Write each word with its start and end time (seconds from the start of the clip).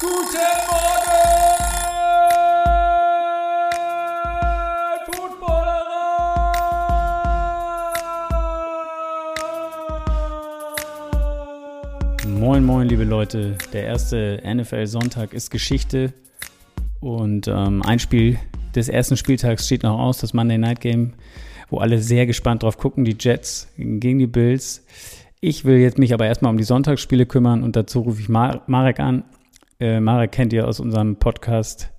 Guten 0.00 0.16
Morgen, 0.16 1.20
Footballerer! 5.04 5.98
Moin, 12.26 12.64
moin, 12.64 12.88
liebe 12.88 13.04
Leute. 13.04 13.58
Der 13.74 13.84
erste 13.84 14.42
NFL-Sonntag 14.42 15.34
ist 15.34 15.50
Geschichte. 15.50 16.14
Und 17.00 17.46
ähm, 17.48 17.82
ein 17.82 17.98
Spiel 17.98 18.38
des 18.74 18.88
ersten 18.88 19.18
Spieltags 19.18 19.66
steht 19.66 19.82
noch 19.82 19.98
aus, 19.98 20.16
das 20.16 20.32
Monday 20.32 20.56
Night 20.56 20.80
Game, 20.80 21.12
wo 21.68 21.76
alle 21.76 21.98
sehr 21.98 22.24
gespannt 22.24 22.62
drauf 22.62 22.78
gucken, 22.78 23.04
die 23.04 23.16
Jets 23.20 23.68
gegen 23.76 24.18
die 24.18 24.26
Bills. 24.26 24.82
Ich 25.42 25.66
will 25.66 25.76
jetzt 25.76 25.98
mich 25.98 26.14
aber 26.14 26.24
erstmal 26.24 26.52
um 26.52 26.56
die 26.56 26.64
Sonntagsspiele 26.64 27.26
kümmern 27.26 27.62
und 27.62 27.76
dazu 27.76 28.00
rufe 28.00 28.22
ich 28.22 28.30
Mar 28.30 28.62
Marek 28.66 28.98
an. 28.98 29.24
Äh, 29.80 29.98
Marek 29.98 30.32
kennt 30.32 30.52
ihr 30.52 30.68
aus 30.68 30.78
unserem 30.78 31.16
Podcast 31.16 31.90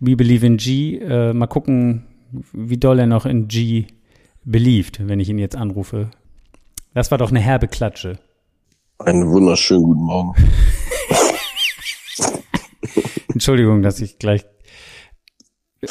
We 0.00 0.16
Believe 0.16 0.46
in 0.46 0.56
G. 0.56 0.98
Äh, 0.98 1.34
mal 1.34 1.46
gucken, 1.46 2.06
wie 2.52 2.78
doll 2.78 2.98
er 2.98 3.06
noch 3.06 3.26
in 3.26 3.46
G 3.46 3.86
beliebt, 4.44 5.06
wenn 5.06 5.20
ich 5.20 5.28
ihn 5.28 5.38
jetzt 5.38 5.54
anrufe. 5.54 6.10
Das 6.94 7.10
war 7.10 7.18
doch 7.18 7.28
eine 7.28 7.40
herbe 7.40 7.68
Klatsche. 7.68 8.18
Einen 8.98 9.30
wunderschönen 9.30 9.82
guten 9.82 10.04
Morgen. 10.04 10.34
Entschuldigung, 13.28 13.82
dass 13.82 14.00
ich 14.00 14.18
gleich 14.18 14.46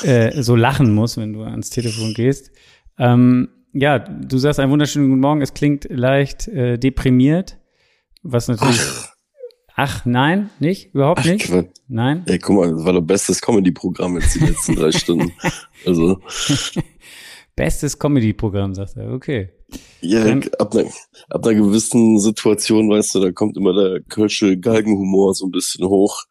äh, 0.02 0.42
so 0.42 0.56
lachen 0.56 0.96
muss, 0.96 1.16
wenn 1.16 1.34
du 1.34 1.44
ans 1.44 1.70
Telefon 1.70 2.16
gehst. 2.16 2.50
Ähm, 2.98 3.50
ja, 3.72 4.00
du 4.00 4.40
sagst 4.40 4.60
einen 4.60 4.72
wunderschönen 4.72 5.10
guten 5.10 5.22
Morgen. 5.22 5.44
Es 5.44 5.54
klingt 5.54 5.86
leicht 5.92 6.48
äh, 6.48 6.80
deprimiert, 6.80 7.60
was 8.24 8.48
natürlich. 8.48 8.82
Ach. 8.82 9.15
Ach, 9.76 10.06
nein, 10.06 10.50
nicht? 10.60 10.94
Überhaupt 10.94 11.20
Ach, 11.22 11.26
nicht? 11.26 11.48
Quatsch. 11.48 11.68
Nein? 11.90 12.24
Ey, 12.28 12.40
guck 12.40 12.56
mal, 12.56 12.72
das 12.72 12.86
war 12.86 12.94
doch 12.94 13.02
bestes 13.02 13.42
Comedy-Programm 13.42 14.18
jetzt 14.18 14.36
die 14.36 14.46
letzten 14.46 14.76
drei 14.76 14.92
Stunden. 14.94 15.34
Also. 15.86 16.22
Bestes 17.56 18.00
Comedy-Programm, 18.00 18.74
sagt 18.74 18.96
er. 18.96 19.12
Okay. 19.12 19.50
Ja, 20.00 20.24
Dann, 20.24 20.44
ab, 20.60 20.74
einer, 20.74 20.90
ab 21.30 21.46
einer 21.46 21.56
gewissen 21.56 22.20
Situation, 22.20 22.90
weißt 22.90 23.16
du, 23.16 23.20
da 23.20 23.32
kommt 23.34 23.58
immer 23.58 23.74
der 23.74 24.02
Kölsche 24.02 24.58
Galgenhumor 24.58 25.34
so 25.34 25.46
ein 25.46 25.52
bisschen 25.52 25.88
hoch. 25.88 26.24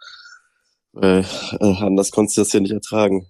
Äh, 1.01 1.23
anders 1.61 2.13
konntest 2.13 2.39
du 2.39 2.41
das 2.43 2.53
ja 2.53 2.61
nicht 2.61 2.73
ertragen. 2.73 3.27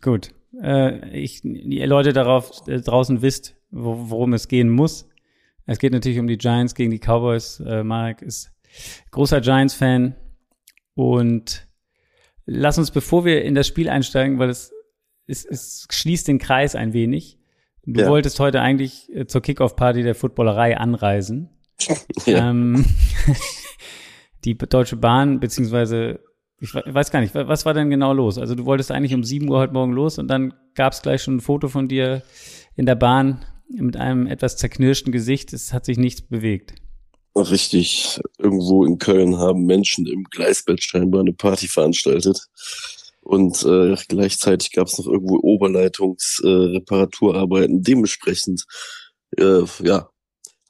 Gut. 0.00 0.30
Äh, 0.60 1.16
ich, 1.16 1.42
die 1.42 1.84
Leute 1.84 2.12
darauf 2.12 2.66
äh, 2.66 2.80
draußen 2.80 3.22
wisst, 3.22 3.54
wo, 3.70 4.10
worum 4.10 4.32
es 4.32 4.48
gehen 4.48 4.70
muss. 4.70 5.08
Es 5.66 5.78
geht 5.78 5.92
natürlich 5.92 6.18
um 6.18 6.26
die 6.26 6.38
Giants 6.38 6.74
gegen 6.74 6.90
die 6.90 6.98
Cowboys. 6.98 7.60
Äh, 7.60 7.84
Marek 7.84 8.22
ist 8.22 8.50
großer 9.10 9.40
Giants-Fan. 9.40 10.16
Und 10.94 11.66
lass 12.46 12.78
uns, 12.78 12.90
bevor 12.90 13.24
wir 13.24 13.42
in 13.42 13.54
das 13.54 13.66
Spiel 13.66 13.88
einsteigen, 13.88 14.38
weil 14.38 14.50
es, 14.50 14.72
es, 15.26 15.44
es 15.44 15.86
schließt 15.90 16.28
den 16.28 16.38
Kreis 16.38 16.74
ein 16.74 16.92
wenig. 16.92 17.38
Du 17.86 18.00
ja. 18.00 18.08
wolltest 18.08 18.40
heute 18.40 18.60
eigentlich 18.60 19.14
äh, 19.14 19.26
zur 19.26 19.42
Kickoff-Party 19.42 20.02
der 20.02 20.14
Footballerei 20.14 20.76
anreisen. 20.76 21.50
Ja. 22.26 22.50
Ähm, 22.50 22.86
die 24.44 24.56
Deutsche 24.56 24.96
Bahn, 24.96 25.40
beziehungsweise 25.40 26.20
ich 26.60 26.74
weiß 26.74 27.10
gar 27.10 27.20
nicht, 27.20 27.34
was 27.34 27.66
war 27.66 27.74
denn 27.74 27.90
genau 27.90 28.12
los? 28.12 28.38
Also 28.38 28.54
du 28.54 28.64
wolltest 28.64 28.90
eigentlich 28.90 29.12
um 29.12 29.24
7 29.24 29.48
Uhr 29.50 29.58
heute 29.58 29.74
Morgen 29.74 29.92
los 29.92 30.18
und 30.18 30.28
dann 30.28 30.54
gab 30.74 30.92
es 30.92 31.02
gleich 31.02 31.22
schon 31.22 31.36
ein 31.36 31.40
Foto 31.40 31.68
von 31.68 31.88
dir 31.88 32.22
in 32.76 32.86
der 32.86 32.94
Bahn 32.94 33.44
mit 33.68 33.96
einem 33.96 34.26
etwas 34.26 34.56
zerknirschten 34.56 35.12
Gesicht. 35.12 35.52
Es 35.52 35.74
hat 35.74 35.84
sich 35.84 35.98
nichts 35.98 36.22
bewegt. 36.22 36.74
Richtig. 37.36 38.20
Irgendwo 38.38 38.84
in 38.84 38.98
Köln 38.98 39.38
haben 39.38 39.66
Menschen 39.66 40.06
im 40.06 40.24
Gleisbett 40.24 40.82
scheinbar 40.82 41.20
eine 41.20 41.32
Party 41.32 41.68
veranstaltet. 41.68 42.40
Und 43.22 43.62
äh, 43.64 43.96
gleichzeitig 44.08 44.72
gab 44.72 44.86
es 44.86 44.98
noch 44.98 45.06
irgendwo 45.06 45.38
Oberleitungsreparaturarbeiten. 45.42 47.78
Äh, 47.78 47.82
Dementsprechend 47.82 48.64
äh, 49.38 49.62
ja, 49.82 50.08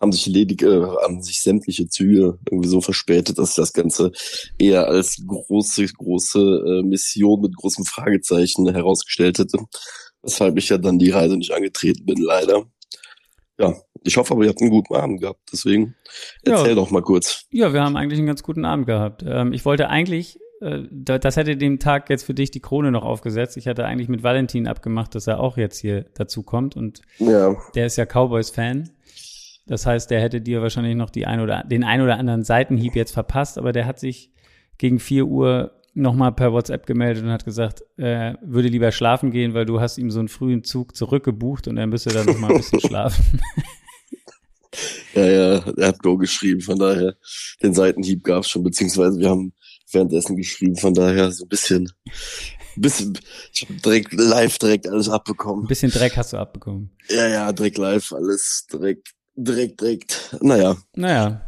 haben 0.00 0.12
sich 0.12 0.26
ledig, 0.26 0.62
äh, 0.62 0.82
haben 1.02 1.22
sich 1.22 1.42
sämtliche 1.42 1.88
Züge 1.88 2.38
irgendwie 2.48 2.68
so 2.68 2.80
verspätet, 2.80 3.38
dass 3.38 3.54
das 3.54 3.72
Ganze 3.72 4.12
eher 4.58 4.86
als 4.86 5.22
große, 5.26 5.86
große 5.86 6.40
äh, 6.40 6.82
Mission 6.82 7.40
mit 7.40 7.56
großem 7.56 7.84
Fragezeichen 7.84 8.72
herausgestellt 8.72 9.38
hätte. 9.38 9.58
Weshalb 10.22 10.56
ich 10.56 10.70
ja 10.70 10.78
dann 10.78 10.98
die 10.98 11.10
Reise 11.10 11.36
nicht 11.36 11.52
angetreten 11.52 12.06
bin, 12.06 12.18
leider. 12.18 12.64
Ja, 13.58 13.74
ich 14.02 14.16
hoffe 14.16 14.34
aber, 14.34 14.44
ihr 14.44 14.50
habt 14.50 14.60
einen 14.60 14.70
guten 14.70 14.94
Abend 14.94 15.20
gehabt. 15.20 15.40
Deswegen 15.52 15.94
erzähl 16.44 16.70
ja. 16.70 16.74
doch 16.74 16.90
mal 16.90 17.02
kurz. 17.02 17.46
Ja, 17.50 17.72
wir 17.72 17.82
haben 17.82 17.96
eigentlich 17.96 18.18
einen 18.18 18.26
ganz 18.26 18.42
guten 18.42 18.64
Abend 18.64 18.86
gehabt. 18.86 19.24
Ähm, 19.26 19.52
ich 19.52 19.64
wollte 19.64 19.88
eigentlich, 19.88 20.38
äh, 20.60 20.82
das 20.90 21.36
hätte 21.36 21.56
dem 21.56 21.78
Tag 21.78 22.10
jetzt 22.10 22.24
für 22.24 22.34
dich 22.34 22.50
die 22.50 22.60
Krone 22.60 22.90
noch 22.90 23.04
aufgesetzt. 23.04 23.56
Ich 23.56 23.68
hatte 23.68 23.84
eigentlich 23.84 24.08
mit 24.08 24.22
Valentin 24.22 24.66
abgemacht, 24.66 25.14
dass 25.14 25.26
er 25.26 25.40
auch 25.40 25.56
jetzt 25.56 25.78
hier 25.78 26.06
dazu 26.14 26.42
kommt. 26.42 26.76
Und 26.76 27.02
ja. 27.18 27.56
der 27.74 27.86
ist 27.86 27.96
ja 27.96 28.06
Cowboys-Fan. 28.06 28.90
Das 29.66 29.86
heißt, 29.86 30.10
der 30.10 30.20
hätte 30.20 30.40
dir 30.40 30.60
wahrscheinlich 30.60 30.96
noch 30.96 31.10
die 31.10 31.26
ein 31.26 31.40
oder, 31.40 31.64
den 31.64 31.84
ein 31.84 32.02
oder 32.02 32.18
anderen 32.18 32.44
Seitenhieb 32.44 32.96
jetzt 32.96 33.12
verpasst, 33.12 33.56
aber 33.56 33.72
der 33.72 33.86
hat 33.86 33.98
sich 33.98 34.30
gegen 34.76 34.98
vier 34.98 35.26
Uhr 35.26 35.72
nochmal 35.94 36.32
per 36.32 36.52
WhatsApp 36.52 36.86
gemeldet 36.86 37.24
und 37.24 37.30
hat 37.30 37.44
gesagt, 37.44 37.82
er 37.96 38.38
würde 38.42 38.68
lieber 38.68 38.92
schlafen 38.92 39.30
gehen, 39.30 39.54
weil 39.54 39.64
du 39.64 39.80
hast 39.80 39.98
ihm 39.98 40.10
so 40.10 40.18
einen 40.18 40.28
frühen 40.28 40.64
Zug 40.64 40.96
zurückgebucht 40.96 41.68
und 41.68 41.76
er 41.76 41.86
müsste 41.86 42.10
dann 42.10 42.26
nochmal 42.26 42.50
ein 42.50 42.56
bisschen 42.58 42.80
schlafen. 42.88 43.40
Ja, 45.14 45.24
ja, 45.24 45.72
er 45.76 45.88
hat 45.88 46.02
Go 46.02 46.16
geschrieben, 46.16 46.60
von 46.60 46.78
daher, 46.78 47.14
den 47.62 47.74
Seitenhieb 47.74 48.24
gab 48.24 48.42
es 48.42 48.48
schon, 48.48 48.64
beziehungsweise 48.64 49.18
wir 49.18 49.30
haben 49.30 49.52
währenddessen 49.92 50.36
geschrieben, 50.36 50.76
von 50.76 50.92
daher 50.92 51.30
so 51.30 51.44
ein 51.44 51.48
bisschen, 51.48 51.92
bisschen, 52.74 53.16
ich 53.52 53.62
habe 53.62 53.74
direkt 53.74 54.12
live 54.12 54.58
direkt 54.58 54.88
alles 54.88 55.08
abbekommen. 55.08 55.64
Ein 55.64 55.68
bisschen 55.68 55.92
Dreck 55.92 56.16
hast 56.16 56.32
du 56.32 56.38
abbekommen. 56.38 56.90
Ja, 57.08 57.28
ja, 57.28 57.52
direkt 57.52 57.78
live, 57.78 58.12
alles 58.12 58.66
direkt, 58.72 59.14
direkt, 59.36 59.80
direkt. 59.80 60.36
Naja. 60.40 60.76
Naja. 60.96 61.40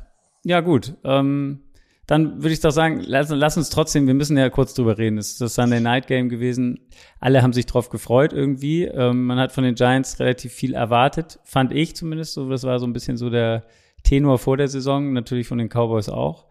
Ja, 0.45 0.61
gut. 0.61 0.95
Ähm, 1.03 1.66
dann 2.06 2.43
würde 2.43 2.53
ich 2.53 2.61
doch 2.61 2.71
sagen, 2.71 3.03
lass, 3.05 3.31
lass, 3.31 3.56
uns 3.56 3.69
trotzdem, 3.69 4.06
wir 4.06 4.15
müssen 4.15 4.37
ja 4.37 4.49
kurz 4.49 4.75
drüber 4.75 4.97
reden. 4.97 5.19
Es 5.19 5.33
ist 5.33 5.41
das 5.41 5.56
Sunday 5.56 5.81
Night 5.81 6.06
Game 6.06 6.28
gewesen. 6.28 6.78
Alle 7.19 7.43
haben 7.43 7.53
sich 7.53 7.67
drauf 7.67 7.91
gefreut 7.91 8.33
irgendwie. 8.33 8.84
Ähm, 8.84 9.27
man 9.27 9.39
hat 9.39 9.50
von 9.50 9.65
den 9.65 9.75
Giants 9.75 10.21
relativ 10.21 10.53
viel 10.53 10.75
erwartet, 10.75 11.41
fand 11.45 11.72
ich 11.72 11.97
zumindest. 11.97 12.34
So, 12.34 12.49
das 12.49 12.62
war 12.62 12.78
so 12.78 12.87
ein 12.87 12.93
bisschen 12.93 13.16
so 13.16 13.28
der 13.28 13.65
Tenor 14.05 14.39
vor 14.39 14.56
der 14.56 14.69
Saison, 14.69 15.12
natürlich 15.15 15.49
von 15.49 15.59
den 15.59 15.69
Cowboys 15.69 16.09
auch. 16.09 16.47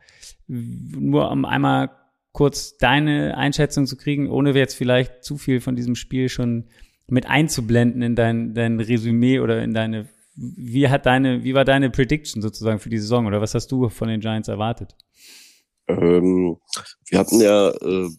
Nur 0.48 1.32
um 1.32 1.46
einmal 1.46 1.90
kurz 2.34 2.76
deine 2.78 3.38
Einschätzung 3.38 3.86
zu 3.86 3.96
kriegen, 3.96 4.30
ohne 4.30 4.52
jetzt 4.52 4.76
vielleicht 4.76 5.24
zu 5.24 5.38
viel 5.38 5.62
von 5.62 5.78
diesem 5.78 5.96
Spiel 5.96 6.28
schon 6.28 6.66
mit 7.08 7.28
einzublenden 7.28 8.02
in 8.02 8.16
dein, 8.16 8.54
dein 8.54 8.82
Resümee 8.82 9.40
oder 9.40 9.64
in 9.64 9.74
deine, 9.74 10.10
wie 10.36 10.90
hat 10.90 11.06
deine, 11.06 11.46
wie 11.46 11.54
war 11.54 11.64
deine 11.64 11.90
Prediction 11.90 12.42
sozusagen 12.42 12.80
für 12.80 12.90
die 12.90 12.98
Saison 12.98 13.26
oder 13.26 13.40
was 13.40 13.56
hast 13.56 13.72
du 13.72 13.88
von 13.88 14.10
den 14.10 14.20
Giants 14.20 14.50
erwartet? 14.50 14.96
Ähm, 15.88 16.58
wir 17.06 17.20
hatten 17.20 17.40
ja 17.40 17.70
äh, 17.70 18.10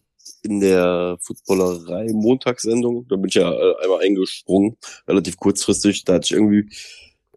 in 0.42 0.60
der 0.60 1.18
Footballerei 1.20 2.08
Montagssendung, 2.12 3.06
da 3.08 3.16
bin 3.16 3.28
ich 3.28 3.34
ja 3.34 3.52
äh, 3.52 3.74
einmal 3.82 4.00
eingesprungen, 4.00 4.76
relativ 5.08 5.36
kurzfristig, 5.36 6.04
da 6.04 6.14
hatte 6.14 6.26
ich 6.26 6.32
irgendwie 6.32 6.68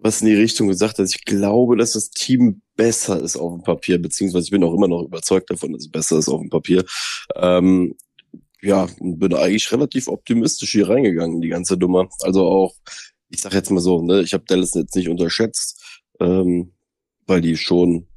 was 0.02 0.22
in 0.22 0.28
die 0.28 0.36
Richtung 0.36 0.68
gesagt, 0.68 1.00
dass 1.00 1.14
ich 1.14 1.26
glaube, 1.26 1.76
dass 1.76 1.94
das 1.94 2.10
Team 2.10 2.62
besser 2.76 3.22
ist 3.22 3.36
auf 3.36 3.54
dem 3.54 3.64
Papier, 3.64 4.02
beziehungsweise 4.02 4.46
ich 4.46 4.52
bin 4.52 4.64
auch 4.64 4.74
immer 4.74 4.88
noch 4.88 5.04
überzeugt 5.04 5.50
davon, 5.50 5.74
dass 5.74 5.82
es 5.82 5.92
besser 5.92 6.18
ist 6.18 6.30
auf 6.30 6.40
dem 6.40 6.50
Papier. 6.50 6.86
Ähm, 7.36 7.96
ja, 8.62 8.88
bin 9.00 9.34
eigentlich 9.34 9.72
relativ 9.72 10.08
optimistisch 10.08 10.72
hier 10.72 10.90
reingegangen, 10.90 11.42
die 11.42 11.50
ganze 11.50 11.76
Nummer. 11.78 12.10
Also 12.22 12.46
auch, 12.46 12.76
ich 13.30 13.42
sag 13.42 13.54
jetzt 13.54 13.72
mal 13.72 13.82
so, 13.82 14.02
ne, 14.02 14.22
ich 14.22 14.34
habe 14.34 14.46
Dallas 14.48 14.74
jetzt 14.74 14.96
nicht 14.96 15.10
unterschätzt, 15.10 16.02
ähm, 16.20 16.74
weil 17.26 17.42
die 17.42 17.58
schon 17.58 18.08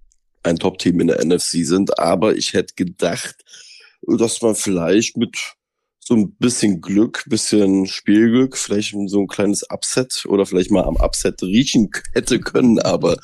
ein 0.42 0.58
Top-Team 0.58 1.00
in 1.00 1.06
der 1.08 1.24
NFC 1.24 1.64
sind. 1.64 1.98
Aber 1.98 2.36
ich 2.36 2.52
hätte 2.52 2.74
gedacht, 2.74 3.36
dass 4.02 4.42
man 4.42 4.54
vielleicht 4.54 5.16
mit 5.16 5.36
so 6.04 6.14
ein 6.14 6.34
bisschen 6.34 6.80
Glück, 6.80 7.24
bisschen 7.28 7.86
Spielglück, 7.86 8.56
vielleicht 8.56 8.94
so 9.06 9.20
ein 9.20 9.28
kleines 9.28 9.62
Upset 9.70 10.24
oder 10.26 10.46
vielleicht 10.46 10.70
mal 10.70 10.84
am 10.84 10.96
Upset 10.96 11.40
riechen 11.42 11.90
hätte 12.12 12.40
können. 12.40 12.80
Aber 12.80 13.16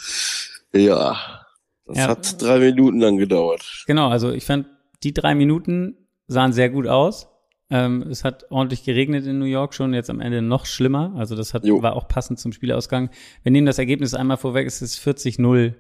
ja, 0.73 1.45
das 1.87 1.97
ja. 1.97 2.09
hat 2.09 2.41
drei 2.41 2.61
Minuten 2.61 3.01
lang 3.01 3.17
gedauert. 3.17 3.85
Genau, 3.87 4.09
also 4.09 4.31
ich 4.31 4.45
fand, 4.45 4.67
die 5.03 5.13
drei 5.13 5.35
Minuten 5.35 5.97
sahen 6.29 6.53
sehr 6.53 6.71
gut 6.71 6.87
aus. 6.87 7.29
Ähm, 7.71 8.03
es 8.03 8.25
hat 8.25 8.51
ordentlich 8.51 8.85
geregnet 8.85 9.27
in 9.27 9.39
New 9.39 9.45
York 9.45 9.75
schon, 9.75 9.93
jetzt 9.93 10.09
am 10.09 10.21
Ende 10.21 10.41
noch 10.41 10.65
schlimmer. 10.65 11.15
Also 11.17 11.35
das 11.35 11.55
hat, 11.55 11.65
war 11.65 11.97
auch 11.97 12.09
passend 12.09 12.39
zum 12.39 12.53
Spielausgang. 12.53 13.11
Wir 13.43 13.53
nehmen 13.53 13.67
das 13.67 13.79
Ergebnis 13.79 14.15
einmal 14.15 14.37
vorweg, 14.37 14.67
es 14.67 14.81
ist 14.81 14.99
40-0 15.01 15.75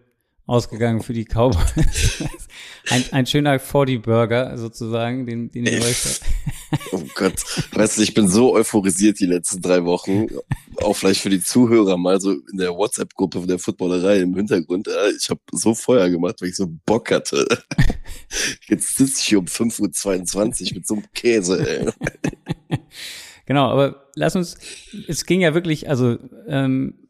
ausgegangen 0.48 1.02
für 1.02 1.12
die 1.12 1.26
Cowboys. 1.26 2.22
ein, 2.90 3.04
ein 3.12 3.26
schöner 3.26 3.58
40-Burger 3.58 4.56
sozusagen, 4.56 5.26
den, 5.26 5.50
den 5.50 5.66
ihr 5.66 5.82
euch 5.82 6.20
Oh 6.92 7.02
Gott, 7.14 7.34
weißt 7.72 7.98
du, 7.98 8.02
ich 8.02 8.14
bin 8.14 8.28
so 8.28 8.54
euphorisiert 8.54 9.20
die 9.20 9.26
letzten 9.26 9.60
drei 9.60 9.84
Wochen. 9.84 10.26
Auch 10.78 10.94
vielleicht 10.94 11.20
für 11.20 11.28
die 11.28 11.42
Zuhörer 11.42 11.98
mal 11.98 12.20
so 12.20 12.32
in 12.32 12.56
der 12.58 12.74
WhatsApp-Gruppe 12.74 13.46
der 13.46 13.58
Footballerei 13.58 14.20
im 14.20 14.34
Hintergrund. 14.34 14.88
Ich 15.18 15.28
habe 15.28 15.40
so 15.52 15.74
Feuer 15.74 16.08
gemacht, 16.08 16.40
weil 16.40 16.48
ich 16.48 16.56
so 16.56 16.66
Bock 16.86 17.10
hatte. 17.10 17.46
Jetzt 18.68 18.96
sitze 18.96 19.20
ich 19.20 19.28
hier 19.28 19.38
um 19.38 19.46
5.22 19.46 20.70
Uhr 20.70 20.74
mit 20.76 20.86
so 20.86 20.94
einem 20.94 21.04
Käse, 21.12 21.68
ey. 21.68 22.78
genau, 23.44 23.68
aber 23.68 24.08
lass 24.14 24.34
uns, 24.34 24.56
es 25.08 25.26
ging 25.26 25.42
ja 25.42 25.52
wirklich, 25.52 25.90
also 25.90 26.16
ähm, 26.46 27.07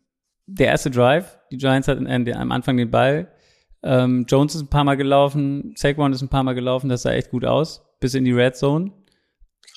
der 0.51 0.69
erste 0.69 0.91
Drive, 0.91 1.39
die 1.53 1.59
Giants 1.59 1.89
hatten 1.89 2.07
äh, 2.07 2.33
am 2.33 2.51
Anfang 2.53 2.77
den 2.77 2.91
Ball, 2.91 3.29
ähm, 3.83 4.25
Jones 4.29 4.55
ist 4.57 4.63
ein 4.63 4.69
paar 4.71 4.85
Mal 4.85 4.97
gelaufen, 4.97 5.75
Saquon 5.77 6.13
ist 6.13 6.23
ein 6.23 6.29
paar 6.29 6.43
Mal 6.43 6.55
gelaufen, 6.55 6.89
das 6.89 7.03
sah 7.03 7.13
echt 7.13 7.31
gut 7.31 7.45
aus, 7.45 7.83
bis 8.01 8.15
in 8.15 8.25
die 8.25 8.33
Red 8.33 8.57
Zone. 8.57 8.93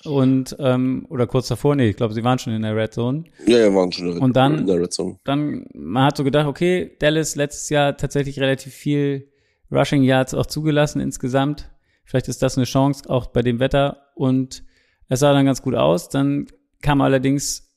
Und, 0.03 0.56
ähm, 0.59 1.06
oder 1.09 1.27
kurz 1.27 1.47
davor, 1.50 1.75
nee, 1.75 1.89
ich 1.89 1.95
glaube, 1.95 2.15
sie 2.15 2.23
waren 2.23 2.39
schon 2.39 2.53
in 2.53 2.63
der 2.63 2.75
Red 2.75 2.94
Zone. 2.94 3.25
Ja, 3.45 3.59
ja, 3.59 3.73
waren 3.75 3.91
schon 3.91 4.18
Und 4.18 4.35
dann- 4.35 4.59
in 4.59 4.65
der 4.68 4.79
Red 4.81 4.91
Zone. 4.94 5.19
Dann, 5.25 5.68
man 5.75 6.06
hat 6.06 6.18
so 6.18 6.23
gedacht, 6.23 6.47
okay, 6.47 6.95
Dallas 7.00 7.35
letztes 7.35 7.69
Jahr 7.69 7.95
tatsächlich 7.97 8.39
relativ 8.39 8.74
viel 8.74 9.29
Rushing 9.71 10.01
Yards 10.01 10.33
auch 10.33 10.47
zugelassen 10.47 11.00
insgesamt. 11.01 11.69
Vielleicht 12.03 12.29
ist 12.29 12.41
das 12.41 12.57
eine 12.57 12.65
Chance, 12.65 13.07
auch 13.09 13.27
bei 13.27 13.44
dem 13.44 13.59
Wetter. 13.59 14.07
Und 14.15 14.63
es 15.07 15.19
sah 15.19 15.33
dann 15.33 15.45
ganz 15.45 15.62
gut 15.62 15.75
aus. 15.75 16.09
Dann 16.09 16.47
kam 16.81 17.01
allerdings 17.01 17.70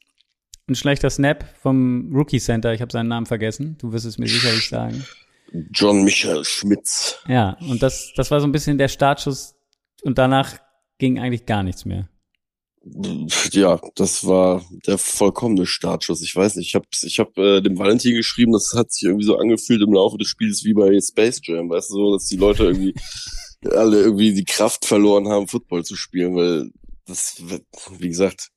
ein 0.68 0.74
schlechter 0.74 1.10
Snap 1.10 1.44
vom 1.60 2.10
Rookie 2.14 2.40
Center. 2.40 2.72
Ich 2.72 2.80
habe 2.80 2.92
seinen 2.92 3.08
Namen 3.08 3.26
vergessen. 3.26 3.76
Du 3.78 3.92
wirst 3.92 4.06
es 4.06 4.18
mir 4.18 4.26
sicherlich 4.26 4.68
sagen. 4.68 5.04
John 5.72 6.02
Michael 6.04 6.44
Schmitz. 6.44 7.18
Ja, 7.28 7.56
und 7.68 7.82
das, 7.82 8.12
das 8.16 8.30
war 8.30 8.40
so 8.40 8.46
ein 8.46 8.52
bisschen 8.52 8.78
der 8.78 8.88
Startschuss. 8.88 9.54
Und 10.02 10.18
danach 10.18 10.58
ging 10.98 11.18
eigentlich 11.18 11.46
gar 11.46 11.62
nichts 11.62 11.84
mehr. 11.84 12.08
Ja, 13.52 13.80
das 13.94 14.26
war 14.26 14.62
der 14.86 14.98
vollkommene 14.98 15.64
Startschuss. 15.64 16.22
Ich 16.22 16.36
weiß 16.36 16.56
nicht, 16.56 16.68
ich 16.68 16.74
habe 16.74 16.86
ich 17.02 17.18
hab, 17.18 17.36
äh, 17.38 17.62
dem 17.62 17.78
Valentin 17.78 18.14
geschrieben, 18.14 18.52
das 18.52 18.72
hat 18.74 18.92
sich 18.92 19.04
irgendwie 19.04 19.24
so 19.24 19.38
angefühlt 19.38 19.80
im 19.80 19.94
Laufe 19.94 20.18
des 20.18 20.28
Spiels 20.28 20.64
wie 20.64 20.74
bei 20.74 20.98
Space 21.00 21.40
Jam, 21.42 21.70
weißt 21.70 21.90
du, 21.90 21.94
so, 21.94 22.12
dass 22.12 22.26
die 22.26 22.36
Leute 22.36 22.64
irgendwie 22.64 22.94
alle 23.70 24.02
irgendwie 24.02 24.34
die 24.34 24.44
Kraft 24.44 24.84
verloren 24.84 25.28
haben, 25.28 25.48
Football 25.48 25.84
zu 25.84 25.96
spielen, 25.96 26.36
weil 26.36 26.70
das, 27.06 27.42
wie 27.98 28.08
gesagt, 28.08 28.50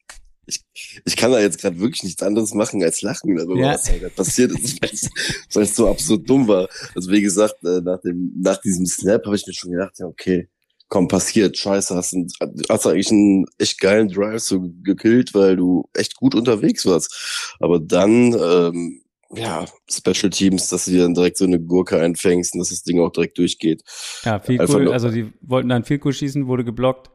ich, 0.47 0.61
ich 1.05 1.15
kann 1.15 1.31
da 1.31 1.39
jetzt 1.39 1.59
gerade 1.59 1.79
wirklich 1.79 2.03
nichts 2.03 2.23
anderes 2.23 2.53
machen 2.53 2.81
als 2.83 3.01
lachen 3.01 3.35
darüber, 3.35 3.59
Ja. 3.59 3.73
was 3.73 3.83
da 3.83 3.97
gerade 3.97 4.09
passiert 4.15 4.51
ist, 4.51 4.81
weil 5.53 5.63
es- 5.63 5.75
so 5.75 5.87
absurd 5.87 6.27
dumm 6.29 6.47
war. 6.47 6.67
Also 6.95 7.11
wie 7.11 7.21
gesagt, 7.21 7.55
äh, 7.63 7.81
nach 7.81 7.99
dem 8.01 8.31
nach 8.41 8.59
diesem 8.61 8.85
Snap 8.85 9.25
habe 9.25 9.35
ich 9.35 9.45
mir 9.45 9.53
schon 9.53 9.71
gedacht, 9.71 9.93
ja 9.99 10.05
okay, 10.07 10.49
komm, 10.89 11.07
passiert, 11.09 11.57
scheiße, 11.57 11.93
hast, 11.95 12.13
einen, 12.13 12.27
hast 12.69 12.85
du 12.85 12.89
eigentlich 12.89 13.11
einen 13.11 13.45
echt 13.57 13.79
geilen 13.81 14.07
Drive 14.07 14.41
so 14.41 14.61
gekillt, 14.83 15.33
weil 15.33 15.57
du 15.57 15.83
echt 15.93 16.15
gut 16.15 16.33
unterwegs 16.33 16.85
warst. 16.85 17.53
Aber 17.59 17.79
dann, 17.79 18.33
ähm, 18.33 19.01
ja, 19.35 19.65
Special 19.91 20.29
Teams, 20.29 20.69
dass 20.69 20.85
du 20.85 20.91
dir 20.91 21.01
dann 21.01 21.13
direkt 21.13 21.35
so 21.37 21.43
eine 21.43 21.59
Gurke 21.59 21.99
einfängst 21.99 22.53
und 22.53 22.59
dass 22.59 22.69
das 22.69 22.83
Ding 22.83 23.01
auch 23.01 23.11
direkt 23.11 23.37
durchgeht. 23.37 23.83
Ja, 24.23 24.39
viel 24.39 24.61
cool. 24.61 24.93
Also 24.93 25.09
die 25.09 25.33
wollten 25.41 25.67
dann 25.67 25.83
viel 25.83 25.99
cool 26.05 26.13
schießen, 26.13 26.47
wurde 26.47 26.63
geblockt. 26.63 27.09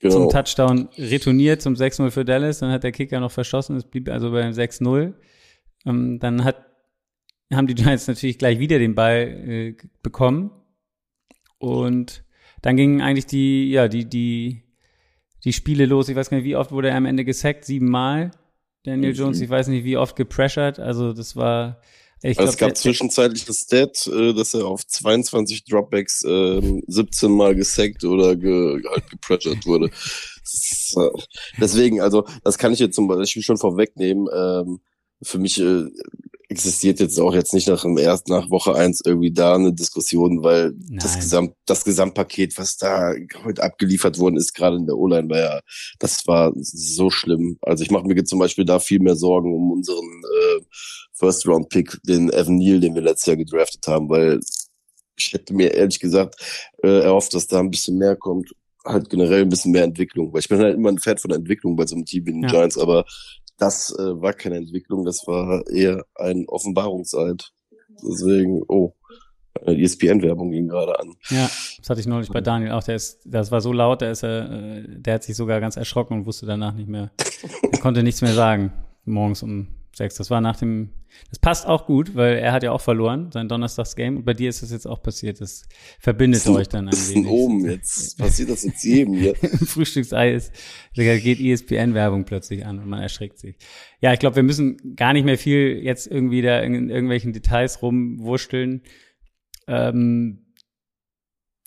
Genau. 0.00 0.14
zum 0.14 0.30
Touchdown 0.30 0.88
retourniert 0.96 1.60
zum 1.60 1.74
6-0 1.74 2.10
für 2.10 2.24
Dallas. 2.24 2.60
Dann 2.60 2.70
hat 2.70 2.84
der 2.84 2.92
Kicker 2.92 3.18
noch 3.20 3.32
verschossen. 3.32 3.76
Es 3.76 3.84
blieb 3.84 4.08
also 4.08 4.30
beim 4.30 4.52
6-0. 4.52 5.14
Ähm, 5.86 6.18
dann 6.20 6.44
hat, 6.44 6.66
haben 7.52 7.66
die 7.66 7.74
Giants 7.74 8.06
natürlich 8.06 8.38
gleich 8.38 8.58
wieder 8.58 8.78
den 8.78 8.94
Ball 8.94 9.16
äh, 9.26 9.76
bekommen. 10.02 10.50
Und 11.58 12.22
dann 12.62 12.76
gingen 12.76 13.00
eigentlich 13.00 13.26
die, 13.26 13.70
ja, 13.70 13.88
die, 13.88 14.04
die, 14.04 14.62
die 15.44 15.52
Spiele 15.52 15.86
los. 15.86 16.08
Ich 16.08 16.16
weiß 16.16 16.30
gar 16.30 16.36
nicht, 16.36 16.46
wie 16.46 16.56
oft 16.56 16.70
wurde 16.70 16.90
er 16.90 16.96
am 16.96 17.06
Ende 17.06 17.24
gesackt? 17.24 17.64
Siebenmal. 17.64 18.30
Daniel 18.84 19.10
Mhm. 19.12 19.16
Jones, 19.16 19.40
ich 19.40 19.50
weiß 19.50 19.68
nicht, 19.68 19.84
wie 19.84 19.96
oft 19.96 20.14
gepressured. 20.14 20.78
Also 20.78 21.12
das 21.12 21.34
war, 21.34 21.80
Also 22.22 22.34
glaube, 22.36 22.50
es 22.50 22.56
gab 22.56 22.68
der- 22.70 22.74
zwischenzeitlich 22.74 23.44
das 23.44 23.58
Stat, 23.60 24.06
äh, 24.08 24.32
dass 24.34 24.54
er 24.54 24.66
auf 24.66 24.86
22 24.86 25.64
Dropbacks 25.64 26.24
ähm, 26.26 26.82
17 26.86 27.30
Mal 27.30 27.54
gesackt 27.54 28.04
oder 28.04 28.34
ge, 28.36 28.82
halt 28.90 29.08
gepressured 29.10 29.64
wurde. 29.66 29.90
Ist, 30.42 30.96
äh, 30.96 31.08
Deswegen, 31.60 32.00
also 32.00 32.24
das 32.44 32.58
kann 32.58 32.72
ich 32.72 32.78
jetzt 32.78 32.96
zum 32.96 33.06
Beispiel 33.08 33.42
schon 33.42 33.58
vorwegnehmen. 33.58 34.26
Ähm, 34.34 34.80
für 35.22 35.38
mich 35.38 35.60
äh, 35.60 35.84
existiert 36.48 36.98
jetzt 37.00 37.18
auch 37.20 37.34
jetzt 37.34 37.52
nicht 37.52 37.68
nach 37.68 37.82
dem 37.82 37.98
erst 37.98 38.28
nach 38.28 38.48
Woche 38.50 38.74
eins 38.74 39.02
irgendwie 39.04 39.32
da 39.32 39.54
eine 39.54 39.72
Diskussion, 39.74 40.42
weil 40.42 40.72
das. 40.90 41.16
Gesamt 41.16 41.54
das 41.66 41.84
Gesamtpaket, 41.84 42.56
was 42.56 42.78
da 42.78 43.12
heute 43.44 43.62
abgeliefert 43.62 44.18
worden 44.18 44.36
ist, 44.38 44.54
gerade 44.54 44.76
in 44.76 44.86
der 44.86 44.96
O-Line, 44.96 45.28
war 45.28 45.38
ja 45.38 45.60
das 45.98 46.26
war 46.26 46.52
so 46.56 47.10
schlimm. 47.10 47.58
Also 47.60 47.84
ich 47.84 47.90
mache 47.90 48.06
mir 48.06 48.16
jetzt 48.16 48.30
zum 48.30 48.38
Beispiel 48.38 48.64
da 48.64 48.78
viel 48.78 49.00
mehr 49.00 49.16
Sorgen 49.16 49.54
um 49.54 49.72
unseren 49.72 49.98
äh, 50.06 50.60
First 51.18 51.46
Round 51.46 51.68
Pick, 51.68 51.98
den 52.04 52.30
Evan 52.30 52.56
Neal, 52.56 52.80
den 52.80 52.94
wir 52.94 53.02
letztes 53.02 53.26
Jahr 53.26 53.36
gedraftet 53.36 53.86
haben, 53.86 54.08
weil 54.08 54.40
ich 55.16 55.32
hätte 55.32 55.54
mir 55.54 55.74
ehrlich 55.74 55.98
gesagt 55.98 56.36
äh, 56.82 57.00
erhofft, 57.00 57.34
dass 57.34 57.46
da 57.46 57.58
ein 57.58 57.70
bisschen 57.70 57.98
mehr 57.98 58.16
kommt. 58.16 58.52
Halt 58.84 59.10
generell 59.10 59.42
ein 59.42 59.48
bisschen 59.48 59.72
mehr 59.72 59.82
Entwicklung, 59.84 60.32
weil 60.32 60.40
ich 60.40 60.48
bin 60.48 60.60
halt 60.60 60.76
immer 60.76 60.90
ein 60.90 60.98
Fan 60.98 61.18
von 61.18 61.32
Entwicklung 61.32 61.76
bei 61.76 61.86
so 61.86 61.96
einem 61.96 62.04
Team 62.04 62.26
wie 62.26 62.32
den 62.32 62.42
Ja. 62.44 62.48
Giants, 62.48 62.78
aber 62.78 63.04
das 63.58 63.90
äh, 63.98 64.20
war 64.20 64.32
keine 64.32 64.56
Entwicklung, 64.56 65.04
das 65.04 65.26
war 65.26 65.66
eher 65.68 66.04
ein 66.14 66.46
Offenbarungseid. 66.46 67.50
Deswegen, 68.00 68.62
oh, 68.68 68.94
äh, 69.66 69.82
ESPN-Werbung 69.82 70.52
ging 70.52 70.68
gerade 70.68 70.98
an. 71.00 71.14
Ja, 71.30 71.50
das 71.78 71.90
hatte 71.90 72.00
ich 72.00 72.06
neulich 72.06 72.30
bei 72.30 72.40
Daniel 72.40 72.70
auch. 72.70 72.84
Der 72.84 72.94
ist, 72.94 73.20
das 73.24 73.50
war 73.50 73.60
so 73.60 73.72
laut, 73.72 74.00
der 74.00 74.12
ist, 74.12 74.22
äh, 74.22 74.82
der 74.86 75.14
hat 75.14 75.24
sich 75.24 75.36
sogar 75.36 75.60
ganz 75.60 75.76
erschrocken 75.76 76.14
und 76.14 76.26
wusste 76.26 76.46
danach 76.46 76.74
nicht 76.74 76.88
mehr, 76.88 77.10
er 77.72 77.80
konnte 77.80 78.04
nichts 78.04 78.22
mehr 78.22 78.34
sagen. 78.34 78.72
Morgens 79.04 79.42
um 79.42 79.66
sechs. 79.92 80.16
Das 80.16 80.30
war 80.30 80.40
nach 80.40 80.56
dem, 80.56 80.90
das 81.30 81.38
passt 81.38 81.66
auch 81.66 81.86
gut, 81.86 82.14
weil 82.14 82.36
er 82.36 82.52
hat 82.52 82.62
ja 82.62 82.72
auch 82.72 82.80
verloren, 82.80 83.30
sein 83.32 83.48
Donnerstagsgame. 83.48 84.18
Und 84.18 84.24
bei 84.24 84.34
dir 84.34 84.48
ist 84.48 84.62
das 84.62 84.70
jetzt 84.70 84.86
auch 84.86 85.02
passiert. 85.02 85.40
Das 85.40 85.66
verbindet 86.00 86.46
euch 86.46 86.68
dann 86.68 86.86
ein 86.86 86.90
Das 86.90 87.08
ein 87.08 87.16
wenig. 87.16 87.30
Omen 87.30 87.64
jetzt. 87.70 88.18
Passiert 88.18 88.50
das 88.50 88.64
jetzt 88.64 88.84
jedem 88.84 89.14
hier? 89.14 89.34
Frühstücksei 89.66 90.32
ist, 90.32 90.52
da 90.96 91.18
geht 91.18 91.40
ESPN-Werbung 91.40 92.24
plötzlich 92.24 92.64
an 92.64 92.78
und 92.78 92.88
man 92.88 93.00
erschreckt 93.00 93.38
sich. 93.38 93.56
Ja, 94.00 94.12
ich 94.12 94.18
glaube, 94.18 94.36
wir 94.36 94.42
müssen 94.42 94.96
gar 94.96 95.12
nicht 95.12 95.24
mehr 95.24 95.38
viel 95.38 95.80
jetzt 95.82 96.06
irgendwie 96.06 96.42
da 96.42 96.60
in 96.60 96.90
irgendwelchen 96.90 97.32
Details 97.32 97.82
rumwurschteln. 97.82 98.82
Ähm, 99.66 100.46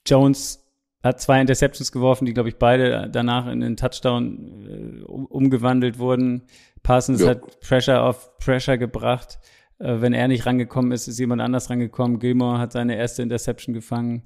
Jones 0.06 0.62
hat 1.04 1.20
zwei 1.20 1.42
Interceptions 1.42 1.92
geworfen, 1.92 2.26
die, 2.26 2.34
glaube 2.34 2.50
ich, 2.50 2.58
beide 2.58 3.10
danach 3.12 3.48
in 3.48 3.60
den 3.60 3.76
Touchdown 3.76 5.02
äh, 5.02 5.04
um, 5.04 5.26
umgewandelt 5.26 5.98
wurden. 5.98 6.44
Parsons 6.84 7.22
Ja. 7.22 7.30
hat 7.30 7.60
Pressure 7.62 8.02
auf 8.04 8.38
Pressure 8.38 8.78
gebracht. 8.78 9.40
Äh, 9.80 10.02
wenn 10.02 10.14
er 10.14 10.28
nicht 10.28 10.46
rangekommen 10.46 10.92
ist, 10.92 11.08
ist 11.08 11.20
jemand 11.20 11.42
anders 11.42 11.70
rangekommen. 11.70 12.20
Gilmore 12.20 12.58
hat 12.60 12.72
seine 12.74 12.96
erste 12.98 13.22
Interception 13.22 13.74
gefangen 13.74 14.24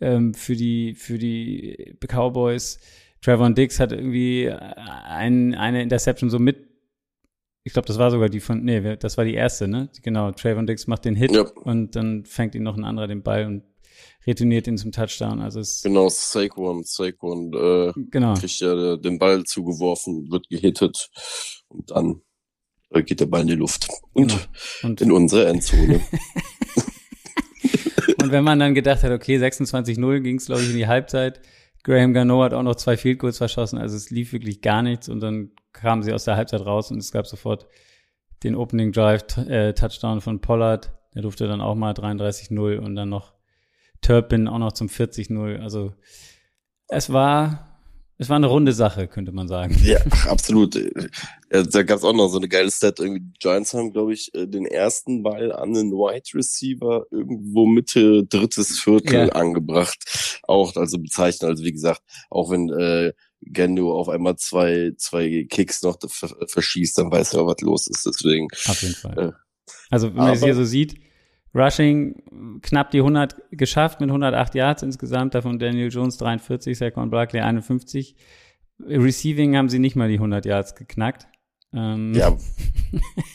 ähm, 0.00 0.34
für 0.34 0.56
die 0.56 0.94
für 0.94 1.18
die 1.18 1.96
Cowboys. 2.06 2.78
Trevor 3.20 3.50
Dix 3.50 3.80
hat 3.80 3.90
irgendwie 3.92 4.48
ein, 4.50 5.54
eine 5.54 5.82
Interception 5.82 6.30
so 6.30 6.38
mit. 6.38 6.68
Ich 7.64 7.72
glaube, 7.74 7.86
das 7.88 7.98
war 7.98 8.10
sogar 8.10 8.28
die 8.30 8.40
von, 8.40 8.62
nee, 8.64 8.96
das 8.96 9.18
war 9.18 9.24
die 9.24 9.34
erste, 9.34 9.68
ne? 9.68 9.90
Genau, 10.02 10.30
Trayvon 10.30 10.66
Dix 10.66 10.86
macht 10.86 11.04
den 11.04 11.16
Hit 11.16 11.32
Ja. 11.32 11.42
und 11.64 11.96
dann 11.96 12.24
fängt 12.24 12.54
ihn 12.54 12.62
noch 12.62 12.76
ein 12.78 12.84
anderer 12.84 13.08
den 13.08 13.22
Ball 13.22 13.44
und 13.44 13.62
retourniert 14.28 14.66
ihn 14.66 14.76
zum 14.76 14.92
Touchdown. 14.92 15.40
Also 15.40 15.60
es, 15.60 15.82
Genau, 15.82 16.08
Saquon. 16.08 16.82
Saquon 16.84 17.52
äh, 17.54 17.92
genau. 18.10 18.34
kriegt 18.34 18.60
ja 18.60 18.96
den 18.96 19.18
Ball 19.18 19.44
zugeworfen, 19.44 20.30
wird 20.30 20.48
gehittet 20.48 21.10
und 21.68 21.90
dann 21.90 22.20
äh, 22.90 23.02
geht 23.02 23.20
der 23.20 23.26
Ball 23.26 23.42
in 23.42 23.48
die 23.48 23.54
Luft. 23.54 23.88
Und 24.12 24.28
Genau. 24.28 24.40
Und, 24.82 25.00
in 25.00 25.12
unsere 25.12 25.46
Endzone. 25.46 26.00
und 28.22 28.30
wenn 28.30 28.44
man 28.44 28.58
dann 28.58 28.74
gedacht 28.74 29.02
hat, 29.02 29.12
okay, 29.12 29.38
26-0 29.38 30.20
ging 30.20 30.36
es, 30.36 30.46
glaube 30.46 30.62
ich, 30.62 30.70
in 30.70 30.76
die 30.76 30.86
Halbzeit. 30.86 31.40
Graham 31.84 32.12
Gano 32.12 32.42
hat 32.42 32.52
auch 32.52 32.62
noch 32.62 32.74
zwei 32.74 32.96
Field 32.96 33.18
Goals 33.18 33.38
verschossen, 33.38 33.78
also 33.78 33.96
es 33.96 34.10
lief 34.10 34.32
wirklich 34.32 34.60
gar 34.60 34.82
nichts 34.82 35.08
und 35.08 35.20
dann 35.20 35.52
kamen 35.72 36.02
sie 36.02 36.12
aus 36.12 36.24
der 36.24 36.36
Halbzeit 36.36 36.66
raus 36.66 36.90
und 36.90 36.98
es 36.98 37.12
gab 37.12 37.26
sofort 37.26 37.66
den 38.42 38.56
Opening 38.56 38.92
Drive 38.92 39.24
äh, 39.48 39.72
Touchdown 39.72 40.20
von 40.20 40.40
Pollard. 40.40 40.92
Der 41.14 41.22
durfte 41.22 41.48
dann 41.48 41.60
auch 41.60 41.76
mal 41.76 41.94
33-0 41.94 42.78
und 42.78 42.94
dann 42.94 43.08
noch 43.08 43.37
Turpin 44.02 44.48
auch 44.48 44.58
noch 44.58 44.72
zum 44.72 44.88
40-0. 44.88 45.58
Also 45.60 45.92
es 46.88 47.12
war 47.12 47.64
es 48.20 48.28
war 48.28 48.36
eine 48.36 48.48
runde 48.48 48.72
Sache, 48.72 49.06
könnte 49.06 49.30
man 49.30 49.46
sagen. 49.46 49.76
ja, 49.84 49.98
absolut. 50.28 50.74
Ja, 50.74 51.62
da 51.62 51.82
gab 51.84 51.98
es 51.98 52.04
auch 52.04 52.12
noch 52.12 52.28
so 52.28 52.38
eine 52.38 52.48
geile 52.48 52.68
Stat. 52.70 52.98
Irgendwie 52.98 53.20
die 53.20 53.38
Giants 53.38 53.74
haben, 53.74 53.92
glaube 53.92 54.12
ich, 54.12 54.34
äh, 54.34 54.48
den 54.48 54.66
ersten 54.66 55.22
Ball 55.22 55.52
an 55.52 55.72
den 55.72 55.92
Wide 55.92 56.36
Receiver 56.36 57.06
irgendwo 57.12 57.66
Mitte 57.66 58.24
drittes 58.24 58.80
Viertel 58.80 59.28
Ja. 59.28 59.32
angebracht. 59.34 60.40
Auch 60.42 60.74
also 60.74 60.98
bezeichnet. 60.98 61.48
Also 61.48 61.62
wie 61.64 61.72
gesagt, 61.72 62.02
auch 62.28 62.50
wenn 62.50 62.68
äh, 62.70 63.12
Gendo 63.40 63.92
auf 63.96 64.08
einmal 64.08 64.34
zwei 64.34 64.92
zwei 64.96 65.46
Kicks 65.48 65.82
noch 65.82 65.96
ver 66.08 66.34
verschießt, 66.48 66.98
dann 66.98 67.12
weiß 67.12 67.34
er, 67.34 67.46
was 67.46 67.60
los 67.60 67.86
ist. 67.86 68.04
Deswegen 68.04 68.48
Auf 68.66 68.82
jeden 68.82 68.94
Fall. 68.96 69.28
Äh, 69.28 69.32
also, 69.90 70.08
wenn 70.08 70.16
man 70.16 70.34
es 70.34 70.42
hier 70.42 70.54
so 70.56 70.64
sieht, 70.64 70.96
Rushing 71.54 72.60
knapp 72.62 72.90
die 72.90 72.98
100 72.98 73.36
geschafft 73.52 74.00
mit 74.00 74.10
108 74.10 74.54
Yards 74.54 74.82
insgesamt, 74.82 75.34
davon 75.34 75.58
Daniel 75.58 75.88
Jones 75.88 76.16
43, 76.18 76.76
Saquon 76.76 77.10
Barkley 77.10 77.40
51. 77.40 78.16
Receiving 78.80 79.56
haben 79.56 79.68
sie 79.68 79.78
nicht 79.78 79.96
mal 79.96 80.08
die 80.08 80.14
100 80.14 80.44
Yards 80.46 80.74
geknackt. 80.74 81.26
Ähm, 81.72 82.14
ja, 82.14 82.36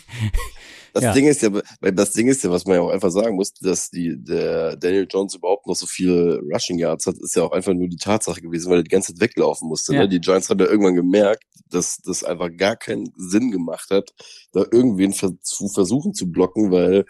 Das 0.93 1.03
Ja. 1.03 1.13
Ding 1.13 1.25
ist 1.25 1.41
ja, 1.41 1.49
das 1.81 2.11
Ding 2.11 2.27
ist 2.27 2.43
ja, 2.43 2.51
was 2.51 2.65
man 2.65 2.75
ja 2.75 2.81
auch 2.83 2.91
einfach 2.91 3.09
sagen 3.09 3.35
muss, 3.35 3.53
dass 3.55 3.89
die, 3.89 4.15
der 4.15 4.77
Daniel 4.77 5.07
Jones 5.09 5.33
überhaupt 5.33 5.65
noch 5.65 5.75
so 5.75 5.87
viele 5.87 6.39
Rushing 6.53 6.77
Yards 6.77 7.07
hat, 7.07 7.15
ist 7.17 7.35
ja 7.35 7.43
auch 7.43 7.51
einfach 7.51 7.73
nur 7.73 7.87
die 7.87 7.97
Tatsache 7.97 8.41
gewesen, 8.41 8.69
weil 8.69 8.79
er 8.79 8.83
die 8.83 8.91
ganze 8.91 9.13
Zeit 9.13 9.21
weglaufen 9.21 9.67
musste. 9.67 9.93
Ja. 9.95 10.01
Ne? 10.01 10.09
Die 10.09 10.21
Giants 10.21 10.51
haben 10.51 10.59
ja 10.59 10.67
irgendwann 10.67 10.93
gemerkt, 10.93 11.43
dass 11.69 11.97
das 11.97 12.23
einfach 12.23 12.49
gar 12.55 12.75
keinen 12.75 13.11
Sinn 13.17 13.49
gemacht 13.49 13.89
hat, 13.89 14.13
da 14.51 14.65
irgendwen 14.71 15.13
zu 15.13 15.67
versuchen 15.69 16.13
zu 16.13 16.31
blocken, 16.31 16.69
weil 16.69 17.05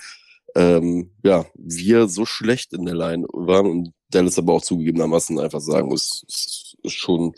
ähm, 0.55 1.11
ja, 1.23 1.45
wir 1.55 2.07
so 2.07 2.25
schlecht 2.25 2.73
in 2.73 2.85
der 2.85 2.95
Line 2.95 3.25
waren 3.33 3.65
und 3.65 3.91
Dallas 4.09 4.37
aber 4.37 4.53
auch 4.53 4.61
zugegebenermaßen 4.61 5.39
einfach 5.39 5.59
sagen 5.61 5.87
muss, 5.89 6.23
es 6.27 6.75
ist 6.83 6.93
schon, 6.93 7.33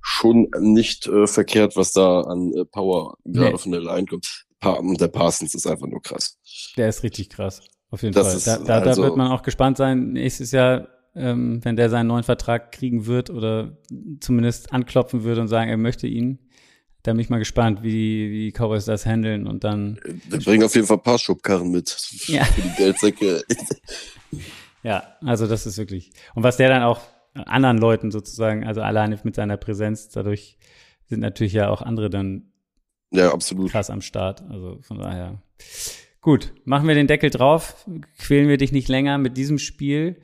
schon 0.00 0.48
nicht 0.60 1.06
äh, 1.06 1.26
verkehrt, 1.26 1.76
was 1.76 1.92
da 1.92 2.22
an 2.22 2.52
äh, 2.54 2.64
Power 2.64 3.16
gerade 3.24 3.52
Nee. 3.52 3.58
von 3.58 3.72
der 3.72 3.80
Line 3.82 4.06
kommt. 4.06 4.44
Pa 4.60 4.80
der 4.82 5.08
Parsons 5.08 5.54
ist 5.54 5.66
einfach 5.66 5.86
nur 5.86 6.00
krass. 6.00 6.38
Der 6.76 6.88
ist 6.88 7.02
richtig 7.02 7.28
krass. 7.28 7.60
Auf 7.90 8.02
jeden 8.02 8.14
Das 8.14 8.44
Fall. 8.44 8.58
Da, 8.58 8.64
da, 8.64 8.80
da 8.80 8.90
also- 8.90 9.02
wird 9.02 9.16
man 9.16 9.30
auch 9.30 9.42
gespannt 9.42 9.76
sein, 9.76 10.12
nächstes 10.12 10.52
Jahr, 10.52 10.88
ähm, 11.14 11.60
wenn 11.64 11.76
der 11.76 11.90
seinen 11.90 12.06
neuen 12.06 12.24
Vertrag 12.24 12.72
kriegen 12.72 13.06
wird 13.06 13.28
oder 13.30 13.76
zumindest 14.20 14.72
anklopfen 14.72 15.22
würde 15.22 15.42
und 15.42 15.48
sagen, 15.48 15.70
er 15.70 15.76
möchte 15.76 16.06
ihn. 16.06 16.38
Da 17.04 17.12
bin 17.12 17.20
ich 17.20 17.28
mal 17.28 17.38
gespannt, 17.38 17.82
wie, 17.82 18.30
wie 18.30 18.44
die 18.46 18.52
Cowboys 18.52 18.86
das 18.86 19.04
handeln 19.04 19.46
und 19.46 19.62
dann, 19.62 20.00
Wir 20.28 20.38
bringen 20.40 20.64
auf 20.64 20.74
jeden 20.74 20.86
Fall 20.86 20.96
ein 20.96 21.02
paar 21.02 21.18
Schubkarren 21.18 21.70
mit 21.70 21.90
Ja. 22.26 22.44
für 22.44 22.62
die 22.62 22.74
Geldsäcke. 22.76 23.44
ja, 24.82 25.04
also 25.20 25.46
das 25.46 25.66
ist 25.66 25.76
wirklich. 25.76 26.12
Und 26.34 26.44
was 26.44 26.56
der 26.56 26.70
dann 26.70 26.82
auch 26.82 27.02
anderen 27.34 27.76
Leuten 27.76 28.10
sozusagen, 28.10 28.66
also 28.66 28.80
alleine 28.80 29.20
mit 29.22 29.34
seiner 29.34 29.58
Präsenz, 29.58 30.08
dadurch 30.08 30.56
sind 31.04 31.20
natürlich 31.20 31.52
ja 31.52 31.68
auch 31.68 31.82
andere 31.82 32.08
dann 32.08 32.52
ja, 33.10 33.32
absolut. 33.32 33.70
krass 33.70 33.90
am 33.90 34.00
Start. 34.00 34.42
Also 34.48 34.78
von 34.80 34.98
daher. 34.98 35.42
Gut, 36.22 36.54
machen 36.64 36.88
wir 36.88 36.94
den 36.94 37.06
Deckel 37.06 37.28
drauf. 37.28 37.86
Quälen 38.18 38.48
wir 38.48 38.56
dich 38.56 38.72
nicht 38.72 38.88
länger 38.88 39.18
mit 39.18 39.36
diesem 39.36 39.58
Spiel. 39.58 40.22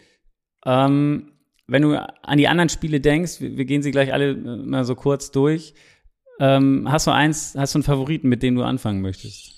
Ähm, 0.65 1.33
wenn 1.67 1.83
du 1.83 1.95
an 1.95 2.39
die 2.39 2.49
anderen 2.49 2.71
Spiele 2.71 3.01
denkst, 3.01 3.43
wir, 3.43 3.59
wir 3.59 3.67
gehen 3.67 3.83
sie 3.83 3.91
gleich 3.91 4.15
alle 4.15 4.31
äh, 4.31 4.35
mal 4.35 4.85
so 4.85 4.95
kurz 4.95 5.31
durch. 5.31 5.75
Ähm, 6.41 6.87
hast 6.91 7.07
du 7.07 7.13
eins, 7.13 7.55
hast 7.57 7.75
du 7.75 7.79
einen 7.79 7.85
Favoriten, 7.85 8.29
mit 8.29 8.43
dem 8.43 8.55
du 8.57 8.63
anfangen 8.63 9.03
möchtest? 9.03 9.53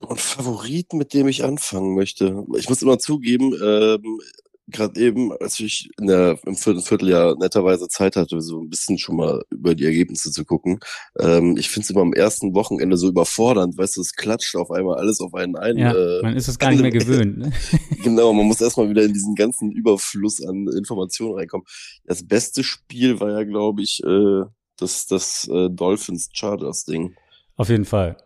Und 0.00 0.20
Favorit, 0.20 0.92
mit 0.92 1.14
dem 1.14 1.28
ich 1.28 1.44
anfangen 1.44 1.94
möchte. 1.94 2.44
Ich 2.58 2.68
muss 2.68 2.82
immer 2.82 2.98
zugeben, 2.98 3.54
ähm, 3.64 4.20
gerade 4.66 5.00
eben, 5.00 5.32
als 5.40 5.60
ich 5.60 5.90
in 5.98 6.08
der, 6.08 6.38
im 6.44 6.56
vierten 6.56 6.82
Vierteljahr 6.82 7.36
netterweise 7.38 7.88
Zeit 7.88 8.16
hatte, 8.16 8.40
so 8.40 8.60
ein 8.60 8.68
bisschen 8.68 8.98
schon 8.98 9.16
mal 9.16 9.42
über 9.50 9.74
die 9.74 9.84
Ergebnisse 9.84 10.30
zu 10.30 10.44
gucken. 10.44 10.80
Ähm, 11.20 11.56
ich 11.56 11.68
finde 11.70 11.84
es 11.84 11.90
immer 11.90 12.00
am 12.00 12.12
ersten 12.12 12.54
Wochenende 12.54 12.96
so 12.96 13.08
überfordernd, 13.08 13.76
weißt 13.76 13.96
du, 13.96 14.00
es 14.00 14.14
klatscht 14.14 14.56
auf 14.56 14.70
einmal 14.70 14.98
alles 14.98 15.20
auf 15.20 15.34
einen 15.34 15.56
ein. 15.56 15.78
Ja, 15.78 15.94
äh, 15.94 16.22
man 16.22 16.36
ist 16.36 16.48
es 16.48 16.58
gar 16.58 16.70
nicht 16.70 16.80
mehr 16.80 16.90
gewöhnt. 16.90 17.38
Ne? 17.38 17.52
Genau, 18.02 18.34
man 18.34 18.46
muss 18.46 18.60
erstmal 18.60 18.90
wieder 18.90 19.02
in 19.02 19.14
diesen 19.14 19.34
ganzen 19.34 19.72
Überfluss 19.72 20.44
an 20.44 20.66
Informationen 20.76 21.36
reinkommen. 21.36 21.66
Das 22.04 22.26
beste 22.26 22.62
Spiel 22.62 23.18
war 23.18 23.30
ja, 23.30 23.44
glaube 23.44 23.82
ich, 23.82 24.02
äh, 24.04 24.42
das, 24.76 25.06
das 25.06 25.48
äh, 25.48 25.68
Dolphins 25.70 26.30
Chargers 26.32 26.84
Ding. 26.84 27.16
Auf 27.56 27.68
jeden 27.68 27.84
Fall. 27.84 28.16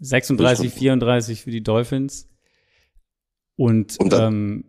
36, 0.00 0.72
34 0.72 1.42
für 1.42 1.50
die 1.50 1.62
Dolphins. 1.62 2.28
Und, 3.56 3.98
Und 3.98 4.12
ähm, 4.12 4.64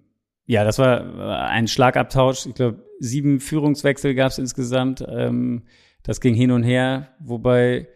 ja, 0.46 0.64
das 0.64 0.80
war 0.80 1.50
ein 1.50 1.68
Schlagabtausch. 1.68 2.46
Ich 2.46 2.56
glaube, 2.56 2.86
sieben 3.00 3.40
Führungswechsel 3.40 4.16
gab 4.16 4.32
es 4.32 4.38
insgesamt. 4.38 5.06
Ähm, 5.08 5.66
das 6.04 6.22
ging 6.22 6.34
hin 6.34 6.52
und 6.52 6.64
her, 6.64 7.14
wobei 7.20 7.90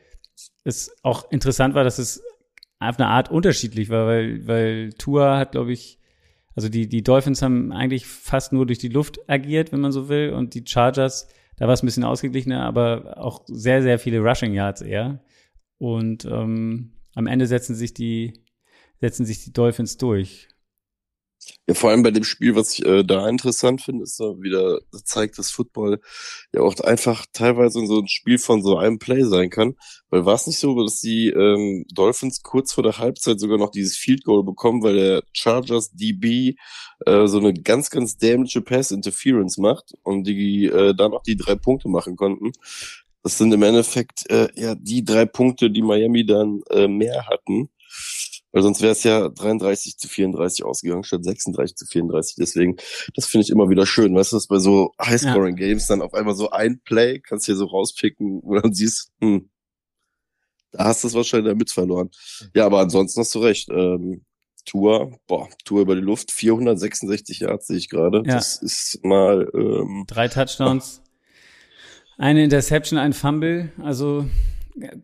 es 0.63 0.93
auch 1.01 1.31
interessant 1.31 1.75
war, 1.75 1.83
dass 1.83 1.97
es 1.97 2.21
auf 2.79 2.99
eine 2.99 3.07
Art 3.07 3.31
unterschiedlich 3.31 3.89
war, 3.89 4.07
weil, 4.07 4.47
weil 4.47 4.93
Tua 4.93 5.37
hat, 5.37 5.53
glaube 5.53 5.71
ich, 5.71 5.99
also 6.55 6.67
die, 6.67 6.89
die 6.89 7.03
Dolphins 7.03 7.41
haben 7.41 7.71
eigentlich 7.71 8.05
fast 8.05 8.51
nur 8.51 8.65
durch 8.65 8.79
die 8.79 8.89
Luft 8.89 9.29
agiert, 9.29 9.71
wenn 9.71 9.79
man 9.79 9.91
so 9.91 10.09
will, 10.09 10.31
und 10.31 10.53
die 10.53 10.63
Chargers, 10.65 11.27
da 11.61 11.67
war 11.67 11.75
es 11.75 11.83
ein 11.83 11.85
bisschen 11.85 12.03
ausgeglichener, 12.03 12.63
aber 12.63 13.19
auch 13.19 13.43
sehr, 13.45 13.83
sehr 13.83 13.99
viele 13.99 14.17
Rushing 14.17 14.51
Yards 14.51 14.81
eher. 14.81 15.23
Und 15.77 16.25
ähm, 16.25 16.93
am 17.13 17.27
Ende 17.27 17.45
setzen 17.45 17.75
sich 17.75 17.93
die, 17.93 18.33
setzen 18.99 19.27
sich 19.27 19.43
die 19.43 19.53
Dolphins 19.53 19.97
durch. 19.97 20.47
Ja, 21.67 21.73
vor 21.73 21.89
allem 21.89 22.03
bei 22.03 22.11
dem 22.11 22.23
Spiel, 22.23 22.55
was 22.55 22.73
ich 22.73 22.85
äh, 22.85 23.03
da 23.03 23.27
interessant 23.27 23.81
finde, 23.81 24.03
ist 24.03 24.17
so 24.17 24.41
wieder, 24.41 24.79
zeigt, 25.03 25.37
dass 25.37 25.51
Football 25.51 25.99
ja 26.53 26.61
auch 26.61 26.79
einfach 26.81 27.25
teilweise 27.33 27.85
so 27.85 27.99
ein 27.99 28.07
Spiel 28.07 28.37
von 28.39 28.61
so 28.63 28.77
einem 28.77 28.99
Play 28.99 29.23
sein 29.23 29.49
kann. 29.49 29.75
Weil 30.09 30.25
war 30.25 30.35
es 30.35 30.47
nicht 30.47 30.59
so, 30.59 30.81
dass 30.83 30.99
die 30.99 31.29
ähm, 31.29 31.85
Dolphins 31.93 32.41
kurz 32.43 32.73
vor 32.73 32.83
der 32.83 32.97
Halbzeit 32.97 33.39
sogar 33.39 33.57
noch 33.57 33.71
dieses 33.71 33.97
Field 33.97 34.23
Goal 34.23 34.43
bekommen, 34.43 34.83
weil 34.83 34.95
der 34.95 35.23
Chargers 35.33 35.91
DB 35.91 36.55
äh, 37.05 37.27
so 37.27 37.39
eine 37.39 37.53
ganz, 37.53 37.89
ganz 37.89 38.17
dämliche 38.17 38.61
Pass 38.61 38.91
Interference 38.91 39.57
macht 39.57 39.93
und 40.03 40.25
die 40.25 40.65
äh, 40.65 40.93
da 40.95 41.09
noch 41.09 41.23
die 41.23 41.37
drei 41.37 41.55
Punkte 41.55 41.89
machen 41.89 42.15
konnten. 42.15 42.51
Das 43.23 43.37
sind 43.37 43.53
im 43.53 43.63
Endeffekt 43.63 44.29
äh, 44.29 44.49
ja 44.55 44.75
die 44.75 45.05
drei 45.05 45.25
Punkte, 45.25 45.69
die 45.69 45.83
Miami 45.83 46.25
dann 46.25 46.61
äh, 46.71 46.87
mehr 46.87 47.27
hatten. 47.27 47.69
Weil 48.51 48.63
sonst 48.63 48.81
wäre 48.81 48.91
es 48.91 49.03
ja 49.03 49.29
33 49.29 49.97
zu 49.97 50.07
34 50.07 50.65
ausgegangen, 50.65 51.03
statt 51.03 51.23
36 51.23 51.75
zu 51.75 51.85
34. 51.85 52.35
Deswegen, 52.37 52.75
das 53.15 53.25
finde 53.25 53.45
ich 53.45 53.49
immer 53.49 53.69
wieder 53.69 53.85
schön. 53.85 54.13
Weißt 54.13 54.33
du, 54.33 54.35
dass 54.35 54.47
bei 54.47 54.59
so 54.59 54.91
High-Scoring-Games 55.01 55.87
dann 55.87 56.01
auf 56.01 56.13
einmal 56.13 56.35
so 56.35 56.49
ein 56.49 56.81
Play, 56.83 57.19
kannst 57.19 57.47
du 57.47 57.53
hier 57.53 57.57
so 57.57 57.65
rauspicken, 57.65 58.41
wo 58.43 58.55
dann 58.55 58.73
siehst, 58.73 59.11
hm, 59.21 59.49
da 60.71 60.85
hast 60.85 61.03
du 61.03 61.07
es 61.07 61.13
wahrscheinlich 61.13 61.51
damit 61.51 61.71
verloren. 61.71 62.09
Ja, 62.55 62.65
aber 62.65 62.79
ansonsten 62.79 63.21
hast 63.21 63.35
du 63.35 63.39
recht. 63.39 63.69
Ähm, 63.69 64.25
Tour, 64.65 65.19
boah, 65.27 65.49
Tour 65.65 65.81
über 65.81 65.95
die 65.95 66.01
Luft, 66.01 66.31
466 66.31 67.39
Yards 67.39 67.67
sehe 67.67 67.77
ich 67.77 67.89
gerade. 67.89 68.17
Ja. 68.19 68.35
Das 68.35 68.61
ist 68.61 69.03
mal, 69.03 69.49
ähm, 69.53 70.05
Drei 70.07 70.27
Touchdowns, 70.27 71.01
eine 72.17 72.43
Interception, 72.43 72.99
ein 72.99 73.13
Fumble. 73.13 73.71
Also 73.81 74.25
äh, 74.79 74.97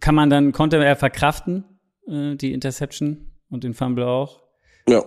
kann 0.00 0.14
man 0.14 0.30
dann, 0.30 0.52
konnte 0.52 0.82
er 0.82 0.96
verkraften, 0.96 1.64
äh, 2.08 2.36
die 2.36 2.52
Interception 2.52 3.32
und 3.50 3.64
den 3.64 3.74
Fumble 3.74 4.06
auch. 4.06 4.42
ja, 4.88 5.02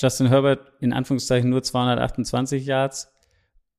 Justin 0.00 0.28
Herbert 0.28 0.72
in 0.80 0.92
Anführungszeichen 0.92 1.48
nur 1.48 1.62
228 1.62 2.66
Yards 2.66 3.12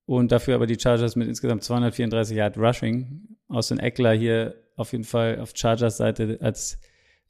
und 0.06 0.32
dafür 0.32 0.56
aber 0.56 0.68
die 0.68 0.80
Chargers 0.80 1.16
mit 1.16 1.28
insgesamt 1.28 1.64
234 1.64 2.38
Yard 2.38 2.58
Rushing. 2.58 3.38
Austin 3.48 3.80
Eckler 3.80 4.14
hier 4.14 4.56
auf 4.76 4.92
jeden 4.92 5.04
Fall 5.04 5.40
auf 5.40 5.52
Chargers 5.54 5.98
Seite 5.98 6.38
als, 6.42 6.80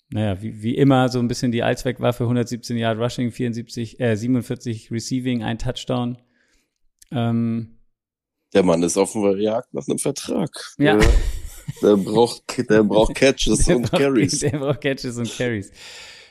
naja, 0.09 0.41
wie, 0.41 0.61
wie 0.61 0.75
immer 0.75 1.09
so 1.09 1.19
ein 1.19 1.27
bisschen 1.27 1.51
die 1.51 1.63
Allzweckwaffe, 1.63 2.23
117 2.23 2.77
Yard 2.77 2.99
Rushing, 2.99 3.31
74, 3.31 3.99
äh, 3.99 4.15
47 4.15 4.91
Receiving, 4.91 5.43
ein 5.43 5.57
Touchdown. 5.57 6.17
Ähm, 7.11 7.79
der 8.53 8.63
Mann 8.63 8.83
ist 8.83 8.95
der 8.95 9.37
Jagd 9.39 9.73
nach 9.73 9.87
einem 9.87 9.97
Vertrag. 9.97 10.51
Ja. 10.77 10.99
Der, 11.81 11.95
braucht, 11.97 12.43
der 12.69 12.83
braucht 12.83 13.15
Catches 13.15 13.65
Der 13.65 13.77
und 13.77 13.89
braucht- 13.89 14.01
Carries. 14.01 14.39
Der 14.39 14.57
braucht 14.57 14.81
Catches 14.81 15.17
und 15.17 15.35
Carries. 15.37 15.71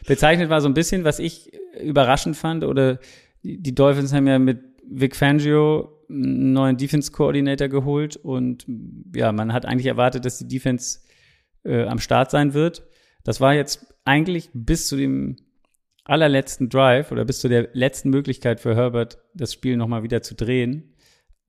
Bezeichnet 0.07 0.51
war 0.51 0.61
so 0.61 0.69
ein 0.69 0.75
bisschen, 0.75 1.05
was 1.05 1.19
ich 1.19 1.53
überraschend 1.81 2.37
fand, 2.37 2.65
oder 2.65 2.99
die 3.43 3.63
die 3.63 3.75
Dolphins 3.75 4.13
haben 4.13 4.27
ja 4.27 4.39
mit 4.39 4.61
Vic 4.89 5.17
Fangio 5.17 5.99
einen 6.09 6.53
neuen 6.53 6.77
Defense-Coordinator 6.77 7.69
geholt 7.69 8.17
und 8.17 8.67
ja, 9.15 9.33
man 9.33 9.53
hat 9.53 9.65
eigentlich 9.65 9.87
erwartet, 9.87 10.25
dass 10.25 10.39
die 10.39 10.49
Defense 10.49 11.01
äh, 11.65 11.85
am 11.85 11.99
Start 11.99 12.31
sein 12.31 12.53
wird. 12.55 12.85
Das 13.25 13.41
war 13.41 13.55
jetzt 13.55 13.87
eigentlich 14.05 14.51
bis 14.53 14.89
zu 14.89 14.97
dem 14.97 15.37
allerletzten 16.05 16.69
Drive 16.69 17.13
oder 17.13 17.25
bis 17.25 17.39
zu 17.39 17.49
der 17.49 17.69
letzten 17.73 18.11
Möglichkeit 18.11 18.59
für 18.61 18.75
Herbert, 18.75 19.19
das 19.35 19.53
Spiel 19.53 19.77
nochmal 19.77 20.03
wieder 20.03 20.21
zu 20.23 20.35
drehen. 20.35 20.95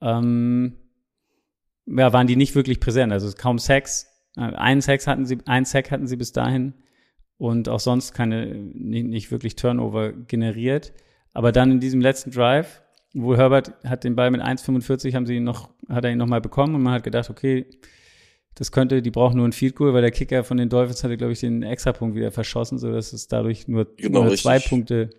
Ähm, 0.02 0.78
ja, 1.86 2.14
waren 2.14 2.28
die 2.28 2.36
nicht 2.36 2.56
wirklich 2.56 2.80
präsent. 2.80 3.12
Also 3.12 3.32
kaum 3.38 3.60
Sacks. 3.60 4.08
Äh, 4.38 4.42
Einen 4.42 4.82
Sack 4.82 5.06
hatten 5.08 5.26
sie, 5.26 5.40
einen 5.46 5.66
Sack 5.66 5.92
hatten 5.92 6.08
sie 6.08 6.16
bis 6.16 6.32
dahin 6.32 6.74
und 7.38 7.70
auch 7.70 7.80
sonst 7.80 8.14
keine, 8.14 8.56
nicht, 8.56 9.08
nicht 9.08 9.32
wirklich 9.32 9.56
Turnover 9.56 10.12
generiert. 10.12 10.94
Aber 11.34 11.52
dann 11.52 11.72
in 11.72 11.80
diesem 11.80 12.00
letzten 12.00 12.32
Drive, 12.32 12.82
wo 13.14 13.36
Herbert 13.36 13.74
hat 13.84 14.04
den 14.04 14.16
Ball 14.16 14.32
mit 14.32 14.42
1,45 14.42 15.14
haben 15.14 15.26
sie 15.26 15.36
ihn 15.38 15.44
noch, 15.44 15.70
hat 15.90 16.06
er 16.06 16.12
ihn 16.12 16.18
nochmal 16.18 16.42
bekommen 16.42 16.76
und 16.76 16.84
man 16.84 16.94
hat 16.94 17.04
gedacht, 17.04 17.30
okay, 17.30 17.66
das 18.56 18.72
könnte, 18.72 19.02
die 19.02 19.12
brauchen 19.12 19.38
nur 19.38 19.48
ein 19.48 19.52
Field 19.52 19.76
Goal, 19.76 19.94
weil 19.94 20.02
der 20.02 20.12
Kicker 20.12 20.44
von 20.44 20.58
den 20.58 20.70
Dolphins 20.70 21.04
hatte, 21.04 21.18
glaube 21.18 21.34
ich, 21.34 21.40
den 21.40 21.64
Extrapunkt 21.64 22.16
wieder 22.16 22.32
verschossen, 22.32 22.78
so 22.78 22.92
dass 22.92 23.12
es 23.12 23.28
dadurch 23.28 23.68
nur, 23.68 23.88
Genau, 23.98 24.24
nur 24.24 24.36
zwei 24.36 24.60
Punkte 24.60 25.10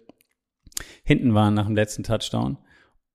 hinten 1.02 1.34
waren 1.34 1.54
nach 1.54 1.66
dem 1.66 1.74
letzten 1.74 2.04
Touchdown. 2.04 2.58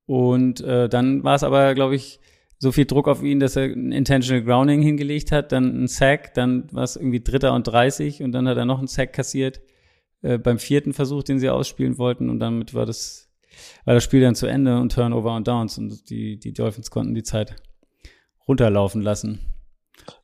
Und 0.06 0.62
äh, 0.62 0.90
dann 0.90 1.24
war 1.24 1.36
es 1.36 1.44
aber, 1.44 1.74
glaube 1.74 1.96
ich, 1.96 2.20
so 2.60 2.72
viel 2.74 2.86
Druck 2.86 3.08
auf 3.08 3.24
ihn, 3.24 3.40
dass 3.40 3.56
er 3.56 3.64
ein 3.64 3.92
Intentional 3.92 4.44
Grounding 4.44 4.82
hingelegt 4.82 5.32
hat, 5.32 5.52
dann 5.52 5.84
ein 5.84 5.88
Sack, 5.88 6.34
dann 6.34 6.68
war 6.72 6.84
es 6.84 6.98
irgendwie 6.98 7.22
Dritter 7.22 7.54
und 7.54 7.64
30 7.64 8.22
und 8.22 8.34
dann 8.34 8.48
hat 8.48 8.58
er 8.58 8.66
noch 8.66 8.80
einen 8.80 8.88
Sack 8.88 9.14
kassiert 9.14 9.62
äh, 10.22 10.38
beim 10.38 10.60
vierten 10.60 10.94
Versuch, 10.94 11.24
den 11.24 11.40
sie 11.40 11.50
ausspielen 11.50 11.98
wollten 11.98 12.30
und 12.30 12.40
damit 12.40 12.74
war 12.74 12.86
das, 12.86 13.30
war 13.86 13.94
das 13.94 14.04
Spiel 14.04 14.22
dann 14.22 14.36
zu 14.36 14.46
Ende 14.46 14.78
und 14.78 14.92
Turnover 14.92 15.36
und 15.36 15.48
Downs 15.48 15.78
und 15.78 16.10
die, 16.10 16.38
die 16.38 16.54
Dolphins 16.54 16.92
konnten 16.92 17.16
die 17.16 17.24
Zeit 17.24 17.56
runterlaufen 18.46 19.02
lassen. 19.02 19.40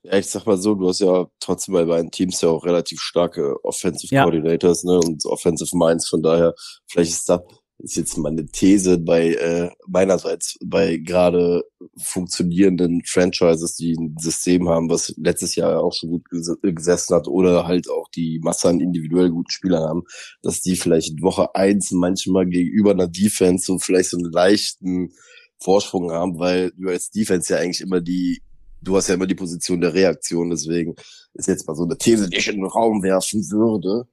Ja, 0.03 0.17
ich 0.17 0.27
sag 0.27 0.45
mal 0.45 0.57
so, 0.57 0.75
du 0.75 0.89
hast 0.89 0.99
ja 0.99 1.27
trotzdem 1.39 1.73
bei 1.73 1.85
beiden 1.85 2.11
Teams 2.11 2.41
ja 2.41 2.49
auch 2.49 2.65
relativ 2.65 2.99
starke 2.99 3.63
Offensive 3.63 4.13
Ja. 4.13 4.23
Coordinators, 4.23 4.83
ne, 4.83 4.99
und 4.99 5.25
Offensive 5.25 5.75
Minds, 5.77 6.09
von 6.09 6.21
daher, 6.21 6.53
vielleicht 6.87 7.11
ist 7.11 7.29
da, 7.29 7.41
ist 7.79 7.97
jetzt 7.97 8.17
mal 8.17 8.29
eine 8.29 8.45
These 8.45 8.97
bei, 8.97 9.33
äh, 9.33 9.69
meinerseits, 9.87 10.57
bei 10.63 10.97
gerade 10.97 11.63
funktionierenden 11.97 13.01
Franchises, 13.05 13.75
die 13.75 13.93
ein 13.93 14.15
System 14.19 14.69
haben, 14.69 14.89
was 14.89 15.13
letztes 15.17 15.55
Jahr 15.55 15.83
auch 15.83 15.93
schon 15.93 16.11
gut 16.11 16.29
ges 16.29 16.55
gesessen 16.61 17.15
hat, 17.15 17.27
oder 17.27 17.67
halt 17.67 17.89
auch 17.89 18.09
die 18.09 18.39
Masse 18.41 18.69
an 18.69 18.79
individuell 18.79 19.29
guten 19.29 19.51
Spielern 19.51 19.83
haben, 19.83 20.03
dass 20.41 20.61
die 20.61 20.75
vielleicht 20.75 21.21
Woche 21.21 21.53
eins 21.53 21.91
manchmal 21.91 22.45
gegenüber 22.45 22.91
einer 22.91 23.07
Defense 23.07 23.65
so 23.65 23.77
vielleicht 23.77 24.11
so 24.11 24.17
einen 24.17 24.31
leichten 24.31 25.11
Vorsprung 25.59 26.11
haben, 26.11 26.39
weil 26.39 26.71
du 26.77 26.89
als 26.89 27.11
Defense 27.11 27.53
ja 27.53 27.59
eigentlich 27.59 27.81
immer 27.81 28.01
die 28.01 28.41
du 28.81 28.95
hast 28.95 29.07
ja 29.07 29.15
immer 29.15 29.27
die 29.27 29.35
Position 29.35 29.81
der 29.81 29.93
Reaktion, 29.93 30.51
deswegen 30.51 30.95
ist 31.33 31.47
jetzt 31.47 31.67
mal 31.67 31.75
so 31.75 31.83
eine 31.83 31.97
These, 31.97 32.29
die 32.29 32.37
ich 32.37 32.47
in 32.47 32.57
den 32.57 32.65
Raum 32.65 33.01
werfen 33.03 33.41
würde, 33.49 34.07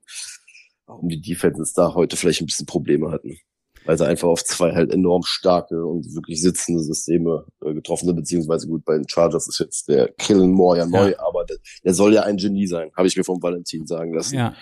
warum 0.87 1.09
die 1.09 1.21
Defenses 1.21 1.73
da 1.73 1.93
heute 1.93 2.17
vielleicht 2.17 2.41
ein 2.41 2.47
bisschen 2.47 2.65
Probleme 2.65 3.11
hatten. 3.11 3.37
Weil 3.85 3.97
sie 3.97 4.07
einfach 4.07 4.27
auf 4.27 4.43
zwei 4.43 4.73
halt 4.73 4.93
enorm 4.93 5.23
starke 5.23 5.85
und 5.85 6.05
wirklich 6.15 6.41
sitzende 6.41 6.81
Systeme 6.81 7.45
äh, 7.63 7.73
getroffen 7.73 8.05
sind, 8.05 8.15
beziehungsweise 8.15 8.67
gut, 8.67 8.85
bei 8.85 8.95
den 8.95 9.07
Chargers 9.07 9.47
ist 9.47 9.59
jetzt 9.59 9.89
der 9.89 10.09
Killen 10.17 10.51
Moore 10.51 10.79
ja 10.79 10.85
neu, 10.85 11.15
aber 11.17 11.45
der, 11.45 11.57
der 11.83 11.93
soll 11.93 12.13
ja 12.13 12.23
ein 12.23 12.37
Genie 12.37 12.67
sein, 12.67 12.91
habe 12.95 13.07
ich 13.07 13.17
mir 13.17 13.23
vom 13.23 13.41
Valentin 13.41 13.85
sagen 13.85 14.13
lassen. 14.13 14.35
Ja. 14.35 14.55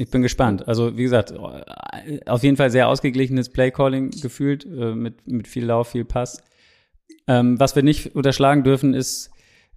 Ich 0.00 0.10
bin 0.10 0.22
gespannt. 0.22 0.66
Also, 0.68 0.96
wie 0.96 1.02
gesagt, 1.02 1.34
auf 2.26 2.42
jeden 2.42 2.56
Fall 2.56 2.70
sehr 2.70 2.88
ausgeglichenes 2.88 3.48
Playcalling 3.48 4.10
gefühlt, 4.10 4.64
äh, 4.64 4.94
mit, 4.94 5.26
mit 5.26 5.48
viel 5.48 5.64
Lauf, 5.64 5.88
viel 5.88 6.04
Pass. 6.04 6.42
Ähm, 7.26 7.58
was 7.58 7.74
wir 7.74 7.82
nicht 7.82 8.14
unterschlagen 8.14 8.62
dürfen, 8.62 8.94
ist 8.94 9.30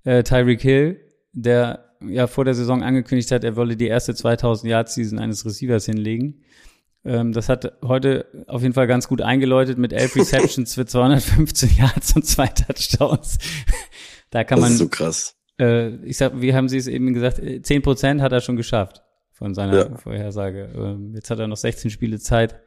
äh, 0.03 0.21
Tyreek 0.23 0.61
Hill, 0.61 0.99
der 1.33 1.91
ja 2.07 2.27
vor 2.27 2.45
der 2.45 2.53
Saison 2.53 2.83
angekündigt 2.83 3.31
hat, 3.31 3.43
er 3.43 3.55
wolle 3.55 3.75
die 3.75 3.87
erste 3.87 4.15
2000 4.15 4.69
Yard 4.69 4.89
Season 4.89 5.19
eines 5.19 5.45
Receivers 5.45 5.85
hinlegen. 5.85 6.43
Ähm, 7.03 7.31
das 7.33 7.49
hat 7.49 7.77
heute 7.83 8.25
auf 8.47 8.61
jeden 8.61 8.73
Fall 8.73 8.87
ganz 8.87 9.07
gut 9.07 9.21
eingeläutet 9.21 9.77
mit 9.77 9.91
elf 9.93 10.15
Receptions 10.15 10.75
für 10.75 10.85
215 10.85 11.69
Yards 11.77 12.15
und 12.15 12.25
zwei 12.25 12.47
Touchdowns. 12.47 13.37
da 14.29 14.43
kann 14.43 14.57
das 14.59 14.63
man, 14.65 14.71
ist 14.73 14.77
so 14.79 14.87
krass. 14.87 15.35
äh, 15.59 15.95
ich 16.05 16.17
sag, 16.17 16.39
wie 16.41 16.53
haben 16.53 16.69
Sie 16.69 16.77
es 16.77 16.87
eben 16.87 17.13
gesagt, 17.13 17.41
10 17.63 17.81
Prozent 17.81 18.21
hat 18.21 18.31
er 18.31 18.41
schon 18.41 18.55
geschafft 18.55 19.01
von 19.31 19.55
seiner 19.55 19.89
Ja. 19.89 19.97
Vorhersage. 19.97 20.71
Ähm, 20.75 21.13
jetzt 21.15 21.29
hat 21.31 21.39
er 21.39 21.47
noch 21.47 21.57
16 21.57 21.89
Spiele 21.89 22.19
Zeit, 22.19 22.59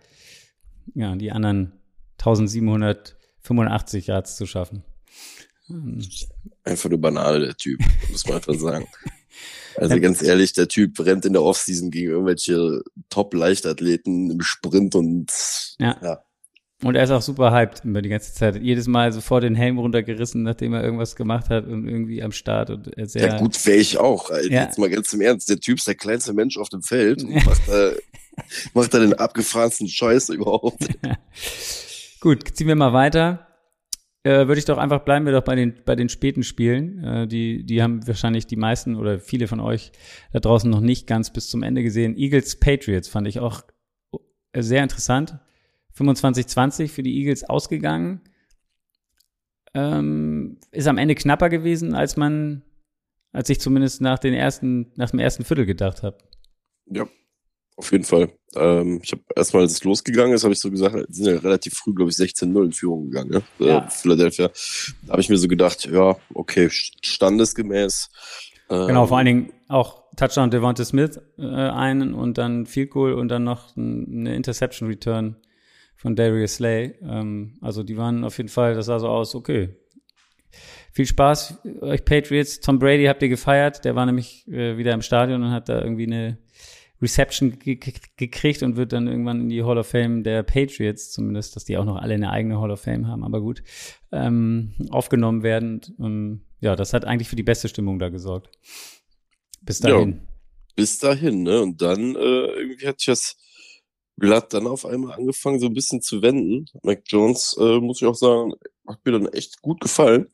ja, 0.95 1.14
die 1.14 1.31
anderen 1.31 1.73
1785 2.19 4.07
Yards 4.09 4.37
zu 4.37 4.47
schaffen. 4.47 4.83
Ähm, 5.71 6.00
Einfach 6.64 6.91
nur 6.91 7.00
Banane, 7.00 7.38
der 7.41 7.57
Typ, 7.57 7.81
muss 8.11 8.26
man 8.26 8.37
einfach 8.37 8.55
sagen. 8.55 8.87
Also 9.76 10.00
ganz 10.00 10.23
ehrlich, 10.23 10.52
der 10.52 10.69
Typ 10.69 10.99
rennt 11.00 11.25
in 11.25 11.33
der 11.33 11.43
Offseason 11.43 11.90
gegen 11.90 12.11
irgendwelche 12.11 12.83
Top-Leichtathleten 13.11 14.31
im 14.31 14.40
Sprint 14.40 14.95
und 14.95 15.31
Ja. 15.78 15.97
ja. 16.02 16.25
Und 16.83 16.97
er 16.97 17.04
ist 17.04 17.11
auch 17.11 17.23
super 17.23 17.50
hyped 17.50 17.85
über 17.85 18.02
die 18.02 18.11
ganze 18.11 18.35
Zeit. 18.35 18.61
Jedes 18.61 18.87
Mal 18.88 19.11
sofort 19.11 19.43
den 19.43 19.54
Helm 19.54 19.78
runtergerissen, 19.78 20.43
nachdem 20.43 20.75
er 20.75 20.85
irgendwas 20.85 21.16
gemacht 21.16 21.49
hat 21.49 21.66
und 21.66 21.88
irgendwie 21.88 22.23
am 22.23 22.31
Start 22.33 22.69
und 22.69 22.97
er 22.99 23.07
sehr. 23.07 23.26
Ja, 23.26 23.38
gut, 23.38 23.64
wäre 23.64 23.78
ich 23.78 23.97
auch. 23.99 24.31
Alter. 24.31 24.52
Ja. 24.52 24.64
Jetzt 24.64 24.78
mal 24.78 24.90
ganz 24.90 25.11
im 25.14 25.23
Ernst. 25.23 25.49
Der 25.49 25.61
Typ 25.61 25.78
ist 25.78 25.87
der 25.87 25.95
kleinste 25.95 26.35
Mensch 26.35 26.59
auf 26.59 26.69
dem 26.69 26.83
Feld 26.83 27.23
und 27.23 27.35
macht 27.47 27.69
da, 27.69 27.93
macht 28.75 28.93
da 28.93 28.99
den 28.99 29.14
abgefahrensten 29.14 29.88
Scheiß 29.88 30.28
überhaupt. 30.31 30.88
Gut, 32.21 32.54
ziehen 32.54 32.69
wir 32.69 32.76
mal 32.76 32.93
weiter. 32.93 33.47
Äh, 34.25 34.49
Würde 34.49 34.59
ich 34.59 34.64
doch 34.64 34.78
einfach 34.78 35.04
bleiben 35.04 35.26
wir 35.26 35.33
doch 35.33 35.45
bei 35.45 35.54
den 35.54 35.75
bei 35.85 35.95
den 35.95 36.09
späten 36.09 36.43
Spielen. 36.43 37.04
Äh, 37.04 37.28
die 37.28 37.64
die 37.64 37.83
haben 37.83 38.07
wahrscheinlich 38.07 38.47
die 38.47 38.57
meisten 38.57 38.97
oder 38.97 39.21
viele 39.21 39.47
von 39.47 39.61
euch 39.61 39.93
da 40.33 40.40
draußen 40.40 40.71
noch 40.71 40.81
nicht 40.81 41.07
ganz 41.07 41.31
bis 41.31 41.49
zum 41.50 41.62
Ende 41.62 41.83
gesehen. 41.83 42.16
Eagles 42.16 42.57
Patriots 42.59 43.09
fand 43.09 43.28
ich 43.28 43.38
auch 43.38 43.62
äh, 44.52 44.62
sehr 44.62 44.83
interessant. 44.83 45.38
25-20 45.97 46.88
für 46.88 47.02
die 47.02 47.19
Eagles 47.19 47.45
ausgegangen. 47.45 48.23
Ähm, 49.75 50.59
ist 50.73 50.88
am 50.88 50.99
Ende 50.99 51.14
knapper 51.14 51.50
gewesen, 51.50 51.95
als 51.95 52.17
man, 52.17 52.63
als 53.32 53.50
ich 53.50 53.60
zumindest 53.60 54.00
nach 54.00 54.19
den 54.19 54.34
ersten, 54.34 54.93
nach 54.97 55.10
dem 55.10 55.19
ersten 55.19 55.45
Viertel 55.45 55.67
gedacht 55.67 56.02
habe. 56.02 56.19
Ja, 56.87 57.06
auf 57.76 57.91
jeden 57.93 58.04
Fall. 58.04 58.30
Ähm, 58.54 59.00
ich 59.02 59.13
habe 59.13 59.23
erstmal, 59.34 59.63
als 59.63 59.73
es 59.73 59.84
losgegangen 59.84 60.34
ist, 60.34 60.45
habe 60.45 60.54
ich 60.54 60.60
so 60.60 60.71
gesagt, 60.71 60.95
sind 61.08 61.26
ja 61.26 61.39
relativ 61.39 61.75
früh, 61.75 61.95
glaube 61.95 62.10
ich, 62.10 62.17
16-0 62.17 62.65
in 62.65 62.73
Führung 62.73 63.10
gegangen, 63.10 63.30
ne? 63.30 63.43
Ja. 63.58 63.78
Äh, 63.87 63.91
Philadelphia. 63.91 64.50
Da 65.02 65.13
habe 65.13 65.23
ich 65.23 65.28
mir 65.28 65.37
so 65.37 65.49
gedacht, 65.49 65.89
ja, 65.91 66.17
okay, 66.34 66.69
standesgemäß. 66.71 68.10
Ähm, 68.71 68.87
Genau, 68.87 69.06
vor 69.06 69.19
allen 69.19 69.26
Dingen 69.26 69.52
auch 69.69 70.04
Touchdown 70.17 70.50
Devonta 70.50 70.84
Smith 70.84 71.21
äh, 71.39 71.43
einen 71.43 72.15
und 72.15 72.39
dann 72.39 72.67
Field 72.67 72.91
Goal 72.91 73.15
und 73.15 73.28
dann 73.28 73.45
noch 73.45 73.76
ein, 73.76 74.21
eine 74.21 74.37
Interception 74.37 74.89
Return 74.89 75.37
von 75.97 76.15
Darius 76.15 76.56
Slay. 76.56 76.95
Ähm, 77.02 77.58
also 77.60 77.82
die 77.82 77.97
waren 77.97 78.25
auf 78.25 78.37
jeden 78.37 78.49
Fall, 78.49 78.75
das 78.75 78.87
sah 78.87 78.99
so 78.99 79.08
aus, 79.08 79.34
okay. 79.34 79.76
Viel 80.93 81.06
Spaß 81.06 81.58
euch 81.80 82.04
Patriots. 82.04 82.60
Tom 82.60 82.78
Brady 82.78 83.06
habt 83.06 83.21
ihr 83.23 83.28
gefeiert, 83.28 83.84
der 83.84 83.97
war 83.97 84.06
nämlich 84.06 84.47
äh, 84.47 84.78
wieder 84.78 84.93
im 84.93 85.02
Stadion 85.02 85.43
und 85.43 85.50
hat 85.50 85.69
da 85.69 85.80
irgendwie 85.82 86.06
eine 86.06 86.39
Reception 87.04 87.58
ge 87.58 87.76
ge 87.76 87.93
gekriegt 88.17 88.62
und 88.64 88.76
wird 88.76 88.93
dann 88.93 89.06
irgendwann 89.06 89.40
in 89.43 89.49
die 89.49 89.62
Hall 89.62 89.78
of 89.78 89.86
Fame 89.86 90.25
der 90.25 90.43
Patriots, 90.43 91.12
zumindest, 91.12 91.54
dass 91.54 91.64
die 91.64 91.76
auch 91.78 91.84
noch 91.84 91.97
alle 91.97 92.14
eine 92.14 92.30
eigene 92.30 92.58
Hall 92.60 92.71
of 92.73 92.80
Fame 92.80 93.06
haben, 93.06 93.23
aber 93.23 93.40
gut, 93.40 93.62
ähm, 94.10 94.73
aufgenommen 94.90 95.43
werden. 95.43 95.80
Ähm, 96.00 96.40
ja, 96.60 96.75
das 96.75 96.93
hat 96.93 97.04
eigentlich 97.04 97.28
für 97.28 97.36
die 97.36 97.43
beste 97.43 97.69
Stimmung 97.69 97.99
da 97.99 98.08
gesorgt. 98.08 98.49
Bis 99.62 99.78
Ja. 99.80 99.90
dahin. 99.90 100.21
bis 100.76 100.99
dahin, 100.99 101.43
ne? 101.45 101.62
Und 101.62 101.80
dann 101.80 102.17
äh, 102.17 102.19
irgendwie 102.19 102.86
hat 102.88 102.99
sich 102.99 103.06
das 103.06 103.36
Blatt 104.17 104.52
dann 104.54 104.67
auf 104.67 104.84
einmal 104.86 105.12
angefangen, 105.12 105.58
so 105.60 105.67
ein 105.67 105.75
bisschen 105.75 106.00
zu 106.02 106.23
wenden. 106.23 106.67
Mac 106.82 107.02
Jones, 107.06 107.56
äh, 107.60 107.78
muss 107.80 108.00
ich 108.02 108.06
auch 108.08 108.14
sagen, 108.14 108.52
hat 108.86 108.99
mir 109.04 109.12
dann 109.12 109.26
echt 109.28 109.60
gut 109.62 109.80
gefallen. 109.80 110.28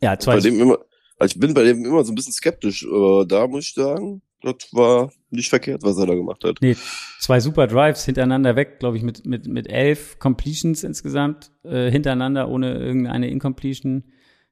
Ja, 0.00 0.10
Bei 0.10 0.16
zwei, 0.16 0.40
dem 0.40 0.60
immer, 0.60 0.78
also 1.18 1.34
ich 1.34 1.40
bin 1.40 1.54
bei 1.54 1.62
dem 1.64 1.84
immer 1.84 2.02
so 2.04 2.12
ein 2.12 2.14
bisschen 2.14 2.32
skeptisch, 2.32 2.86
aber 2.86 3.26
da 3.26 3.46
muss 3.46 3.68
ich 3.68 3.74
sagen, 3.74 4.22
das 4.42 4.68
war 4.72 5.12
nicht 5.30 5.50
verkehrt, 5.50 5.82
was 5.82 5.98
er 5.98 6.06
da 6.06 6.14
gemacht 6.14 6.44
hat. 6.44 6.58
nee, 6.60 6.76
zwei 7.18 7.40
super 7.40 7.66
Drives 7.66 8.04
hintereinander 8.04 8.56
weg, 8.56 8.78
glaube 8.78 8.96
ich, 8.96 9.02
mit, 9.02 9.26
mit, 9.26 9.46
mit 9.46 9.68
elf 9.68 10.18
Completions 10.18 10.82
insgesamt, 10.82 11.50
äh, 11.64 11.90
hintereinander 11.90 12.48
ohne 12.48 12.74
irgendeine 12.74 13.28
Incompletion. 13.28 14.04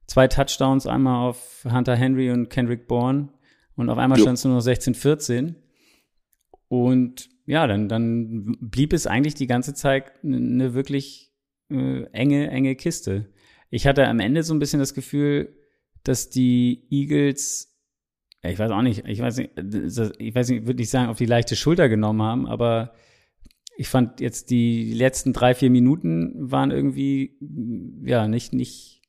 Zwei 0.06 0.26
Touchdowns, 0.26 0.86
einmal 0.86 1.28
auf 1.28 1.66
Hunter 1.70 1.94
Henry 1.94 2.30
und 2.30 2.48
Kendrick 2.48 2.88
Bourne. 2.88 3.28
Und 3.76 3.90
auf 3.90 3.98
einmal 3.98 4.18
stand 4.18 4.38
es 4.38 4.44
nur 4.44 4.54
noch 4.54 4.62
16-14. 4.62 5.54
Und 6.68 7.28
ja, 7.46 7.66
dann, 7.66 7.88
dann 7.88 8.56
blieb 8.60 8.92
es 8.92 9.06
eigentlich 9.06 9.34
die 9.34 9.46
ganze 9.46 9.74
Zeit 9.74 10.12
eine 10.22 10.74
wirklich 10.74 11.32
äh, 11.70 12.04
enge, 12.12 12.50
enge 12.50 12.74
Kiste. 12.76 13.30
Ich 13.70 13.86
hatte 13.86 14.06
am 14.06 14.20
Ende 14.20 14.42
so 14.42 14.54
ein 14.54 14.58
bisschen 14.58 14.80
das 14.80 14.94
Gefühl, 14.94 15.54
dass 16.04 16.30
die 16.30 16.86
Eagles, 16.90 17.77
ich 18.42 18.58
weiß 18.58 18.70
auch 18.70 18.82
nicht, 18.82 19.04
ich 19.06 19.20
weiß 19.20 19.38
nicht, 19.38 19.50
ich 20.18 20.34
weiß 20.34 20.48
nicht, 20.50 20.66
würde 20.66 20.80
nicht 20.80 20.90
sagen, 20.90 21.10
auf 21.10 21.18
die 21.18 21.26
leichte 21.26 21.56
Schulter 21.56 21.88
genommen 21.88 22.22
haben, 22.22 22.46
aber 22.46 22.92
ich 23.76 23.88
fand 23.88 24.20
jetzt 24.20 24.50
die 24.50 24.92
letzten 24.92 25.32
drei, 25.32 25.54
vier 25.54 25.70
Minuten 25.70 26.32
waren 26.50 26.70
irgendwie, 26.70 27.36
ja, 28.04 28.26
nicht, 28.28 28.52
nicht, 28.52 29.02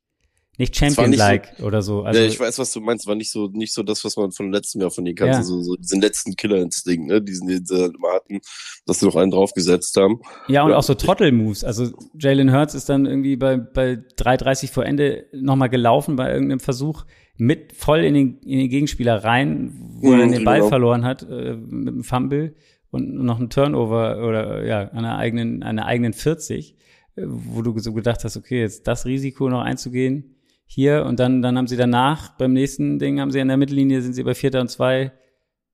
nicht 0.58 0.60
nicht 0.60 0.76
so- 0.76 0.86
Champion-like 1.04 1.60
oder 1.64 1.82
so. 1.82 2.04
Also, 2.04 2.20
ja, 2.20 2.28
ich 2.28 2.40
weiß, 2.40 2.60
was 2.60 2.74
du 2.74 2.82
meinst, 2.82 3.08
war 3.08 3.16
nicht 3.16 3.32
so, 3.32 3.48
nicht 3.48 3.74
so 3.74 3.82
das, 3.82 4.04
was 4.04 4.18
man 4.18 4.32
von 4.32 4.52
letztem 4.52 4.82
Jahr 4.82 4.92
von 4.92 5.06
den 5.06 5.16
kannte, 5.16 5.38
Ja. 5.38 5.44
so, 5.44 5.62
so 5.62 5.76
diesen 5.78 6.02
letzten 6.02 6.36
Killerinstinkt, 6.36 7.08
ne, 7.08 7.22
diesen, 7.22 7.48
den 7.48 7.66
sie 7.66 7.82
halt 7.82 7.96
immer 7.96 8.14
hatten, 8.14 8.40
dass 8.86 9.00
sie 9.00 9.06
noch 9.06 9.16
einen 9.16 9.32
draufgesetzt 9.32 9.96
haben. 9.96 10.20
Ja, 10.50 10.64
und 10.64 10.72
Ja. 10.72 10.78
auch 10.78 10.84
so 10.84 10.96
Trottel-Moves. 10.96 11.64
Also 11.64 11.92
Jalen 12.20 12.52
Hurts 12.54 12.74
ist 12.76 12.90
dann 12.90 13.06
irgendwie 13.06 13.38
bei, 13.38 13.56
bei 13.58 14.00
3,30 14.18 14.70
vor 14.72 14.86
Ende 14.86 15.28
nochmal 15.34 15.70
gelaufen 15.70 16.16
bei 16.18 16.32
irgendeinem 16.32 16.60
Versuch 16.60 17.06
mit 17.40 17.74
voll 17.74 18.00
in 18.00 18.14
den, 18.14 18.40
in 18.40 18.60
den 18.60 18.70
Gegenspieler 18.70 19.24
rein, 19.24 19.72
wo 19.74 20.12
er 20.12 20.18
Mhm, 20.18 20.20
dann 20.20 20.32
den 20.34 20.44
Ball 20.44 20.58
genau. 20.58 20.70
verloren 20.70 21.06
hat 21.06 21.24
äh, 21.24 21.56
mit 21.56 21.94
einem 21.94 22.04
Fumble 22.04 22.54
und 22.92 23.16
noch 23.16 23.40
ein 23.40 23.50
Turnover 23.50 24.26
oder 24.28 24.66
ja, 24.66 24.90
an 24.90 25.06
einer 25.06 25.18
eigenen, 25.18 25.64
an 25.64 25.80
einer 25.80 25.86
eigenen 25.86 26.14
40, 26.14 26.76
äh, 27.16 27.22
wo 27.26 27.62
du 27.62 27.78
so 27.80 27.94
gedacht 27.94 28.24
hast, 28.24 28.36
okay, 28.36 28.60
jetzt 28.60 28.88
das 28.88 29.06
Risiko 29.06 29.50
noch 29.50 29.62
einzugehen 29.62 30.36
hier 30.66 31.06
und 31.06 31.20
dann, 31.20 31.42
dann 31.42 31.58
haben 31.58 31.68
sie 31.68 31.78
danach 31.78 32.38
beim 32.38 32.54
nächsten 32.54 33.00
Ding 33.00 33.20
haben 33.20 33.32
sie 33.32 33.42
an 33.42 33.48
der 33.48 33.58
Mittellinie 33.58 34.02
sind 34.02 34.14
sie 34.14 34.24
bei 34.24 34.36
Vierter 34.36 34.62
und 34.62 34.70
Zwei 34.70 35.12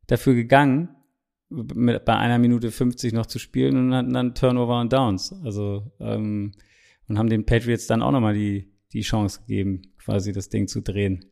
dafür 0.07 0.35
gegangen 0.35 0.89
mit, 1.49 2.05
bei 2.05 2.15
einer 2.15 2.37
Minute 2.37 2.71
50 2.71 3.13
noch 3.13 3.25
zu 3.25 3.39
spielen 3.39 3.77
und 3.77 3.93
hatten 3.93 4.13
dann 4.13 4.35
Turnover 4.35 4.79
und 4.79 4.93
Downs. 4.93 5.33
Also 5.43 5.91
ähm, 5.99 6.53
und 7.07 7.17
haben 7.17 7.29
den 7.29 7.45
Patriots 7.45 7.87
dann 7.87 8.01
auch 8.01 8.11
nochmal 8.11 8.33
die, 8.33 8.71
die 8.93 9.01
Chance 9.01 9.41
gegeben, 9.41 9.81
quasi 9.97 10.31
das 10.31 10.49
Ding 10.49 10.67
zu 10.67 10.81
drehen. 10.81 11.25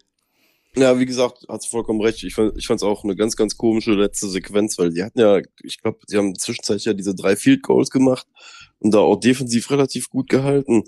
Ja, 0.75 0.99
wie 0.99 1.05
gesagt, 1.05 1.45
hast 1.47 1.65
du 1.65 1.69
vollkommen 1.69 2.01
recht. 2.01 2.23
Ich 2.23 2.33
fand 2.33 2.57
ich 2.57 2.65
fand's 2.65 2.83
auch 2.83 3.03
eine 3.03 3.15
ganz, 3.15 3.35
ganz 3.35 3.57
komische 3.57 3.93
letzte 3.93 4.27
Sequenz, 4.27 4.77
weil 4.79 4.91
die 4.91 5.03
hatten 5.03 5.19
ja, 5.19 5.39
ich 5.63 5.79
glaube, 5.81 5.99
sie 6.07 6.17
haben 6.17 6.33
zwischenzeitlich 6.37 6.85
ja 6.85 6.93
diese 6.93 7.13
drei 7.13 7.35
Field 7.35 7.61
Goals 7.61 7.91
gemacht 7.91 8.25
und 8.79 8.93
da 8.93 8.99
auch 8.99 9.17
defensiv 9.19 9.69
relativ 9.69 10.09
gut 10.09 10.29
gehalten. 10.29 10.83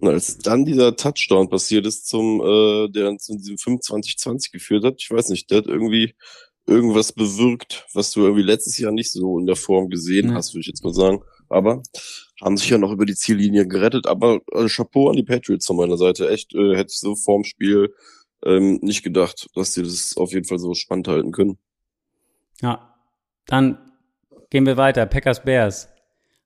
Und 0.00 0.08
als 0.08 0.38
dann 0.38 0.66
dieser 0.66 0.96
Touchdown 0.96 1.48
passiert 1.48 1.86
ist, 1.86 2.06
zum, 2.06 2.40
äh, 2.42 2.88
der 2.90 3.04
dann 3.04 3.18
zu 3.18 3.36
diesem 3.36 3.56
25-20 3.56 4.52
geführt 4.52 4.84
hat, 4.84 4.96
ich 4.98 5.10
weiß 5.10 5.28
nicht, 5.30 5.50
der 5.50 5.58
hat 5.58 5.66
irgendwie 5.66 6.14
irgendwas 6.66 7.12
bewirkt, 7.12 7.86
was 7.94 8.10
du 8.10 8.20
irgendwie 8.22 8.42
letztes 8.42 8.76
Jahr 8.78 8.92
nicht 8.92 9.10
so 9.12 9.38
in 9.38 9.46
der 9.46 9.56
Form 9.56 9.88
gesehen 9.88 10.30
Ja. 10.30 10.34
hast, 10.34 10.52
würde 10.52 10.60
ich 10.62 10.66
jetzt 10.66 10.84
mal 10.84 10.92
sagen. 10.94 11.22
Aber 11.48 11.82
haben 12.42 12.56
sich 12.56 12.68
ja 12.70 12.78
noch 12.78 12.90
über 12.90 13.06
die 13.06 13.14
Ziellinie 13.14 13.66
gerettet. 13.66 14.06
Aber 14.06 14.40
äh, 14.52 14.66
Chapeau 14.68 15.08
an 15.08 15.16
die 15.16 15.22
Patriots 15.22 15.66
von 15.66 15.76
meiner 15.76 15.96
Seite. 15.96 16.28
Echt, 16.28 16.54
äh, 16.54 16.74
hätte 16.76 16.90
ich 16.90 16.98
so 16.98 17.14
vorm 17.16 17.44
Spiel 17.44 17.94
ähm, 18.44 18.78
nicht 18.82 19.02
gedacht, 19.02 19.48
dass 19.54 19.74
sie 19.74 19.82
das 19.82 20.16
auf 20.16 20.32
jeden 20.32 20.46
Fall 20.46 20.58
so 20.58 20.74
spannend 20.74 21.08
halten 21.08 21.32
können. 21.32 21.58
Ja. 22.60 22.94
Dann 23.46 23.78
gehen 24.50 24.66
wir 24.66 24.76
weiter. 24.76 25.06
Packers 25.06 25.44
Bears. 25.44 25.88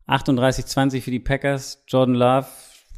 38-20 0.08 1.02
für 1.02 1.10
die 1.10 1.20
Packers. 1.20 1.84
Jordan 1.86 2.14
Love, 2.14 2.48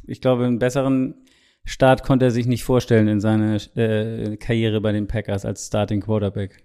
ich 0.07 0.21
glaube, 0.21 0.45
einen 0.45 0.59
besseren 0.59 1.25
Start 1.63 2.03
konnte 2.03 2.25
er 2.25 2.31
sich 2.31 2.47
nicht 2.47 2.63
vorstellen 2.63 3.07
in 3.07 3.19
seiner 3.19 3.55
äh, 3.77 4.37
Karriere 4.37 4.81
bei 4.81 4.91
den 4.91 5.07
Packers 5.07 5.45
als 5.45 5.67
Starting 5.67 6.01
Quarterback. 6.01 6.63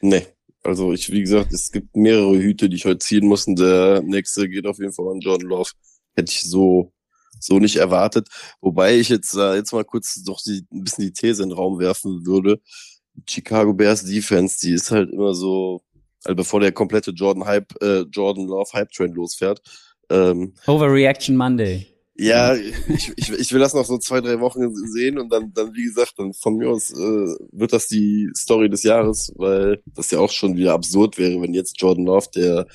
Nee. 0.00 0.26
Also 0.62 0.94
ich, 0.94 1.12
wie 1.12 1.20
gesagt, 1.20 1.52
es 1.52 1.70
gibt 1.72 1.94
mehrere 1.94 2.38
Hüte, 2.38 2.70
die 2.70 2.76
ich 2.76 2.86
heute 2.86 2.98
ziehen 2.98 3.26
muss. 3.26 3.46
Und 3.46 3.58
der 3.58 4.00
nächste 4.02 4.48
geht 4.48 4.66
auf 4.66 4.78
jeden 4.78 4.92
Fall 4.92 5.10
an 5.10 5.20
Jordan 5.20 5.48
Love. 5.48 5.70
Hätte 6.14 6.32
ich 6.32 6.42
so 6.42 6.92
so 7.40 7.58
nicht 7.58 7.76
erwartet. 7.76 8.28
Wobei 8.60 8.96
ich 8.96 9.08
jetzt 9.08 9.34
äh, 9.34 9.54
jetzt 9.54 9.72
mal 9.72 9.84
kurz 9.84 10.22
doch 10.24 10.40
die, 10.42 10.66
ein 10.72 10.84
bisschen 10.84 11.04
die 11.04 11.12
These 11.12 11.42
in 11.42 11.50
den 11.50 11.58
Raum 11.58 11.78
werfen 11.78 12.24
würde. 12.26 12.60
Chicago 13.28 13.72
Bears 13.72 14.04
Defense, 14.04 14.58
die 14.60 14.72
ist 14.72 14.90
halt 14.90 15.10
immer 15.10 15.34
so, 15.34 15.82
also 16.24 16.34
bevor 16.34 16.60
der 16.60 16.72
komplette 16.72 17.12
Jordan 17.12 17.44
Hype, 17.44 17.80
äh, 17.82 18.00
Jordan 18.10 18.46
Love 18.46 18.70
Hype 18.72 18.90
Trend 18.90 19.14
losfährt. 19.14 19.60
Ähm, 20.10 20.54
Overreaction 20.66 21.36
Monday. 21.36 21.86
ja, 22.16 22.54
ich, 22.54 23.12
ich, 23.16 23.30
ich 23.30 23.52
will 23.52 23.60
das 23.60 23.74
noch 23.74 23.84
so 23.84 23.98
zwei, 23.98 24.20
drei 24.20 24.40
Wochen 24.40 24.74
sehen 24.74 25.18
und 25.18 25.32
dann, 25.32 25.52
dann 25.52 25.74
wie 25.74 25.84
gesagt, 25.84 26.14
dann 26.16 26.32
von 26.32 26.56
mir 26.56 26.70
aus 26.70 26.92
äh, 26.92 27.36
wird 27.52 27.72
das 27.72 27.88
die 27.88 28.30
Story 28.36 28.68
des 28.68 28.82
Jahres, 28.82 29.32
weil 29.36 29.82
das 29.86 30.10
ja 30.10 30.18
auch 30.18 30.30
schon 30.30 30.56
wieder 30.56 30.74
absurd 30.74 31.18
wäre, 31.18 31.40
wenn 31.40 31.54
jetzt 31.54 31.80
Jordan 31.80 32.04
Love 32.04 32.28
der, 32.34 32.66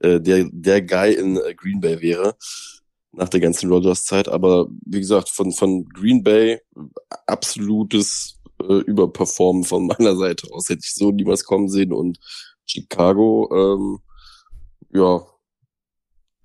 äh, 0.00 0.20
der, 0.20 0.48
der 0.52 0.82
Guy 0.82 1.14
in 1.14 1.36
äh, 1.36 1.54
Green 1.54 1.80
Bay 1.80 2.00
wäre 2.00 2.36
nach 3.16 3.28
der 3.28 3.40
ganzen 3.40 3.70
Rogers-Zeit. 3.72 4.28
Aber 4.28 4.68
wie 4.84 5.00
gesagt, 5.00 5.28
von, 5.28 5.52
von 5.52 5.88
Green 5.88 6.22
Bay 6.22 6.60
absolutes 7.26 8.38
äh, 8.62 8.80
Überperformen 8.80 9.64
von 9.64 9.86
meiner 9.86 10.16
Seite 10.16 10.48
aus. 10.52 10.68
Hätte 10.68 10.82
ich 10.84 10.94
so 10.94 11.10
niemals 11.10 11.44
kommen 11.44 11.68
sehen. 11.68 11.92
Und 11.92 12.18
Chicago, 12.66 13.48
ähm, 13.52 13.98
ja, 14.92 15.26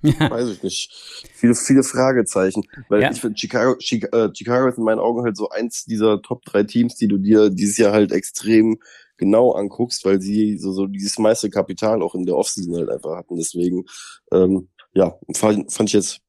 Ja. 0.03 0.31
weiß 0.31 0.49
ich 0.49 0.63
nicht. 0.63 0.91
Viele, 1.33 1.55
viele 1.55 1.83
Fragezeichen. 1.83 2.63
Weil 2.89 3.01
Ja. 3.01 3.11
ich 3.11 3.21
finde, 3.21 3.37
Chicago, 3.37 3.75
Chica- 3.79 4.09
äh, 4.15 4.29
Chicago 4.33 4.67
ist 4.67 4.77
in 4.77 4.83
meinen 4.83 4.99
Augen 4.99 5.23
halt 5.23 5.37
so 5.37 5.49
eins 5.49 5.85
dieser 5.85 6.21
Top 6.21 6.43
drei 6.43 6.63
Teams, 6.63 6.95
die 6.95 7.07
du 7.07 7.17
dir 7.17 7.49
dieses 7.49 7.77
Jahr 7.77 7.91
halt 7.93 8.11
extrem 8.11 8.79
genau 9.17 9.51
anguckst, 9.51 10.03
weil 10.03 10.19
sie 10.19 10.57
so, 10.57 10.71
so 10.71 10.87
dieses 10.87 11.19
meiste 11.19 11.51
Kapital 11.51 12.01
auch 12.01 12.15
in 12.15 12.25
der 12.25 12.35
Offseason 12.35 12.75
halt 12.75 12.89
einfach 12.89 13.15
hatten. 13.15 13.37
Deswegen, 13.37 13.85
ähm, 14.31 14.69
ja, 14.93 15.15
fand, 15.35 15.71
fand 15.71 15.89
ich 15.89 15.93
jetzt, 15.93 16.19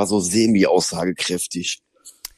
war 0.00 0.06
so 0.06 0.18
semi-aussagekräftig. 0.18 1.82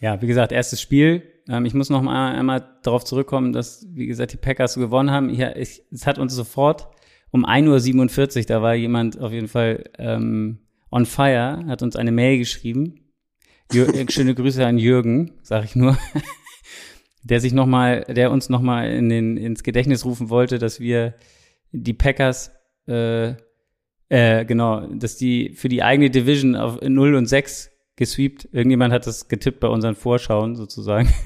Ja, 0.00 0.20
wie 0.20 0.26
gesagt, 0.26 0.50
erstes 0.50 0.80
Spiel. 0.80 1.22
Ähm, 1.48 1.64
ich 1.64 1.74
muss 1.74 1.90
noch 1.90 2.02
mal 2.02 2.34
einmal 2.34 2.76
darauf 2.82 3.04
zurückkommen, 3.04 3.52
dass, 3.52 3.86
wie 3.88 4.06
gesagt, 4.08 4.32
die 4.32 4.36
Packers 4.36 4.74
gewonnen 4.74 5.12
haben. 5.12 5.30
Ja, 5.30 5.54
ich, 5.54 5.84
es 5.92 6.04
hat 6.08 6.18
uns 6.18 6.34
sofort 6.34 6.88
um 7.30 7.46
1.47 7.46 8.36
Uhr, 8.36 8.44
da 8.46 8.62
war 8.62 8.74
jemand 8.74 9.20
auf 9.20 9.30
jeden 9.30 9.46
Fall 9.46 9.84
ähm, 9.96 10.58
on 10.90 11.06
fire, 11.06 11.64
hat 11.68 11.82
uns 11.82 11.94
eine 11.94 12.10
Mail 12.10 12.38
geschrieben. 12.38 13.12
Jür 13.72 13.94
äh, 13.94 14.10
schöne 14.10 14.34
Grüße 14.34 14.66
an 14.66 14.76
Jürgen, 14.76 15.38
sag 15.44 15.64
ich 15.64 15.76
nur. 15.76 15.96
der 17.22 17.40
sich 17.40 17.52
noch 17.52 17.66
mal, 17.66 18.00
der 18.08 18.32
uns 18.32 18.48
noch 18.48 18.60
mal 18.60 18.90
in 18.90 19.08
den, 19.08 19.36
ins 19.36 19.62
Gedächtnis 19.62 20.04
rufen 20.04 20.30
wollte, 20.30 20.58
dass 20.58 20.80
wir 20.80 21.14
die 21.70 21.94
Packers 21.94 22.50
äh, 22.88 23.34
äh, 24.12 24.44
genau, 24.44 24.86
dass 24.88 25.16
die 25.16 25.54
für 25.54 25.70
die 25.70 25.82
eigene 25.82 26.10
Division 26.10 26.54
auf 26.54 26.78
0 26.82 27.14
und 27.14 27.24
6 27.24 27.70
gesweept. 27.96 28.46
Irgendjemand 28.52 28.92
hat 28.92 29.06
das 29.06 29.26
getippt 29.26 29.60
bei 29.60 29.68
unseren 29.68 29.94
Vorschauen 29.94 30.54
sozusagen. 30.54 31.08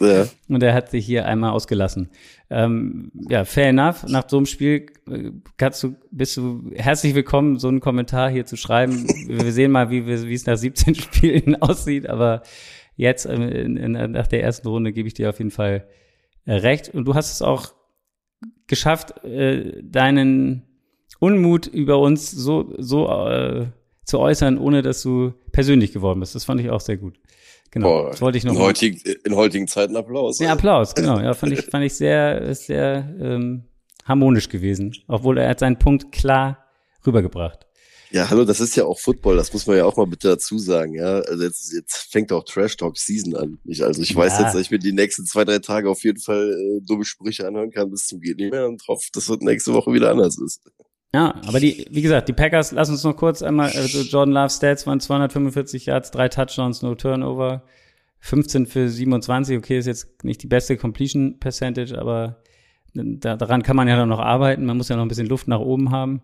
Ja, 0.00 0.28
Und 0.48 0.62
er 0.62 0.74
hat 0.74 0.90
sich 0.92 1.04
hier 1.04 1.26
einmal 1.26 1.50
ausgelassen. 1.50 2.10
Ähm, 2.50 3.10
ja, 3.28 3.44
fair 3.44 3.70
enough. 3.70 4.04
Nach 4.06 4.28
so 4.28 4.36
einem 4.36 4.46
Spiel 4.46 4.86
äh, 5.10 5.32
kannst 5.56 5.82
du, 5.82 5.96
bist 6.12 6.36
du 6.36 6.70
herzlich 6.76 7.16
willkommen, 7.16 7.58
so 7.58 7.66
einen 7.66 7.80
Kommentar 7.80 8.30
hier 8.30 8.46
zu 8.46 8.56
schreiben. 8.56 9.08
Wir 9.26 9.50
sehen 9.50 9.72
mal, 9.72 9.90
wie, 9.90 10.06
wie 10.06 10.32
es 10.32 10.46
nach 10.46 10.56
17 10.56 10.94
Spielen 10.94 11.60
aussieht. 11.60 12.08
Aber 12.08 12.42
jetzt, 12.94 13.26
ähm, 13.26 13.42
in, 13.42 13.76
in, 13.76 14.12
nach 14.12 14.28
der 14.28 14.44
ersten 14.44 14.68
Runde, 14.68 14.92
gebe 14.92 15.08
ich 15.08 15.14
dir 15.14 15.30
auf 15.30 15.38
jeden 15.38 15.50
Fall 15.50 15.88
äh, 16.44 16.54
recht. 16.54 16.94
Und 16.94 17.06
du 17.06 17.16
hast 17.16 17.32
es 17.32 17.42
auch 17.42 17.74
geschafft, 18.68 19.24
äh, 19.24 19.82
deinen 19.82 20.67
Unmut 21.18 21.66
über 21.66 21.98
uns 21.98 22.30
so, 22.30 22.72
so 22.78 23.08
äh, 23.08 23.66
zu 24.04 24.18
äußern, 24.18 24.58
ohne 24.58 24.82
dass 24.82 25.02
du 25.02 25.32
persönlich 25.52 25.92
geworden 25.92 26.20
bist. 26.20 26.34
Das 26.34 26.44
fand 26.44 26.60
ich 26.60 26.70
auch 26.70 26.80
sehr 26.80 26.96
gut. 26.96 27.18
Genau. 27.70 28.02
Boah, 28.04 28.10
das 28.10 28.20
wollte 28.22 28.38
ich 28.38 28.44
noch 28.44 28.54
in, 28.54 28.60
heutigen, 28.60 28.98
in 29.24 29.34
heutigen 29.36 29.68
Zeiten 29.68 29.94
Applaus. 29.96 30.38
ja, 30.38 30.52
Applaus, 30.52 30.94
genau. 30.94 31.18
Ja, 31.20 31.34
fand 31.34 31.52
ich, 31.52 31.62
fand 31.66 31.84
ich 31.84 31.94
sehr, 31.94 32.54
sehr 32.54 33.14
ähm, 33.20 33.64
harmonisch 34.06 34.48
gewesen. 34.48 34.94
Obwohl 35.06 35.36
er 35.38 35.50
hat 35.50 35.58
seinen 35.58 35.78
Punkt 35.78 36.10
klar 36.12 36.64
rübergebracht. 37.06 37.66
Ja, 38.10 38.30
hallo, 38.30 38.46
das 38.46 38.60
ist 38.60 38.74
ja 38.74 38.86
auch 38.86 38.98
Football, 38.98 39.36
das 39.36 39.52
muss 39.52 39.66
man 39.66 39.76
ja 39.76 39.84
auch 39.84 39.98
mal 39.98 40.06
bitte 40.06 40.28
dazu 40.28 40.58
sagen, 40.58 40.94
ja. 40.94 41.18
Also 41.20 41.44
jetzt, 41.44 41.70
jetzt 41.74 42.10
fängt 42.10 42.32
auch 42.32 42.42
Trash 42.44 42.74
Talk 42.78 42.96
Season 42.96 43.36
an. 43.36 43.58
Ich, 43.66 43.84
also 43.84 44.00
ich 44.00 44.16
weiß 44.16 44.38
Ja. 44.38 44.44
jetzt, 44.44 44.54
dass 44.54 44.62
ich 44.62 44.70
mir 44.70 44.78
die 44.78 44.92
nächsten 44.94 45.26
zwei, 45.26 45.44
drei 45.44 45.58
Tage 45.58 45.90
auf 45.90 46.02
jeden 46.04 46.18
Fall 46.20 46.52
äh, 46.58 46.80
dumme 46.86 47.04
Sprüche 47.04 47.46
anhören 47.46 47.70
kann 47.70 47.90
bis 47.90 48.06
zum 48.06 48.20
geht 48.22 48.38
nicht 48.38 48.50
mehr 48.50 48.66
und 48.66 48.82
hoffe, 48.88 49.10
dass 49.12 49.26
das 49.26 49.40
nächste 49.40 49.74
Woche 49.74 49.92
wieder 49.92 50.10
anders 50.10 50.38
ist. 50.38 50.62
Ja, 51.14 51.34
aber 51.46 51.58
die, 51.58 51.86
wie 51.90 52.02
gesagt, 52.02 52.28
die 52.28 52.34
Packers, 52.34 52.72
lass 52.72 52.90
uns 52.90 53.02
noch 53.02 53.16
kurz 53.16 53.42
einmal, 53.42 53.70
also 53.70 54.02
Jordan 54.02 54.34
Love 54.34 54.50
Stats 54.50 54.86
waren 54.86 55.00
245 55.00 55.86
Yards, 55.86 56.10
drei 56.10 56.28
Touchdowns, 56.28 56.82
no 56.82 56.94
Turnover, 56.94 57.62
15 58.20 58.66
für 58.66 58.88
27, 58.88 59.56
okay, 59.56 59.78
ist 59.78 59.86
jetzt 59.86 60.22
nicht 60.24 60.42
die 60.42 60.48
beste 60.48 60.76
Completion 60.76 61.38
Percentage, 61.40 61.98
aber 61.98 62.42
da, 62.92 63.36
daran 63.36 63.62
kann 63.62 63.76
man 63.76 63.88
ja 63.88 63.96
dann 63.96 64.08
noch 64.08 64.18
arbeiten, 64.18 64.66
man 64.66 64.76
muss 64.76 64.90
ja 64.90 64.96
noch 64.96 65.04
ein 65.04 65.08
bisschen 65.08 65.28
Luft 65.28 65.48
nach 65.48 65.60
oben 65.60 65.90
haben. 65.90 66.20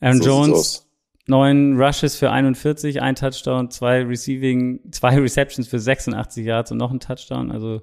Aaron 0.00 0.22
So 0.22 0.28
Jones, 0.28 0.88
neun 1.26 1.78
Rushes 1.78 2.16
für 2.16 2.30
41, 2.30 3.02
ein 3.02 3.14
Touchdown, 3.14 3.70
zwei 3.70 4.02
Receiving, 4.02 4.90
zwei 4.90 5.18
Receptions 5.18 5.68
für 5.68 5.78
86 5.78 6.46
Yards 6.46 6.72
und 6.72 6.78
noch 6.78 6.90
ein 6.90 7.00
Touchdown. 7.00 7.50
Also 7.50 7.82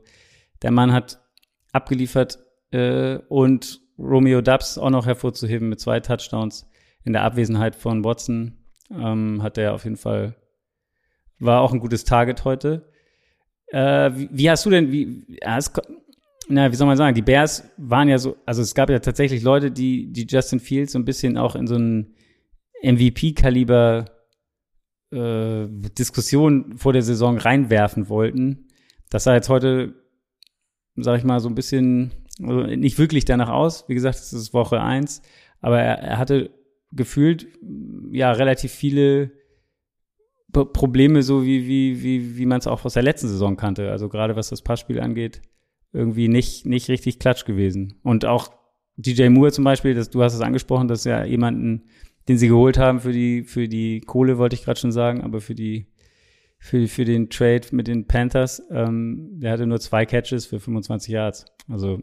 der 0.62 0.72
Mann 0.72 0.92
hat 0.92 1.20
abgeliefert 1.72 2.40
äh, 2.72 3.18
und 3.30 3.82
Romeo 3.98 4.42
Dubs 4.42 4.78
auch 4.78 4.90
noch 4.90 5.06
hervorzuheben 5.06 5.70
mit 5.70 5.80
zwei 5.80 6.00
Touchdowns 6.00 6.68
in 7.04 7.14
der 7.14 7.24
Abwesenheit 7.24 7.76
von 7.76 8.04
Watson 8.04 8.58
ähm, 8.92 9.42
hat 9.42 9.58
er 9.58 9.74
auf 9.74 9.84
jeden 9.84 9.98
Fall 9.98 10.36
war 11.40 11.62
auch 11.62 11.74
ein 11.74 11.80
gutes 11.80 12.04
Target 12.06 12.46
heute. 12.46 12.90
Äh, 13.68 14.12
wie, 14.16 14.30
wie 14.32 14.50
hast 14.50 14.66
du 14.66 14.70
denn 14.70 14.92
wie 14.92 15.26
ko- 15.74 15.82
na, 16.48 16.72
wie 16.72 16.76
soll 16.76 16.88
man 16.88 16.96
sagen, 16.98 17.16
die 17.16 17.22
Bears 17.24 17.70
waren 17.78 18.08
ja 18.08 18.18
so, 18.20 18.38
also 18.46 18.62
es 18.62 18.76
gab 18.76 18.90
ja 18.90 19.00
tatsächlich 19.00 19.42
Leute, 19.42 19.72
die 19.72 20.12
die 20.14 20.28
Justin 20.30 20.60
Fields 20.60 20.92
so 20.94 21.00
ein 21.00 21.06
bisschen 21.06 21.38
auch 21.38 21.56
in 21.56 21.66
so 21.68 21.76
ein 21.76 22.14
MVP-Kaliber 22.84 24.06
äh, 25.12 25.68
Diskussion 25.70 26.78
vor 26.78 26.94
der 26.94 27.02
Saison 27.02 27.38
reinwerfen 27.38 28.10
wollten. 28.10 28.68
Das 29.10 29.24
sah 29.24 29.34
jetzt 29.34 29.50
heute, 29.50 29.96
sag 30.96 31.18
ich 31.18 31.24
mal, 31.24 31.40
so 31.40 31.50
ein 31.50 31.56
bisschen 31.56 32.12
also 32.41 32.63
nicht 32.63 32.98
wirklich 32.98 33.26
danach 33.26 33.50
aus. 33.50 33.86
Wie 33.88 33.93
gesagt, 33.93 34.17
es 34.17 34.34
ist 34.34 34.54
Woche 34.54 34.82
eins, 34.82 35.21
aber 35.62 35.82
er, 35.82 36.00
er 36.00 36.17
hatte 36.17 36.52
gefühlt 36.91 37.48
ja 38.12 38.32
relativ 38.32 38.71
viele 38.71 39.32
P- 40.54 40.65
Probleme, 40.65 41.24
so 41.24 41.43
wie, 41.45 41.67
wie, 41.67 42.02
wie, 42.04 42.38
wie 42.38 42.45
man 42.45 42.60
es 42.60 42.67
auch 42.67 42.86
aus 42.86 42.93
der 42.93 43.04
letzten 43.04 43.28
Saison 43.28 43.58
kannte. 43.58 43.91
Also 43.91 44.10
gerade 44.10 44.36
was 44.36 44.50
das 44.50 44.62
Passspiel 44.62 45.00
angeht, 45.00 45.41
irgendwie 45.91 46.28
nicht, 46.28 46.65
nicht 46.65 46.89
richtig 46.89 47.19
klatsch 47.19 47.45
gewesen. 47.45 48.00
Und 48.04 48.26
auch 48.26 48.50
DJ 48.98 49.28
Moore 49.30 49.52
zum 49.52 49.63
Beispiel, 49.63 49.93
das, 49.93 50.10
du 50.10 50.24
hast 50.24 50.34
es 50.34 50.41
angesprochen, 50.41 50.88
dass 50.88 51.04
ja 51.04 51.26
jemanden, 51.26 51.84
den 52.28 52.38
sie 52.38 52.48
geholt 52.48 52.78
haben 52.78 53.00
für 53.02 53.12
die, 53.12 53.43
für 53.43 53.67
die 53.67 54.02
Kohle, 54.02 54.38
wollte 54.38 54.56
ich 54.56 54.63
gerade 54.63 54.80
schon 54.80 54.91
sagen, 54.91 55.21
aber 55.21 55.41
für 55.41 55.56
die, 55.56 55.88
für, 56.60 56.88
für 56.88 57.06
den 57.06 57.30
Trade 57.30 57.67
mit 57.71 57.88
den 57.88 58.08
Panthers, 58.08 58.63
ähm, 58.71 59.32
der 59.39 59.52
hatte 59.52 59.67
nur 59.67 59.80
zwei 59.80 60.06
Catches 60.06 60.45
für 60.45 60.60
25 60.60 61.12
Yards. 61.13 61.45
Also, 61.69 62.00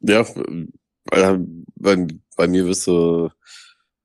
Ja, 0.00 0.20
äh, 0.20 1.38
bei, 1.76 2.06
bei 2.36 2.48
mir 2.48 2.66
wirst 2.66 2.86
du 2.86 3.30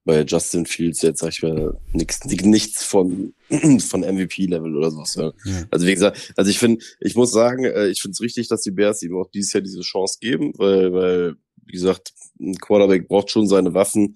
bei 0.05 0.23
Justin 0.23 0.65
Fields 0.65 1.01
jetzt, 1.01 1.19
sag 1.21 1.29
ich 1.29 1.43
mal, 1.43 1.79
nix, 1.93 2.23
nichts 2.25 2.83
von, 2.83 3.33
von 3.79 4.01
MVP-Level 4.01 4.75
oder 4.75 4.91
sowas. 4.91 5.15
Ja. 5.15 5.31
ja. 5.45 5.63
Also 5.71 5.87
wie 5.87 5.93
gesagt, 5.93 6.33
also 6.35 6.51
ich 6.51 6.59
finde, 6.59 6.83
ich 6.99 7.15
muss 7.15 7.31
sagen, 7.31 7.63
äh, 7.63 7.87
ich 7.87 8.01
finde 8.01 8.13
es 8.13 8.21
richtig, 8.21 8.47
dass 8.49 8.61
die 8.61 8.71
Bears 8.71 9.01
ihm 9.01 9.15
auch 9.15 9.29
dieses 9.31 9.53
Jahr 9.53 9.61
diese 9.61 9.81
Chance 9.81 10.17
geben, 10.19 10.53
weil, 10.57 10.91
weil, 10.93 11.35
wie 11.65 11.71
gesagt, 11.71 12.13
ein 12.39 12.55
Quarterback 12.55 13.07
braucht 13.07 13.31
schon 13.31 13.47
seine 13.47 13.73
Waffen. 13.73 14.15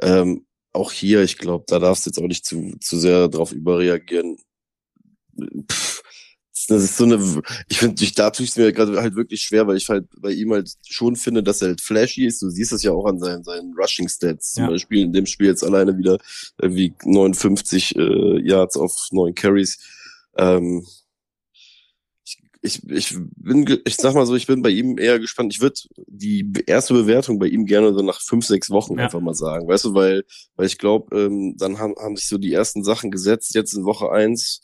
Ähm, 0.00 0.46
auch 0.72 0.92
hier, 0.92 1.22
ich 1.22 1.38
glaube, 1.38 1.64
da 1.68 1.78
darfst 1.78 2.06
du 2.06 2.10
jetzt 2.10 2.18
auch 2.18 2.28
nicht 2.28 2.46
zu, 2.46 2.76
zu 2.80 2.98
sehr 2.98 3.28
drauf 3.28 3.52
überreagieren. 3.52 4.38
pff, 5.70 5.85
das 6.66 6.82
ist 6.82 6.96
so 6.96 7.04
eine, 7.04 7.42
ich 7.68 7.78
finde, 7.78 8.04
da 8.14 8.30
tue 8.30 8.44
ich 8.44 8.50
es 8.50 8.56
mir 8.56 8.72
gerade 8.72 9.00
halt 9.00 9.14
wirklich 9.14 9.40
schwer, 9.42 9.66
weil 9.66 9.76
ich 9.76 9.88
halt 9.88 10.06
bei 10.20 10.30
ihm 10.32 10.52
halt 10.52 10.72
schon 10.86 11.16
finde, 11.16 11.42
dass 11.42 11.62
er 11.62 11.68
halt 11.68 11.80
flashy 11.80 12.26
ist. 12.26 12.42
Du 12.42 12.50
siehst 12.50 12.72
es 12.72 12.82
ja 12.82 12.92
auch 12.92 13.06
an 13.06 13.18
seinen, 13.18 13.44
seinen 13.44 13.74
Rushing 13.74 14.08
Stats. 14.08 14.52
Zum 14.52 14.64
Ja. 14.64 14.70
Beispiel 14.70 15.02
in 15.02 15.12
dem 15.12 15.26
Spiel 15.26 15.46
jetzt 15.48 15.64
alleine 15.64 15.96
wieder 15.96 16.18
irgendwie 16.60 16.94
59 17.04 17.96
äh, 17.96 18.40
Yards 18.46 18.76
auf 18.76 18.92
neun 19.12 19.34
Carries. 19.34 19.78
Ähm, 20.36 20.86
ich, 22.62 22.82
ich, 22.90 23.16
bin, 23.36 23.80
ich 23.84 23.96
sag 23.96 24.14
mal 24.14 24.26
so, 24.26 24.34
ich 24.34 24.46
bin 24.48 24.60
bei 24.62 24.70
ihm 24.70 24.98
eher 24.98 25.20
gespannt. 25.20 25.54
Ich 25.54 25.60
würde 25.60 25.78
die 26.08 26.50
erste 26.66 26.94
Bewertung 26.94 27.38
bei 27.38 27.46
ihm 27.46 27.64
gerne 27.66 27.94
so 27.94 28.02
nach 28.02 28.20
fünf, 28.20 28.44
sechs 28.44 28.70
Wochen 28.70 28.98
Ja. 28.98 29.04
einfach 29.04 29.20
mal 29.20 29.34
sagen. 29.34 29.68
Weißt 29.68 29.84
du, 29.84 29.94
weil, 29.94 30.24
weil 30.56 30.66
ich 30.66 30.78
glaube, 30.78 31.16
ähm, 31.16 31.54
dann 31.58 31.78
haben, 31.78 31.94
haben 31.96 32.16
sich 32.16 32.26
so 32.28 32.38
die 32.38 32.52
ersten 32.52 32.82
Sachen 32.82 33.10
gesetzt, 33.12 33.54
jetzt 33.54 33.74
in 33.74 33.84
Woche 33.84 34.10
eins 34.10 34.62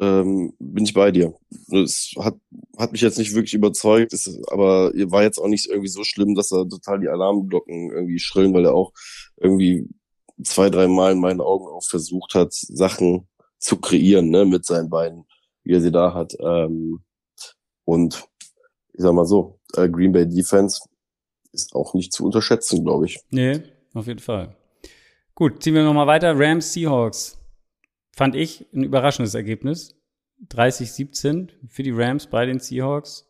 ähm, 0.00 0.54
bin 0.58 0.84
ich 0.84 0.94
bei 0.94 1.10
dir. 1.10 1.34
Es 1.70 2.12
hat, 2.18 2.36
hat 2.78 2.92
mich 2.92 3.00
jetzt 3.00 3.18
nicht 3.18 3.34
wirklich 3.34 3.54
überzeugt, 3.54 4.12
es, 4.12 4.40
aber 4.48 4.92
war 5.10 5.22
jetzt 5.22 5.38
auch 5.38 5.48
nicht 5.48 5.68
irgendwie 5.68 5.88
so 5.88 6.04
schlimm, 6.04 6.34
dass 6.34 6.48
da 6.48 6.64
total 6.64 7.00
die 7.00 7.08
Alarmglocken 7.08 7.90
irgendwie 7.90 8.18
schrillen, 8.18 8.54
weil 8.54 8.64
er 8.64 8.74
auch 8.74 8.92
irgendwie 9.36 9.88
zwei, 10.42 10.70
drei 10.70 10.88
Mal 10.88 11.12
in 11.12 11.20
meinen 11.20 11.40
Augen 11.40 11.66
auch 11.66 11.84
versucht 11.84 12.34
hat, 12.34 12.52
Sachen 12.52 13.28
zu 13.58 13.76
kreieren, 13.76 14.30
ne, 14.30 14.44
mit 14.44 14.64
seinen 14.64 14.90
Beinen, 14.90 15.24
wie 15.62 15.72
er 15.72 15.80
sie 15.80 15.92
da 15.92 16.14
hat. 16.14 16.34
Ähm, 16.40 17.04
und 17.84 18.24
ich 18.92 19.02
sag 19.02 19.12
mal 19.12 19.26
so, 19.26 19.60
äh, 19.74 19.88
Green 19.88 20.12
Bay 20.12 20.28
Defense 20.28 20.80
ist 21.52 21.74
auch 21.74 21.94
nicht 21.94 22.12
zu 22.12 22.24
unterschätzen, 22.24 22.84
glaube 22.84 23.06
ich. 23.06 23.20
Nee, 23.30 23.62
auf 23.94 24.06
jeden 24.06 24.20
Fall. 24.20 24.56
Gut, 25.34 25.62
ziehen 25.62 25.74
wir 25.74 25.84
nochmal 25.84 26.06
weiter. 26.06 26.38
Rams 26.38 26.72
Seahawks. 26.72 27.41
Fand 28.12 28.36
ich 28.36 28.66
ein 28.72 28.84
überraschendes 28.84 29.34
Ergebnis. 29.34 29.94
30-17 30.48 31.50
für 31.68 31.82
die 31.82 31.92
Rams 31.92 32.26
bei 32.26 32.46
den 32.46 32.58
Seahawks. 32.58 33.28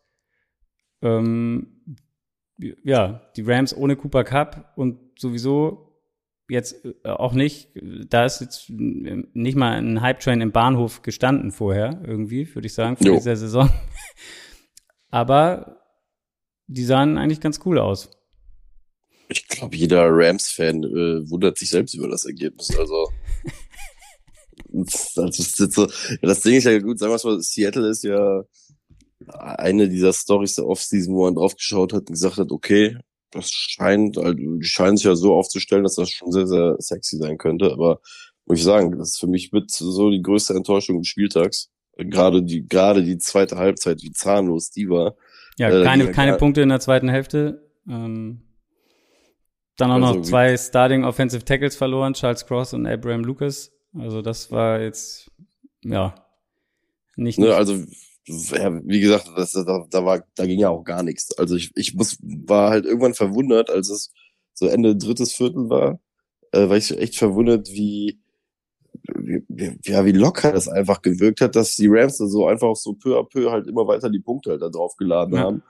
Ähm, 1.02 1.84
ja, 2.84 3.30
die 3.36 3.42
Rams 3.42 3.76
ohne 3.76 3.96
Cooper 3.96 4.24
Cup 4.24 4.72
und 4.76 4.98
sowieso 5.18 5.92
jetzt 6.48 6.84
äh, 6.84 7.08
auch 7.08 7.32
nicht. 7.32 7.70
Da 8.08 8.24
ist 8.24 8.40
jetzt 8.40 8.70
nicht 8.70 9.56
mal 9.56 9.72
ein 9.72 10.00
Hype-Train 10.00 10.40
im 10.40 10.52
Bahnhof 10.52 11.02
gestanden 11.02 11.50
vorher, 11.50 12.02
irgendwie, 12.06 12.54
würde 12.54 12.66
ich 12.66 12.74
sagen, 12.74 12.96
vor 12.96 13.06
Jo. 13.06 13.14
dieser 13.14 13.36
Saison. 13.36 13.70
Aber 15.10 15.82
die 16.66 16.84
sahen 16.84 17.18
eigentlich 17.18 17.40
ganz 17.40 17.60
cool 17.64 17.78
aus. 17.78 18.10
Ich 19.28 19.48
glaube, 19.48 19.76
jeder 19.76 20.08
Rams-Fan 20.08 20.84
äh, 20.84 21.30
wundert 21.30 21.58
sich 21.58 21.70
selbst 21.70 21.94
über 21.94 22.08
das 22.08 22.24
Ergebnis. 22.26 22.76
Also, 22.78 23.08
also 25.16 25.42
so, 25.68 25.86
ja, 25.86 26.16
das 26.22 26.40
Ding 26.40 26.54
ist 26.56 26.64
ja 26.64 26.78
gut, 26.78 26.98
sagen 26.98 27.12
wir 27.12 27.30
mal, 27.30 27.40
Seattle 27.40 27.88
ist 27.88 28.04
ja 28.04 28.44
eine 29.28 29.88
dieser 29.88 30.12
Stories 30.12 30.56
der 30.56 30.66
Offseason, 30.66 31.14
wo 31.14 31.24
man 31.24 31.34
draufgeschaut 31.34 31.92
hat 31.92 32.08
und 32.08 32.12
gesagt 32.12 32.38
hat, 32.38 32.50
okay, 32.50 32.96
das 33.30 33.50
scheint, 33.50 34.18
also, 34.18 34.32
die 34.34 34.58
scheinen 34.62 34.96
sich 34.96 35.06
ja 35.06 35.14
so 35.14 35.34
aufzustellen, 35.34 35.84
dass 35.84 35.94
das 35.94 36.10
schon 36.10 36.32
sehr, 36.32 36.46
sehr 36.46 36.76
sexy 36.78 37.16
sein 37.16 37.38
könnte. 37.38 37.72
Aber 37.72 38.00
muss 38.46 38.58
ich 38.58 38.64
sagen, 38.64 38.98
das 38.98 39.10
ist 39.10 39.20
für 39.20 39.26
mich 39.26 39.52
mit 39.52 39.70
so 39.70 40.10
die 40.10 40.22
größte 40.22 40.54
Enttäuschung 40.54 40.98
des 40.98 41.08
Spieltags. 41.08 41.70
Gerade 41.96 42.42
die, 42.42 42.66
gerade 42.66 43.02
die 43.02 43.18
zweite 43.18 43.56
Halbzeit, 43.56 44.02
wie 44.02 44.12
zahnlos 44.12 44.70
die 44.70 44.88
war. 44.88 45.14
Ja, 45.58 45.70
Äh, 45.70 45.84
keine, 45.84 46.10
keine. 46.10 46.36
Punkte 46.36 46.62
in 46.62 46.68
der 46.68 46.80
zweiten 46.80 47.08
Hälfte. 47.08 47.70
Ähm, 47.88 48.42
dann 49.76 49.90
auch 49.90 50.06
Also 50.06 50.20
noch 50.20 50.22
zwei 50.22 50.56
Starting 50.56 51.04
Offensive 51.04 51.44
Tackles 51.44 51.76
verloren, 51.76 52.14
Charles 52.14 52.46
Cross 52.46 52.74
und 52.74 52.86
Abraham 52.86 53.24
Lucas. 53.24 53.71
Also 53.94 54.22
das 54.22 54.50
war 54.50 54.80
jetzt, 54.80 55.30
ja, 55.82 56.14
nicht, 57.16 57.38
Ne, 57.38 57.54
also 57.54 57.74
ja, 58.26 58.80
wie 58.86 59.00
gesagt, 59.00 59.30
das, 59.36 59.52
da, 59.52 59.84
da 59.90 60.04
war, 60.04 60.24
da 60.36 60.46
ging 60.46 60.58
ja 60.60 60.70
auch 60.70 60.84
gar 60.84 61.02
nichts. 61.02 61.36
Also 61.38 61.56
ich, 61.56 61.72
ich 61.74 61.94
muss, 61.94 62.18
war 62.22 62.70
halt 62.70 62.86
irgendwann 62.86 63.14
verwundert, 63.14 63.68
als 63.68 63.90
es 63.90 64.12
so 64.54 64.66
Ende 64.66 64.96
drittes 64.96 65.32
Viertel 65.32 65.68
war, 65.68 66.00
äh, 66.52 66.68
war 66.68 66.76
ich 66.76 66.96
echt 66.96 67.16
verwundert, 67.16 67.68
wie, 67.70 68.20
wie, 69.14 69.78
ja, 69.84 70.04
wie 70.04 70.12
locker 70.12 70.52
das 70.52 70.68
einfach 70.68 71.02
gewirkt 71.02 71.40
hat, 71.40 71.56
dass 71.56 71.74
die 71.76 71.88
Rams 71.88 72.18
da 72.18 72.26
so 72.26 72.46
einfach 72.46 72.76
so 72.76 72.94
peu 72.94 73.18
à 73.18 73.24
peu 73.28 73.50
halt 73.50 73.66
immer 73.66 73.86
weiter 73.86 74.08
die 74.08 74.20
Punkte 74.20 74.50
halt 74.50 74.62
da 74.62 74.68
drauf 74.68 74.96
geladen 74.96 75.34
Ja. 75.34 75.40
haben. 75.42 75.62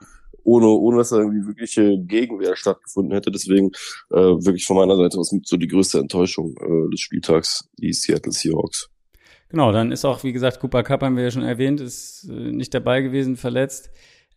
Ohne, 0.43 0.67
ohne 0.67 0.97
dass 0.97 1.09
da 1.09 1.17
irgendwie 1.17 1.47
wirkliche 1.47 1.97
Gegenwehr 1.99 2.55
stattgefunden 2.55 3.13
hätte. 3.13 3.31
Deswegen 3.31 3.71
äh, 4.11 4.17
wirklich 4.17 4.65
von 4.65 4.77
meiner 4.77 4.97
Seite 4.97 5.17
aus 5.17 5.33
so 5.43 5.57
die 5.57 5.67
größte 5.67 5.99
Enttäuschung 5.99 6.55
äh, 6.59 6.91
des 6.91 6.99
Spieltags, 6.99 7.69
die 7.77 7.93
Seattle 7.93 8.31
Seahawks. 8.31 8.89
Genau, 9.53 9.71
dann 9.71 9.91
ist 9.91 10.03
auch, 10.03 10.23
wie 10.23 10.33
gesagt, 10.33 10.59
Cooper 10.59 10.81
Cup 10.81 11.03
haben 11.03 11.15
wir 11.15 11.23
ja 11.23 11.29
schon 11.29 11.43
erwähnt, 11.43 11.79
ist 11.79 12.27
äh, 12.27 12.51
nicht 12.51 12.73
dabei 12.73 13.01
gewesen, 13.01 13.37
verletzt. 13.37 13.91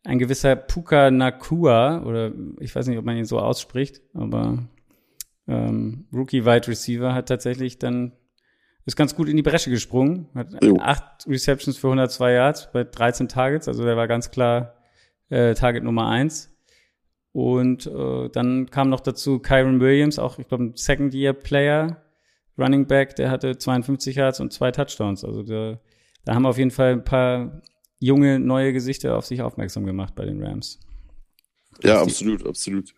Ein 0.05 0.19
gewisser 0.19 0.55
Puka 0.57 1.11
Nakua, 1.11 2.05
oder 2.05 2.33
ich 2.61 2.77
weiß 2.77 2.87
nicht, 2.87 2.99
ob 2.99 3.07
man 3.07 3.17
ihn 3.17 3.25
so 3.25 3.39
ausspricht, 3.39 4.03
aber 4.13 4.69
ähm, 5.49 6.07
Rookie 6.13 6.45
Wide 6.45 6.69
Receiver 6.69 7.15
hat 7.15 7.31
tatsächlich 7.31 7.79
dann, 7.79 8.13
ist 8.85 8.97
ganz 8.97 9.17
gut 9.17 9.31
in 9.31 9.37
die 9.37 9.43
Bresche 9.43 9.71
gesprungen, 9.71 10.29
hat 10.35 10.63
Jo. 10.63 10.77
acht 10.81 11.27
Receptions 11.27 11.79
für 11.79 11.87
102 11.87 12.33
Yards 12.33 12.69
bei 12.73 12.85
13 12.85 13.29
Targets, 13.29 13.69
also 13.69 13.85
der 13.85 13.97
war 13.97 14.09
ganz 14.09 14.31
klar 14.31 14.76
äh, 15.29 15.55
Target 15.55 15.85
Nummer 15.85 16.09
eins. 16.09 16.53
Und 17.33 17.87
äh, 17.87 18.31
dann 18.31 18.71
kam 18.71 18.89
noch 18.89 19.01
dazu 19.01 19.39
Kyron 19.39 19.81
Williams, 19.81 20.19
auch, 20.19 20.39
ich 20.39 20.49
glaube, 20.49 20.65
ein 20.65 20.73
Second-Year-Player, 20.75 22.03
Running 22.59 22.87
Back, 22.87 23.17
der 23.17 23.31
hatte 23.31 23.59
52 23.59 24.17
Yards 24.17 24.41
und 24.41 24.53
zwei 24.53 24.71
Touchdowns. 24.71 25.23
Also 25.25 25.43
da, 25.43 25.79
da 26.25 26.35
haben 26.35 26.47
auf 26.47 26.57
jeden 26.57 26.71
Fall 26.71 26.93
ein 26.93 27.05
paar 27.05 27.61
junge, 27.99 28.39
neue 28.39 28.73
Gesichter 28.73 29.17
auf 29.17 29.27
sich 29.27 29.43
aufmerksam 29.43 29.85
gemacht 29.85 30.15
bei 30.15 30.25
den 30.25 30.43
Rams. 30.43 30.81
Ja, 31.83 32.01
absolut, 32.01 32.47
absolut. 32.47 32.95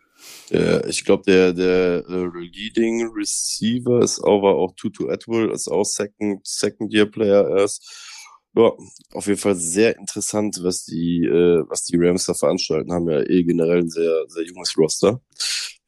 Der, 0.50 0.86
ich 0.86 1.04
glaube, 1.04 1.22
der, 1.26 1.52
der 1.52 2.04
äh, 2.08 2.26
Leading 2.38 3.08
Receiver 3.12 4.02
ist 4.02 4.20
war 4.20 4.54
auch 4.54 4.72
Tutu 4.76 5.08
Atwell, 5.08 5.50
ist 5.50 5.68
auch 5.68 5.84
Second, 5.84 6.46
Second 6.46 6.92
Year 6.92 7.06
Player 7.06 7.48
erst. 7.56 8.07
Ja, 8.54 8.72
auf 9.12 9.26
jeden 9.26 9.38
Fall 9.38 9.54
sehr 9.54 9.96
interessant, 9.98 10.58
was 10.62 10.84
die, 10.84 11.24
äh, 11.24 11.62
was 11.68 11.84
die 11.84 11.96
Rams 11.96 12.24
da 12.26 12.34
veranstalten. 12.34 12.92
Haben 12.92 13.08
ja 13.10 13.20
eh 13.20 13.44
generell 13.44 13.80
ein 13.80 13.90
sehr, 13.90 14.24
sehr 14.28 14.44
junges 14.44 14.76
Roster. 14.76 15.20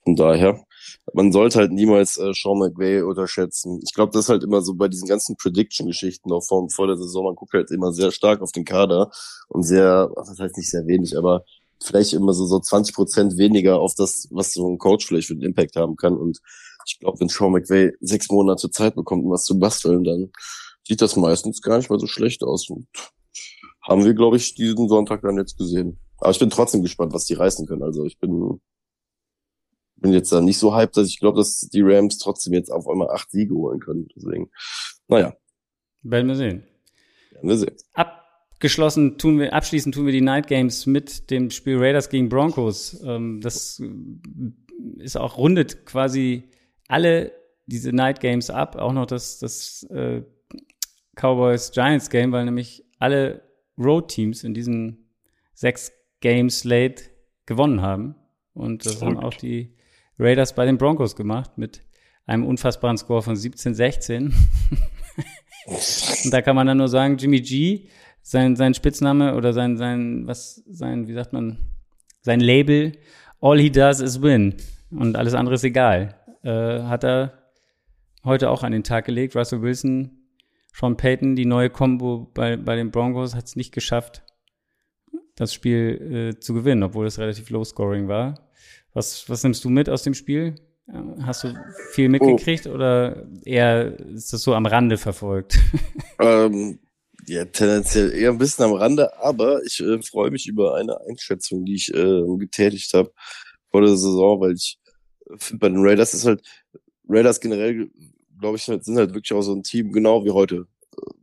Von 0.05 0.15
daher, 0.17 0.65
man 1.15 1.33
sollte 1.33 1.59
halt 1.59 1.73
niemals 1.73 2.17
äh, 2.19 2.33
Sean 2.35 2.59
McVay 2.59 3.03
unterschätzen. 3.03 3.81
Ich 3.85 3.95
glaube, 3.95 4.13
das 4.13 4.25
ist 4.27 4.29
halt 4.29 4.45
immer 4.45 4.63
so 4.63 4.75
bei 4.75 4.89
diesen 4.89 5.09
ganzen 5.09 5.37
Prediction-Geschichten 5.37 6.33
auch 6.33 6.43
vor, 6.43 6.69
vor 6.71 6.87
der 6.87 6.97
Saison. 6.97 7.25
Man 7.25 7.35
guckt 7.35 7.55
halt 7.55 7.71
immer 7.71 7.93
sehr 7.93 8.13
stark 8.13 8.43
auf 8.43 8.53
den 8.53 8.65
Kader 8.65 9.11
und 9.49 9.63
sehr, 9.65 10.11
das 10.17 10.39
heißt 10.39 10.57
nicht 10.57 10.71
sehr 10.71 10.87
wenig, 10.87 11.17
aber 11.19 11.45
vielleicht 11.83 12.13
immer 12.13 12.33
so, 12.35 12.47
so 12.47 12.61
20 12.61 12.95
Prozent 12.95 13.39
weniger 13.39 13.81
auf 13.81 13.95
das, 13.95 14.29
was 14.31 14.53
so 14.53 14.69
ein 14.69 14.79
Coach 14.79 15.07
vielleicht 15.07 15.29
für 15.29 15.35
einen 15.35 15.43
Impact 15.43 15.77
haben 15.77 15.97
kann. 15.97 16.17
Und 16.17 16.41
ich 16.87 16.99
glaube, 16.99 17.21
wenn 17.21 17.29
Sean 17.29 17.53
McVay 17.53 17.93
sechs 18.01 18.31
Monate 18.31 18.71
Zeit 18.71 18.95
bekommt, 18.95 19.25
um 19.25 19.31
was 19.31 19.45
zu 19.45 19.59
basteln, 19.59 20.05
dann 20.05 20.31
sieht 20.91 21.01
das 21.03 21.15
meistens 21.15 21.63
gar 21.63 21.79
nicht 21.79 21.89
mal 21.89 22.01
so 22.01 22.09
schlecht 22.09 22.43
aus. 22.43 22.69
Und 22.69 22.89
haben 23.81 24.05
wir, 24.05 24.13
glaube 24.13 24.37
ich, 24.37 24.57
diesen 24.57 24.89
Sonntag 24.89 25.23
dann 25.23 25.37
jetzt 25.39 25.57
gesehen. 25.57 26.01
Aber 26.19 26.33
ich 26.33 26.41
bin 26.41 26.51
trotzdem 26.51 26.83
gespannt, 26.83 27.13
was 27.13 27.27
die 27.27 27.35
reißen 27.35 27.65
können. 27.69 27.85
Also 27.85 28.05
ich 28.07 28.19
bin, 28.19 28.61
bin 29.95 30.13
jetzt 30.13 30.33
da 30.33 30.41
nicht 30.41 30.59
so 30.59 30.75
hyped, 30.75 30.97
dass 30.97 31.07
ich 31.07 31.21
glaube, 31.21 31.39
dass 31.39 31.61
die 31.61 31.83
Rams 31.83 32.19
trotzdem 32.19 32.55
jetzt 32.55 32.73
auf 32.73 32.89
einmal 32.89 33.09
acht 33.11 33.31
Siege 33.31 33.55
holen 33.55 33.79
können. 33.79 34.09
Deswegen, 34.17 34.51
naja, 35.07 35.33
Werden 36.03 36.27
wir 36.27 36.35
sehen. 36.35 36.65
werden 37.31 37.49
wir 37.49 37.57
sehen. 37.57 37.77
Abgeschlossen 37.93 39.17
tun 39.17 39.39
wir, 39.39 39.55
abschließend 39.55 39.95
tun 39.95 40.07
wir 40.07 40.13
die 40.13 40.21
Night 40.21 40.49
Games 40.49 40.87
mit 40.87 41.31
dem 41.31 41.51
Spiel 41.51 41.79
Raiders 41.79 42.09
gegen 42.09 42.29
Broncos. 42.29 43.01
Ähm, 43.05 43.41
das 43.41 43.79
äh, 43.79 45.05
ist 45.05 45.17
auch 45.17 45.39
rundet 45.39 45.87
quasi 45.87 46.51
alle 46.89 47.31
diese 47.67 47.93
Night 47.93 48.19
Games 48.19 48.51
ab, 48.51 48.75
auch 48.75 48.93
noch 48.93 49.07
das, 49.07 49.39
das 49.39 49.85
äh, 49.91 50.23
Cowboys 51.21 51.71
Giants 51.73 52.11
Game, 52.11 52.33
weil 52.33 52.45
nämlich 52.45 52.85
alle 52.99 53.43
Road 53.79 54.09
Teams 54.09 54.45
in 54.45 54.55
diesen 54.55 55.11
sechs 55.55 55.93
Games 56.21 56.65
late 56.65 57.05
gewonnen 57.47 57.83
haben. 57.83 58.15
Und 58.55 58.87
das 58.87 59.03
haben 59.03 59.17
Verrückt. 59.17 59.25
auch 59.25 59.39
die 59.39 59.75
Raiders 60.19 60.55
bei 60.55 60.67
den 60.67 60.79
Broncos 60.79 61.17
gemacht 61.17 61.57
mit 61.57 61.83
einem 62.27 62.45
unfassbaren 62.45 62.97
Score 62.97 63.23
von 63.23 63.35
17-16. 63.35 64.33
Und 66.25 66.33
da 66.33 66.43
kann 66.43 66.57
man 66.57 66.67
dann 66.67 66.79
nur 66.79 66.89
sagen, 66.89 67.17
Jimmy 67.17 67.41
G, 67.41 67.89
sein, 68.23 68.57
sein 68.57 68.75
Spitzname 68.75 69.35
oder 69.35 69.53
sein, 69.53 69.77
sein, 69.77 70.27
was, 70.27 70.63
sein, 70.69 71.09
wie 71.09 71.15
sagt 71.15 71.33
man, 71.33 71.59
sein 72.21 72.41
Label, 72.41 72.93
all 73.41 73.59
he 73.59 73.71
does 73.71 74.01
is 74.01 74.21
win. 74.21 74.55
Und 74.91 75.17
alles 75.17 75.35
andere 75.35 75.55
ist 75.55 75.65
egal. 75.65 76.15
Äh, 76.43 76.83
hat 76.83 77.05
er 77.05 77.33
heute 78.25 78.51
auch 78.51 78.63
an 78.63 78.73
den 78.73 78.85
Tag 78.85 79.07
gelegt. 79.07 79.37
Russell 79.37 79.63
Wilson, 79.63 80.20
Sean 80.73 80.97
Payton, 80.97 81.37
die 81.37 81.47
neue 81.47 81.71
Combo 81.71 82.31
bei, 82.35 82.57
bei 82.57 82.77
den 82.77 82.91
Broncos 82.91 83.35
hat 83.35 83.47
es 83.47 83.57
nicht 83.57 83.73
geschafft, 83.73 84.23
das 85.37 85.53
Spiel 85.55 86.33
äh, 86.37 86.41
zu 86.41 86.55
gewinnen, 86.55 86.83
obwohl 86.83 87.07
es 87.07 87.19
relativ 87.19 87.51
low 87.51 87.65
scoring 87.65 88.09
war. 88.09 88.51
Was, 88.93 89.29
was 89.29 89.43
nimmst 89.43 89.65
du 89.65 89.71
mit 89.71 89.89
aus 89.89 90.03
dem 90.03 90.15
Spiel? 90.15 90.55
Äh, 90.89 91.23
Hast 91.23 91.45
du 91.45 91.55
viel 91.93 92.09
mitgekriegt 92.09 92.67
oder 92.67 93.27
eher 93.45 93.99
ist 94.01 94.33
das 94.33 94.43
so 94.43 94.55
am 94.55 94.67
Rande 94.67 94.97
verfolgt? 94.99 95.59
Ähm, 96.23 96.79
Ja, 97.27 97.47
tendenziell 97.47 98.13
eher 98.13 98.31
ein 98.31 98.37
bisschen 98.39 98.67
am 98.67 98.73
Rande, 98.75 99.17
aber 99.23 99.63
ich 99.65 99.81
äh, 99.81 100.03
freue 100.03 100.31
mich 100.31 100.47
über 100.47 100.75
eine 100.75 101.01
Einschätzung, 101.09 101.65
die 101.65 101.77
ich 101.77 101.95
äh, 101.95 102.23
getätigt 102.39 102.93
habe 102.93 103.11
vor 103.71 103.81
der 103.81 103.97
Saison, 103.97 104.39
weil 104.41 104.53
ich 104.53 104.79
finde, 105.39 105.61
bei 105.61 105.69
den 105.71 105.79
Raiders 105.81 106.13
ist 106.13 106.27
halt, 106.27 106.43
Raiders 107.09 107.41
generell, 107.41 107.91
glaube 108.41 108.57
ich, 108.57 108.65
sind 108.65 108.97
halt 108.97 109.15
wirklich 109.15 109.33
auch 109.33 109.43
so 109.43 109.55
ein 109.55 109.63
Team, 109.63 109.93
genau 109.93 110.25
wie 110.25 110.31
heute. 110.31 110.67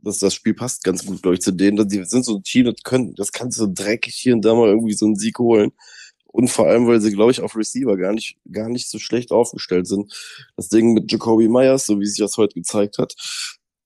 Das, 0.02 0.18
das 0.18 0.34
Spiel 0.34 0.54
passt 0.54 0.84
ganz 0.84 1.04
gut, 1.04 1.22
glaube 1.22 1.34
ich, 1.34 1.40
zu 1.40 1.52
denen. 1.52 1.88
Die 1.88 2.04
sind 2.04 2.24
so 2.24 2.36
ein 2.36 2.42
Team, 2.42 2.66
das 2.66 2.82
können, 2.82 3.14
das 3.14 3.32
kannst 3.32 3.58
du 3.58 3.64
so 3.64 3.70
dreckig 3.72 4.14
hier 4.14 4.34
und 4.34 4.44
da 4.44 4.54
mal 4.54 4.68
irgendwie 4.68 4.94
so 4.94 5.06
einen 5.06 5.16
Sieg 5.16 5.38
holen. 5.38 5.72
Und 6.26 6.48
vor 6.48 6.66
allem, 6.66 6.86
weil 6.86 7.00
sie, 7.00 7.12
glaube 7.12 7.32
ich, 7.32 7.40
auf 7.40 7.56
Receiver 7.56 7.96
gar 7.96 8.12
nicht, 8.12 8.36
gar 8.50 8.68
nicht 8.68 8.88
so 8.88 8.98
schlecht 8.98 9.32
aufgestellt 9.32 9.86
sind. 9.86 10.12
Das 10.56 10.68
Ding 10.68 10.94
mit 10.94 11.10
Jacoby 11.10 11.48
Myers, 11.48 11.86
so 11.86 12.00
wie 12.00 12.06
sich 12.06 12.18
das 12.18 12.36
heute 12.36 12.54
gezeigt 12.54 12.98
hat, 12.98 13.14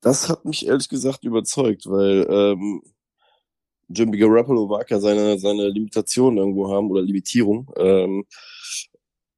das 0.01 0.29
hat 0.29 0.45
mich 0.45 0.67
ehrlich 0.67 0.89
gesagt 0.89 1.25
überzeugt, 1.25 1.87
weil 1.87 2.27
ähm, 2.29 2.83
Jimmy 3.89 4.19
Garoppolo 4.19 4.67
mag 4.67 4.91
ja 4.91 5.01
seine, 5.01 5.39
seine 5.39 5.69
Limitation 5.69 6.37
irgendwo 6.37 6.71
haben 6.71 6.91
oder 6.91 7.03
Limitierung. 7.03 7.71
Ähm, 7.77 8.25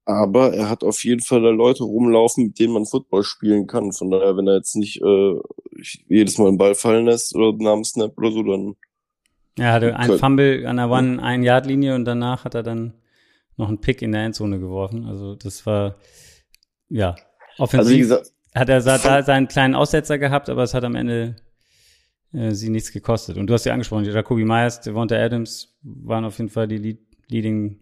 aber 0.06 0.52
er 0.52 0.68
hat 0.68 0.84
auf 0.84 1.02
jeden 1.04 1.22
Fall 1.22 1.42
da 1.42 1.50
Leute 1.50 1.84
rumlaufen, 1.84 2.46
mit 2.46 2.58
denen 2.58 2.74
man 2.74 2.86
Football 2.86 3.24
spielen 3.24 3.66
kann. 3.66 3.92
Von 3.92 4.10
daher, 4.10 4.36
wenn 4.36 4.46
er 4.46 4.56
jetzt 4.56 4.76
nicht 4.76 5.00
äh, 5.00 5.34
jedes 6.08 6.38
Mal 6.38 6.48
einen 6.48 6.58
Ball 6.58 6.74
fallen 6.74 7.06
lässt 7.06 7.34
oder 7.34 7.56
nach 7.56 7.82
Snap 7.84 8.16
oder 8.18 8.30
so, 8.30 8.42
dann. 8.42 8.76
Er 9.56 9.72
hatte 9.72 9.96
einen 9.96 10.18
Fumble 10.18 10.66
an 10.66 10.76
der 10.76 10.90
One-Ein-Yard-Linie 10.90 11.94
und 11.94 12.04
danach 12.04 12.44
hat 12.44 12.54
er 12.54 12.62
dann 12.62 12.94
noch 13.56 13.68
einen 13.68 13.80
Pick 13.80 14.02
in 14.02 14.12
der 14.12 14.24
Endzone 14.24 14.58
geworfen. 14.58 15.06
Also 15.06 15.36
das 15.36 15.64
war 15.64 15.96
ja 16.88 17.14
offensiv. 17.58 17.78
Also 17.78 17.90
wie 17.90 17.98
gesagt, 17.98 18.32
hat 18.54 18.68
er 18.68 18.80
da 18.80 19.22
seinen 19.22 19.48
kleinen 19.48 19.74
Aussetzer 19.74 20.18
gehabt, 20.18 20.48
aber 20.48 20.64
es 20.64 20.74
hat 20.74 20.84
am 20.84 20.96
Ende 20.96 21.36
äh, 22.32 22.50
sie 22.50 22.68
nichts 22.68 22.92
gekostet. 22.92 23.36
Und 23.36 23.46
du 23.46 23.54
hast 23.54 23.64
ja 23.64 23.72
angesprochen, 23.72 24.04
Jacoby 24.04 24.44
Myers, 24.44 24.80
Devonta 24.80 25.16
Adams 25.16 25.78
waren 25.82 26.24
auf 26.24 26.38
jeden 26.38 26.50
Fall 26.50 26.68
die 26.68 26.78
Lead 26.78 26.98
Leading 27.28 27.80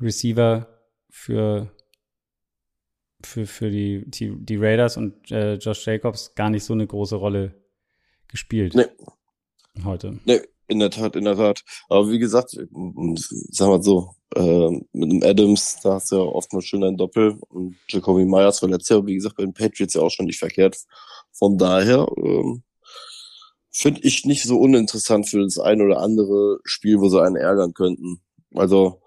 Receiver 0.00 0.73
für 1.14 1.70
für, 3.24 3.46
für 3.46 3.70
die, 3.70 4.04
die, 4.06 4.34
die 4.36 4.56
Raiders 4.56 4.96
und 4.96 5.30
äh, 5.30 5.54
Josh 5.54 5.86
Jacobs 5.86 6.34
gar 6.34 6.50
nicht 6.50 6.64
so 6.64 6.74
eine 6.74 6.86
große 6.86 7.16
Rolle 7.16 7.54
gespielt. 8.28 8.74
Nee. 8.74 8.86
Heute. 9.84 10.18
Nee, 10.24 10.40
in 10.68 10.80
der 10.80 10.90
Tat, 10.90 11.16
in 11.16 11.24
der 11.24 11.36
Tat. 11.36 11.64
Aber 11.88 12.10
wie 12.10 12.18
gesagt, 12.18 12.50
sagen 12.50 12.68
wir 12.72 13.82
so, 13.82 14.10
äh, 14.34 14.70
mit 14.92 15.10
dem 15.10 15.22
Adams, 15.22 15.78
da 15.82 15.94
hast 15.94 16.12
du 16.12 16.16
ja 16.16 16.22
oft 16.22 16.52
mal 16.52 16.60
schön 16.60 16.84
ein 16.84 16.96
Doppel 16.96 17.38
und 17.48 17.76
Jacoby 17.88 18.24
Myers 18.24 18.60
war 18.60 18.68
letztes 18.68 18.90
Jahr, 18.90 19.06
wie 19.06 19.14
gesagt, 19.14 19.36
bei 19.36 19.44
den 19.44 19.54
Patriots 19.54 19.94
ja 19.94 20.02
auch 20.02 20.10
schon 20.10 20.26
nicht 20.26 20.38
verkehrt. 20.38 20.76
Von 21.32 21.56
daher 21.56 22.06
ähm, 22.18 22.64
finde 23.70 24.00
ich 24.02 24.24
nicht 24.24 24.44
so 24.44 24.58
uninteressant 24.58 25.28
für 25.28 25.42
das 25.42 25.58
ein 25.58 25.80
oder 25.80 26.00
andere 26.00 26.58
Spiel, 26.64 27.00
wo 27.00 27.08
sie 27.08 27.22
einen 27.22 27.36
ärgern 27.36 27.72
könnten. 27.72 28.20
Also 28.54 29.00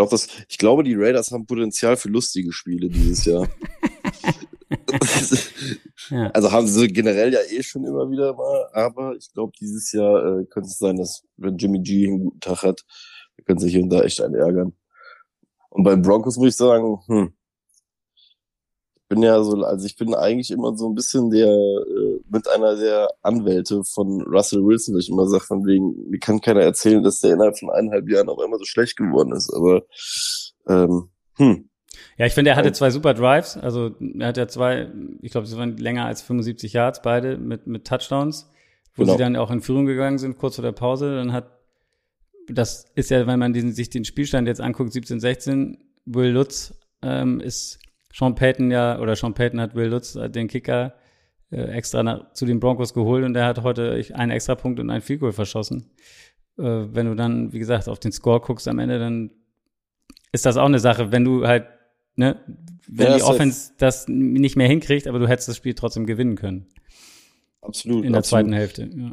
glaube, 0.00 0.10
dass 0.12 0.28
ich 0.48 0.56
glaube, 0.56 0.82
die 0.82 0.94
Raiders 0.94 1.30
haben 1.30 1.46
Potenzial 1.46 1.96
für 1.96 2.08
lustige 2.08 2.52
Spiele 2.52 2.88
dieses 2.88 3.26
Jahr. 3.26 3.46
ja. 6.10 6.30
Also 6.30 6.52
haben 6.52 6.66
sie 6.66 6.88
generell 6.88 7.32
ja 7.32 7.40
eh 7.50 7.62
schon 7.62 7.84
immer 7.84 8.10
wieder 8.10 8.34
mal, 8.34 8.68
aber 8.72 9.14
ich 9.16 9.30
glaube, 9.32 9.52
dieses 9.60 9.92
Jahr 9.92 10.40
äh, 10.40 10.44
könnte 10.46 10.68
es 10.68 10.78
sein, 10.78 10.96
dass 10.96 11.22
wenn 11.36 11.58
Jimmy 11.58 11.80
G 11.80 12.06
einen 12.06 12.20
guten 12.20 12.40
Tag 12.40 12.62
hat, 12.62 12.82
können 13.44 13.58
sich 13.58 13.72
hier 13.72 13.82
und 13.82 13.90
da 13.90 14.02
echt 14.02 14.22
einen 14.22 14.34
ärgern. 14.34 14.72
Und 15.68 15.84
bei 15.84 15.96
Broncos 15.96 16.36
muss 16.38 16.48
ich 16.48 16.56
sagen, 16.56 16.98
hm, 17.06 17.34
bin 19.10 19.22
ja 19.22 19.42
so, 19.42 19.62
also 19.64 19.84
ich 19.84 19.96
bin 19.96 20.14
eigentlich 20.14 20.52
immer 20.52 20.74
so 20.76 20.88
ein 20.88 20.94
bisschen 20.94 21.30
der, 21.30 21.48
äh, 21.48 22.20
mit 22.30 22.48
einer 22.48 22.76
der 22.76 23.10
Anwälte 23.22 23.82
von 23.84 24.22
Russell 24.22 24.64
Wilson, 24.64 24.94
weil 24.94 25.00
ich 25.00 25.10
immer 25.10 25.26
sage, 25.26 25.44
von 25.44 25.66
wegen, 25.66 26.08
mir 26.08 26.20
kann 26.20 26.40
keiner 26.40 26.60
erzählen, 26.60 27.02
dass 27.02 27.20
der 27.20 27.34
innerhalb 27.34 27.58
von 27.58 27.70
eineinhalb 27.70 28.08
Jahren 28.08 28.28
auf 28.28 28.38
einmal 28.38 28.60
so 28.60 28.64
schlecht 28.64 28.96
geworden 28.96 29.32
ist, 29.32 29.52
aber, 29.52 29.82
ähm, 30.68 31.10
hm. 31.36 31.68
Ja, 32.16 32.26
ich 32.26 32.34
finde, 32.34 32.50
er 32.52 32.56
hatte 32.56 32.72
zwei 32.72 32.90
super 32.90 33.14
Drives. 33.14 33.56
Also 33.56 33.94
er 34.18 34.28
hat 34.28 34.36
ja 34.36 34.46
zwei, 34.46 34.90
ich 35.22 35.32
glaube, 35.32 35.46
sie 35.46 35.56
waren 35.56 35.76
länger 35.76 36.06
als 36.06 36.22
75 36.22 36.72
Yards, 36.72 37.02
beide 37.02 37.36
mit, 37.36 37.66
mit 37.66 37.86
Touchdowns, 37.86 38.48
wo 38.94 39.02
genau. 39.02 39.14
sie 39.14 39.18
dann 39.18 39.36
auch 39.36 39.50
in 39.50 39.60
Führung 39.60 39.86
gegangen 39.86 40.18
sind, 40.18 40.38
kurz 40.38 40.54
vor 40.54 40.62
der 40.62 40.72
Pause. 40.72 41.16
Dann 41.16 41.32
hat 41.32 41.50
das 42.52 42.86
ist 42.94 43.10
ja, 43.10 43.26
wenn 43.26 43.38
man 43.38 43.52
den, 43.52 43.72
sich 43.72 43.90
den 43.90 44.04
Spielstand 44.04 44.48
jetzt 44.48 44.60
anguckt, 44.60 44.92
17, 44.92 45.20
16, 45.20 45.78
Will 46.06 46.30
Lutz 46.30 46.74
ähm, 47.02 47.40
ist 47.40 47.78
Sean 48.12 48.34
Payton 48.34 48.70
ja, 48.70 48.98
oder 48.98 49.16
Sean 49.16 49.34
Payton 49.34 49.60
hat 49.60 49.74
Will 49.74 49.88
Lutz, 49.88 50.16
äh, 50.16 50.28
den 50.28 50.48
Kicker, 50.48 50.94
äh, 51.50 51.62
extra 51.62 52.02
nach, 52.02 52.32
zu 52.32 52.46
den 52.46 52.60
Broncos 52.60 52.94
geholt 52.94 53.24
und 53.24 53.34
der 53.34 53.46
hat 53.46 53.62
heute 53.62 54.04
einen 54.14 54.32
extra 54.32 54.54
Punkt 54.54 54.80
und 54.80 54.90
ein 54.90 55.00
Field 55.00 55.20
Goal 55.20 55.32
verschossen. 55.32 55.90
Äh, 56.58 56.62
wenn 56.62 57.06
du 57.06 57.14
dann, 57.14 57.52
wie 57.52 57.58
gesagt, 57.58 57.88
auf 57.88 57.98
den 57.98 58.12
Score 58.12 58.40
guckst 58.40 58.68
am 58.68 58.78
Ende, 58.78 58.98
dann 58.98 59.30
ist 60.32 60.46
das 60.46 60.56
auch 60.56 60.66
eine 60.66 60.78
Sache, 60.78 61.12
wenn 61.12 61.24
du 61.24 61.46
halt, 61.46 61.66
ne, 62.16 62.40
wenn 62.86 63.08
ja, 63.08 63.16
die 63.16 63.22
Offense 63.22 63.72
das 63.78 64.08
nicht 64.08 64.56
mehr 64.56 64.68
hinkriegt, 64.68 65.06
aber 65.06 65.18
du 65.18 65.28
hättest 65.28 65.48
das 65.48 65.56
Spiel 65.56 65.74
trotzdem 65.74 66.06
gewinnen 66.06 66.36
können. 66.36 66.68
Absolut. 67.62 68.04
In 68.04 68.12
der 68.12 68.20
absolut. 68.20 68.44
zweiten 68.44 68.52
Hälfte, 68.52 68.90
ja. 68.92 69.12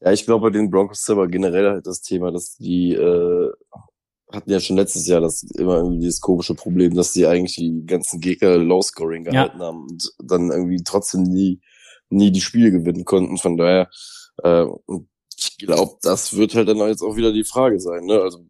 Ja, 0.00 0.12
ich 0.12 0.24
glaube, 0.24 0.48
bei 0.48 0.56
den 0.56 0.70
Broncos 0.70 1.00
ist 1.00 1.10
aber 1.10 1.26
generell 1.26 1.68
halt 1.68 1.86
das 1.86 2.02
Thema, 2.02 2.30
dass 2.30 2.56
die 2.56 2.92
äh, 2.94 3.50
hatten 4.32 4.50
ja 4.50 4.60
schon 4.60 4.76
letztes 4.76 5.06
Jahr 5.06 5.20
das 5.20 5.42
immer 5.42 5.76
irgendwie 5.76 6.00
dieses 6.00 6.20
komische 6.20 6.54
Problem, 6.54 6.94
dass 6.94 7.12
die 7.12 7.26
eigentlich 7.26 7.56
die 7.56 7.84
ganzen 7.86 8.20
Gegner 8.20 8.56
Low-Scoring 8.56 9.24
gehalten 9.24 9.60
ja. 9.60 9.66
haben 9.66 9.86
und 9.88 10.12
dann 10.22 10.50
irgendwie 10.50 10.82
trotzdem 10.84 11.22
nie, 11.22 11.60
nie 12.10 12.30
die 12.30 12.40
Spiele 12.40 12.70
gewinnen 12.70 13.04
konnten. 13.04 13.38
Von 13.38 13.56
daher, 13.56 13.90
äh, 14.42 14.66
ich 15.36 15.58
glaube, 15.58 15.96
das 16.02 16.36
wird 16.36 16.54
halt 16.54 16.68
dann 16.68 16.78
jetzt 16.78 17.02
auch 17.02 17.16
wieder 17.16 17.32
die 17.32 17.44
Frage 17.44 17.80
sein. 17.80 18.04
Ne? 18.04 18.20
Also 18.20 18.46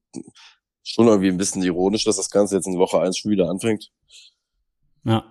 schon 0.82 1.06
irgendwie 1.06 1.28
ein 1.28 1.36
bisschen 1.36 1.62
ironisch, 1.62 2.04
dass 2.04 2.16
das 2.16 2.30
Ganze 2.30 2.56
jetzt 2.56 2.66
in 2.66 2.78
Woche 2.78 3.00
1 3.00 3.18
schon 3.18 3.30
wieder 3.30 3.48
anfängt. 3.48 3.90
Ja, 5.04 5.24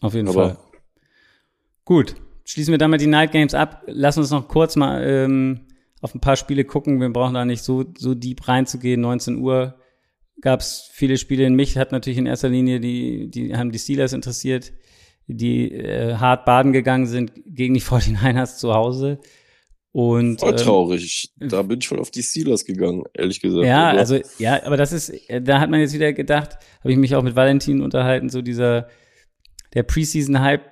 auf 0.00 0.14
jeden 0.14 0.28
aber 0.28 0.54
Fall. 0.54 0.58
Gut, 1.84 2.16
schließen 2.44 2.72
wir 2.72 2.78
damit 2.78 3.00
die 3.00 3.06
Night 3.06 3.32
Games 3.32 3.54
ab. 3.54 3.82
Lass 3.86 4.18
uns 4.18 4.30
noch 4.30 4.48
kurz 4.48 4.76
mal 4.76 5.02
ähm, 5.06 5.66
auf 6.00 6.14
ein 6.14 6.20
paar 6.20 6.36
Spiele 6.36 6.64
gucken. 6.64 7.00
Wir 7.00 7.12
brauchen 7.12 7.34
da 7.34 7.44
nicht 7.44 7.62
so, 7.62 7.84
so 7.96 8.14
deep 8.14 8.46
reinzugehen. 8.48 9.00
19 9.00 9.38
Uhr 9.38 9.78
gab 10.40 10.60
es 10.60 10.88
viele 10.92 11.18
Spiele. 11.18 11.44
In 11.44 11.54
mich 11.54 11.76
hat 11.76 11.92
natürlich 11.92 12.18
in 12.18 12.26
erster 12.26 12.48
Linie 12.48 12.80
die, 12.80 13.30
die 13.30 13.56
haben 13.56 13.72
die 13.72 13.78
Steelers 13.78 14.12
interessiert, 14.12 14.72
die 15.26 15.72
äh, 15.72 16.14
hart 16.16 16.44
baden 16.44 16.72
gegangen 16.72 17.06
sind 17.06 17.32
gegen 17.46 17.74
die 17.74 17.80
49ers 17.82 18.58
zu 18.58 18.74
Hause. 18.74 19.18
Und, 19.92 20.40
Voll 20.40 20.50
ähm, 20.50 20.56
traurig. 20.58 21.32
Ähm, 21.40 21.48
da 21.48 21.62
bin 21.62 21.78
ich 21.78 21.88
voll 21.88 22.00
auf 22.00 22.10
die 22.10 22.22
Steelers 22.22 22.66
gegangen, 22.66 23.04
ehrlich 23.14 23.40
gesagt. 23.40 23.64
Ja, 23.64 23.92
oder? 23.92 23.98
also, 23.98 24.20
ja, 24.38 24.62
aber 24.64 24.76
das 24.76 24.92
ist, 24.92 25.10
da 25.42 25.58
hat 25.58 25.70
man 25.70 25.80
jetzt 25.80 25.94
wieder 25.94 26.12
gedacht, 26.12 26.58
habe 26.80 26.92
ich 26.92 26.98
mich 26.98 27.14
auch 27.14 27.22
mit 27.22 27.34
Valentin 27.34 27.80
unterhalten, 27.80 28.28
so 28.28 28.42
dieser, 28.42 28.88
der 29.72 29.84
Preseason-Hype, 29.84 30.70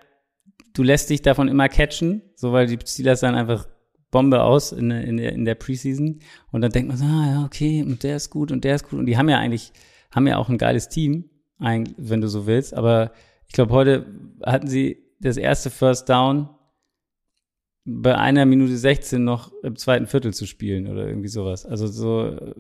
du 0.75 0.83
lässt 0.83 1.09
dich 1.09 1.23
davon 1.23 1.49
immer 1.49 1.71
catchen, 1.71 2.21
so 2.35 2.53
weil 2.53 2.67
die 2.67 2.79
Steelers 2.87 3.21
dann 3.21 3.35
einfach 3.35 3.67
Bombe 4.15 4.45
aus 4.45 4.71
in, 4.71 4.93
in, 4.93 5.17
der, 5.17 5.33
in 5.33 5.45
der 5.45 5.57
Preseason 5.57 6.21
und 6.53 6.61
dann 6.61 6.71
denkt 6.71 6.89
man 6.89 6.97
so, 6.97 7.05
ah 7.05 7.27
ja, 7.27 7.45
okay, 7.45 7.83
und 7.83 8.05
der 8.05 8.15
ist 8.15 8.31
gut 8.31 8.53
und 8.53 8.63
der 8.63 8.77
ist 8.77 8.89
gut 8.89 9.01
und 9.01 9.07
die 9.07 9.19
haben 9.19 9.29
ja 9.29 9.39
eigentlich, 9.39 9.73
haben 10.15 10.29
ja 10.29 10.39
auch 10.39 10.49
ein 10.49 10.57
geiles 10.57 10.89
Team, 10.89 11.31
wenn 11.59 12.21
du 12.21 12.29
so 12.29 12.47
willst, 12.47 12.75
aber 12.75 13.11
ich 13.49 13.55
glaube, 13.55 13.73
heute 13.73 14.07
hatten 14.45 14.69
sie 14.69 15.03
das 15.19 15.37
erste 15.37 15.69
First 15.69 16.09
Down 16.09 16.49
bei 17.85 18.17
einer 18.17 18.47
Minute 18.47 18.77
16 18.77 19.23
noch 19.25 19.53
im 19.65 19.77
zweiten 19.77 20.07
Viertel 20.07 20.33
zu 20.33 20.47
spielen 20.47 20.87
oder 20.87 21.07
irgendwie 21.07 21.29
sowas. 21.29 21.67
Also 21.67 21.87
so, 21.87 22.55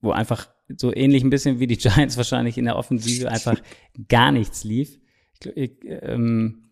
wo 0.00 0.12
einfach 0.12 0.48
so 0.76 0.94
ähnlich 0.94 1.24
ein 1.24 1.30
bisschen 1.30 1.60
wie 1.60 1.66
die 1.66 1.76
Giants 1.78 2.16
wahrscheinlich 2.16 2.58
in 2.58 2.66
der 2.66 2.76
Offensive 2.76 3.30
einfach 3.30 3.60
gar 4.08 4.32
nichts 4.32 4.62
lief. 4.64 5.00
Ich, 5.40 5.56
ich, 5.56 5.72
ähm, 5.84 6.70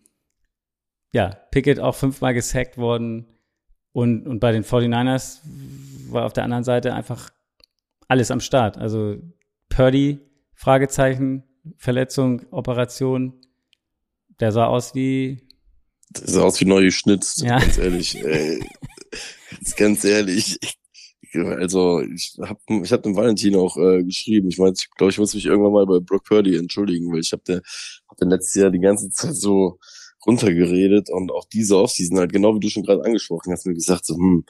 ja, 1.11 1.29
Pickett 1.51 1.79
auch 1.79 1.95
fünfmal 1.95 2.33
gesackt 2.33 2.77
worden. 2.77 3.25
Und, 3.91 4.27
und 4.27 4.39
bei 4.39 4.51
den 4.51 4.63
49ers 4.63 5.39
war 6.09 6.25
auf 6.25 6.33
der 6.33 6.43
anderen 6.43 6.63
Seite 6.63 6.93
einfach 6.93 7.31
alles 8.07 8.31
am 8.31 8.39
Start. 8.39 8.77
Also 8.77 9.17
Purdy, 9.69 10.19
Fragezeichen, 10.53 11.43
Verletzung, 11.77 12.45
Operation. 12.51 13.33
Der 14.39 14.51
sah 14.51 14.67
aus 14.67 14.95
wie. 14.95 15.47
Der 16.17 16.27
sah 16.27 16.41
aus 16.43 16.59
wie 16.59 16.65
neu 16.65 16.83
geschnitzt, 16.83 17.41
ja. 17.41 17.59
ganz 17.59 17.77
ehrlich. 17.77 18.15
Ey, 18.23 18.63
ganz 19.77 20.03
ehrlich. 20.03 20.59
Also 21.33 22.01
ich 22.01 22.37
habe 22.41 22.59
ich 22.83 22.91
hab 22.91 23.03
dem 23.03 23.15
Valentin 23.15 23.55
auch 23.55 23.77
äh, 23.77 24.03
geschrieben. 24.03 24.49
Ich 24.49 24.57
meine, 24.57 24.73
ich 24.75 24.89
glaube, 24.97 25.11
ich 25.11 25.19
muss 25.19 25.35
mich 25.35 25.45
irgendwann 25.45 25.73
mal 25.73 25.85
bei 25.85 25.99
Brock 25.99 26.23
Purdy 26.23 26.55
entschuldigen, 26.55 27.11
weil 27.11 27.19
ich 27.19 27.31
habe 27.31 27.43
der 27.45 27.61
hab 28.07 28.17
den 28.17 28.29
letztes 28.29 28.55
Jahr 28.55 28.71
die 28.71 28.79
ganze 28.79 29.11
Zeit 29.11 29.35
so 29.35 29.77
runtergeredet 30.25 31.09
und 31.09 31.31
auch 31.31 31.45
diese 31.45 31.77
Offseason 31.77 32.19
halt, 32.19 32.33
genau 32.33 32.55
wie 32.55 32.59
du 32.59 32.69
schon 32.69 32.83
gerade 32.83 33.03
angesprochen 33.03 33.51
hast, 33.51 33.65
mir 33.65 33.73
gesagt, 33.73 34.05
so, 34.05 34.15
hm, 34.15 34.45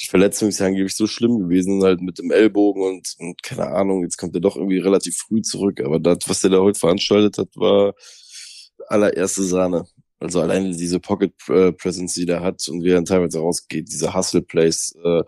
die 0.00 0.06
Verletzung 0.06 0.48
ist 0.48 0.60
ja 0.60 0.66
angeblich 0.66 0.94
so 0.94 1.06
schlimm 1.06 1.38
gewesen, 1.40 1.82
halt 1.82 2.00
mit 2.00 2.18
dem 2.18 2.30
Ellbogen 2.30 2.82
und, 2.82 3.14
und 3.18 3.42
keine 3.42 3.66
Ahnung, 3.66 4.02
jetzt 4.02 4.16
kommt 4.16 4.34
er 4.34 4.40
doch 4.40 4.56
irgendwie 4.56 4.78
relativ 4.78 5.16
früh 5.16 5.42
zurück, 5.42 5.80
aber 5.80 5.98
das, 5.98 6.18
was 6.26 6.42
er 6.44 6.50
da 6.50 6.60
heute 6.60 6.78
veranstaltet 6.78 7.38
hat, 7.38 7.48
war 7.56 7.94
allererste 8.88 9.42
Sahne. 9.42 9.84
Also 10.18 10.40
alleine 10.40 10.76
diese 10.76 11.00
Pocket 11.00 11.32
äh, 11.48 11.72
Presence, 11.72 12.14
die 12.14 12.26
der 12.26 12.40
hat 12.40 12.66
und 12.68 12.82
wie 12.82 12.90
er 12.90 12.96
dann 12.96 13.06
teilweise 13.06 13.38
rausgeht, 13.38 13.88
diese 13.90 14.14
Hustle 14.14 14.42
Plays. 14.42 14.94
Äh, 15.02 15.22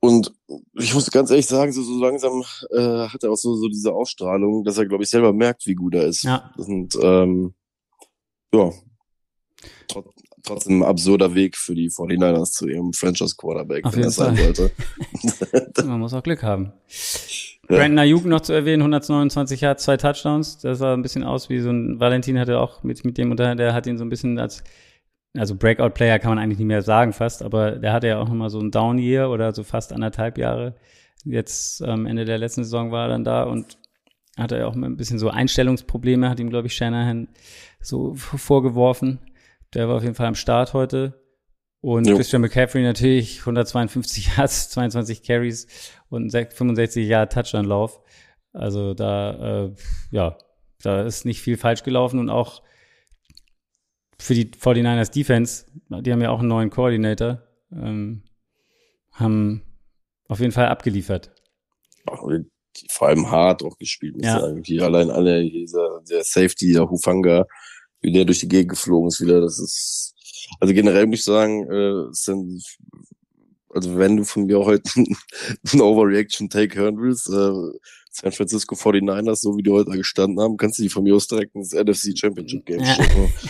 und 0.00 0.32
ich 0.74 0.94
muss 0.94 1.10
ganz 1.10 1.30
ehrlich 1.30 1.46
sagen, 1.46 1.72
so, 1.72 1.82
so 1.82 1.98
langsam 1.98 2.42
äh, 2.70 3.08
hat 3.08 3.22
er 3.22 3.30
auch 3.30 3.36
so, 3.36 3.54
so 3.54 3.68
diese 3.68 3.92
Ausstrahlung, 3.92 4.64
dass 4.64 4.78
er, 4.78 4.86
glaube 4.86 5.04
ich, 5.04 5.10
selber 5.10 5.32
merkt, 5.32 5.66
wie 5.66 5.74
gut 5.74 5.94
er 5.94 6.06
ist. 6.06 6.22
Ja. 6.22 6.52
Und 6.56 6.96
ähm, 7.02 7.54
ja, 8.52 8.70
trot 9.88 10.06
trotzdem 10.46 10.82
ein 10.82 10.88
absurder 10.88 11.34
Weg 11.34 11.56
für 11.56 11.74
die 11.74 11.90
49ers 11.90 12.52
zu 12.52 12.68
ihrem 12.68 12.92
Franchise-Quarterback, 12.92 13.84
Auf 13.84 13.96
wenn 13.96 14.02
das 14.02 14.16
sein 14.16 14.36
sollte. 14.36 14.70
Man 15.84 16.00
muss 16.00 16.14
auch 16.14 16.22
Glück 16.22 16.42
haben. 16.42 16.72
Ja. 17.68 17.76
Brandon 17.76 17.98
Ayuk 17.98 18.24
noch 18.24 18.40
zu 18.40 18.52
erwähnen, 18.52 18.82
129 18.82 19.60
Yards, 19.60 19.84
zwei 19.84 19.96
Touchdowns. 19.96 20.58
Das 20.58 20.78
sah 20.78 20.94
ein 20.94 21.02
bisschen 21.02 21.24
aus 21.24 21.50
wie 21.50 21.58
so 21.58 21.70
ein, 21.70 21.98
Valentin 21.98 22.38
hatte 22.38 22.60
auch 22.60 22.82
mit, 22.84 23.04
mit 23.04 23.18
dem 23.18 23.32
unter, 23.32 23.54
der 23.56 23.74
hat 23.74 23.86
ihn 23.86 23.98
so 23.98 24.04
ein 24.04 24.08
bisschen 24.08 24.38
als, 24.38 24.62
also 25.36 25.56
Breakout-Player 25.56 26.20
kann 26.20 26.30
man 26.30 26.38
eigentlich 26.38 26.58
nicht 26.58 26.68
mehr 26.68 26.82
sagen 26.82 27.12
fast, 27.12 27.42
aber 27.42 27.72
der 27.72 27.92
hatte 27.92 28.06
ja 28.06 28.20
auch 28.20 28.28
nochmal 28.28 28.50
so 28.50 28.60
ein 28.60 28.70
Down-Year 28.70 29.28
oder 29.30 29.52
so 29.52 29.64
fast 29.64 29.92
anderthalb 29.92 30.38
Jahre. 30.38 30.76
Jetzt 31.24 31.82
am 31.82 32.06
Ende 32.06 32.24
der 32.24 32.38
letzten 32.38 32.62
Saison 32.62 32.92
war 32.92 33.06
er 33.06 33.08
dann 33.08 33.24
da 33.24 33.42
und 33.42 33.78
hatte 34.36 34.58
ja 34.58 34.66
auch 34.66 34.74
mal 34.74 34.86
ein 34.86 34.96
bisschen 34.96 35.18
so 35.18 35.30
Einstellungsprobleme, 35.30 36.28
hat 36.28 36.40
ihm, 36.40 36.50
glaube 36.50 36.66
ich, 36.66 36.74
Shanahan 36.74 37.28
so 37.80 38.14
vorgeworfen. 38.14 39.20
Der 39.74 39.88
war 39.88 39.96
auf 39.96 40.02
jeden 40.02 40.14
Fall 40.14 40.26
am 40.26 40.34
Start 40.34 40.74
heute. 40.74 41.22
Und 41.80 42.06
Jo. 42.06 42.16
Christian 42.16 42.42
McCaffrey 42.42 42.82
natürlich 42.82 43.40
152 43.40 44.26
Yards, 44.36 44.70
22 44.70 45.22
Carries 45.22 45.66
und 46.08 46.34
ein 46.34 46.50
65 46.50 47.06
Yard 47.06 47.32
Touchdown-Lauf. 47.32 48.00
Also 48.52 48.94
da, 48.94 49.66
äh, 49.66 49.74
ja, 50.10 50.38
da 50.82 51.02
ist 51.02 51.24
nicht 51.24 51.40
viel 51.40 51.56
falsch 51.56 51.82
gelaufen 51.82 52.18
und 52.18 52.30
auch 52.30 52.62
für 54.18 54.34
die 54.34 54.50
49ers 54.50 55.12
Defense, 55.12 55.66
die 55.90 56.12
haben 56.12 56.22
ja 56.22 56.30
auch 56.30 56.38
einen 56.40 56.48
neuen 56.48 56.70
Coordinator, 56.70 57.42
ähm, 57.70 58.22
haben 59.12 59.62
auf 60.28 60.40
jeden 60.40 60.52
Fall 60.52 60.68
abgeliefert. 60.68 61.34
Vor 62.90 63.08
allem 63.08 63.30
hart 63.30 63.62
auch 63.62 63.78
gespielt, 63.78 64.16
muss 64.16 64.26
Ja. 64.26 64.40
sagen. 64.40 64.62
Die 64.62 64.80
allein 64.80 65.10
alle, 65.10 65.42
dieser, 65.48 66.00
der 66.10 66.22
Safety, 66.24 66.72
der 66.72 66.88
Hufanga, 66.90 67.46
wie 68.00 68.12
der 68.12 68.24
durch 68.24 68.40
die 68.40 68.48
Gegend 68.48 68.70
geflogen 68.70 69.08
ist 69.08 69.20
wieder, 69.20 69.40
das 69.40 69.58
ist, 69.58 70.14
also 70.60 70.72
generell 70.74 71.06
muss 71.06 71.20
ich 71.20 71.24
sagen, 71.24 71.70
äh, 71.70 72.06
sind, 72.12 72.62
also 73.70 73.96
wenn 73.98 74.16
du 74.16 74.24
von 74.24 74.44
mir 74.46 74.58
heute 74.60 74.90
einen 75.72 75.80
Overreaction-Take 75.80 76.78
hören 76.78 76.98
willst, 77.00 77.28
äh, 77.28 77.78
San 78.10 78.32
Francisco 78.32 78.74
49ers, 78.76 79.36
so 79.42 79.56
wie 79.58 79.62
die 79.62 79.70
heute 79.70 79.90
gestanden 79.90 80.40
haben, 80.40 80.56
kannst 80.56 80.78
du 80.78 80.82
die 80.82 80.88
von 80.88 81.02
mir 81.04 81.14
aus 81.14 81.26
direkt 81.28 81.54
ins 81.54 81.72
NFC 81.74 82.16
Championship 82.18 82.64
Game 82.64 82.80
Ja. 82.80 82.94
schicken. 82.94 83.30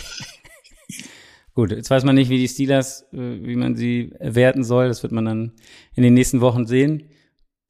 Gut, 1.53 1.71
jetzt 1.71 1.89
weiß 1.89 2.03
man 2.03 2.15
nicht, 2.15 2.29
wie 2.29 2.37
die 2.37 2.47
Steelers, 2.47 3.03
äh, 3.13 3.17
wie 3.41 3.55
man 3.55 3.75
sie 3.75 4.11
werten 4.19 4.63
soll. 4.63 4.87
Das 4.89 5.01
wird 5.03 5.11
man 5.11 5.25
dann 5.25 5.51
in 5.95 6.03
den 6.03 6.13
nächsten 6.13 6.39
Wochen 6.41 6.67
sehen. 6.67 7.09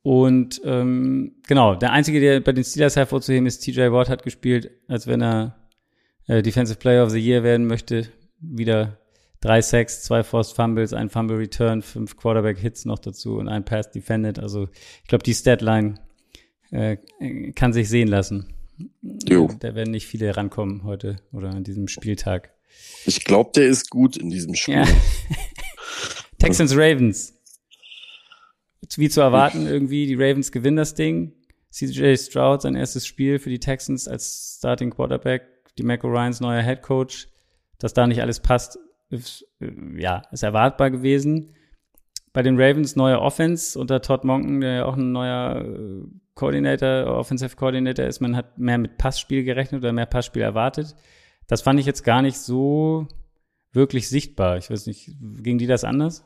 Und 0.07 0.61
ähm, 0.63 1.33
genau, 1.47 1.75
der 1.75 1.91
einzige, 1.91 2.21
der 2.21 2.39
bei 2.39 2.53
den 2.53 2.63
Steelers 2.63 2.95
hervorzuheben 2.95 3.45
ist, 3.45 3.59
TJ 3.59 3.91
Watt 3.91 4.07
hat 4.07 4.23
gespielt, 4.23 4.71
als 4.87 5.05
wenn 5.05 5.21
er 5.21 5.57
äh, 6.27 6.41
Defensive 6.41 6.79
Player 6.79 7.03
of 7.03 7.09
the 7.09 7.19
Year 7.19 7.43
werden 7.43 7.67
möchte. 7.67 8.07
Wieder 8.39 9.01
drei 9.41 9.61
Sacks, 9.61 10.03
zwei 10.03 10.23
Forced 10.23 10.55
Fumbles, 10.55 10.93
ein 10.93 11.09
Fumble 11.09 11.35
Return, 11.35 11.81
fünf 11.81 12.15
Quarterback 12.15 12.57
Hits 12.57 12.85
noch 12.85 12.99
dazu 12.99 13.35
und 13.35 13.49
ein 13.49 13.65
Pass 13.65 13.91
Defended. 13.91 14.39
Also 14.39 14.69
ich 15.01 15.09
glaube, 15.09 15.25
die 15.25 15.33
Statline 15.33 15.95
äh, 16.71 16.95
kann 17.51 17.73
sich 17.73 17.89
sehen 17.89 18.07
lassen. 18.07 18.53
Jo. 19.27 19.49
Da 19.59 19.75
werden 19.75 19.91
nicht 19.91 20.07
viele 20.07 20.37
rankommen 20.37 20.85
heute 20.85 21.17
oder 21.33 21.49
an 21.49 21.65
diesem 21.65 21.89
Spieltag. 21.89 22.53
Ich 23.05 23.25
glaube, 23.25 23.51
der 23.53 23.67
ist 23.67 23.89
gut 23.89 24.15
in 24.15 24.29
diesem 24.29 24.55
Spiel. 24.55 24.75
Ja. 24.75 24.87
Texans 26.39 26.73
Ravens. 26.77 27.36
Wie 28.95 29.09
zu 29.09 29.21
erwarten, 29.21 29.67
irgendwie, 29.67 30.05
die 30.05 30.15
Ravens 30.15 30.51
gewinnen 30.51 30.77
das 30.77 30.95
Ding. 30.95 31.33
CJ 31.71 32.15
Stroud, 32.15 32.61
sein 32.61 32.75
erstes 32.75 33.05
Spiel 33.05 33.39
für 33.39 33.49
die 33.49 33.59
Texans 33.59 34.07
als 34.07 34.55
Starting 34.57 34.91
Quarterback. 34.91 35.43
Die 35.77 35.83
Maco 35.83 36.07
Ryans 36.07 36.39
neuer 36.39 36.61
Head 36.61 36.81
Coach. 36.81 37.27
Dass 37.77 37.93
da 37.93 38.07
nicht 38.07 38.21
alles 38.21 38.39
passt, 38.39 38.79
ist, 39.09 39.45
äh, 39.59 39.71
ja, 39.97 40.23
ist 40.31 40.43
erwartbar 40.43 40.89
gewesen. 40.89 41.53
Bei 42.33 42.41
den 42.41 42.59
Ravens 42.59 42.95
neue 42.95 43.19
Offense 43.19 43.79
unter 43.79 44.01
Todd 44.01 44.23
Monken, 44.23 44.61
der 44.61 44.73
ja 44.73 44.85
auch 44.85 44.95
ein 44.95 45.11
neuer 45.11 45.63
äh, 45.63 46.03
Coordinator, 46.33 47.07
Offensive 47.17 47.55
Coordinator 47.55 48.05
ist. 48.05 48.19
Man 48.19 48.35
hat 48.35 48.57
mehr 48.57 48.77
mit 48.77 48.97
Passspiel 48.97 49.43
gerechnet 49.43 49.81
oder 49.81 49.93
mehr 49.93 50.05
Passspiel 50.05 50.41
erwartet. 50.41 50.95
Das 51.47 51.61
fand 51.61 51.79
ich 51.79 51.85
jetzt 51.85 52.03
gar 52.03 52.21
nicht 52.21 52.37
so 52.37 53.07
wirklich 53.71 54.09
sichtbar. 54.09 54.57
Ich 54.57 54.69
weiß 54.69 54.87
nicht, 54.87 55.11
ging 55.19 55.57
die 55.57 55.67
das 55.67 55.83
anders? 55.83 56.25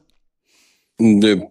Nee, 0.98 1.50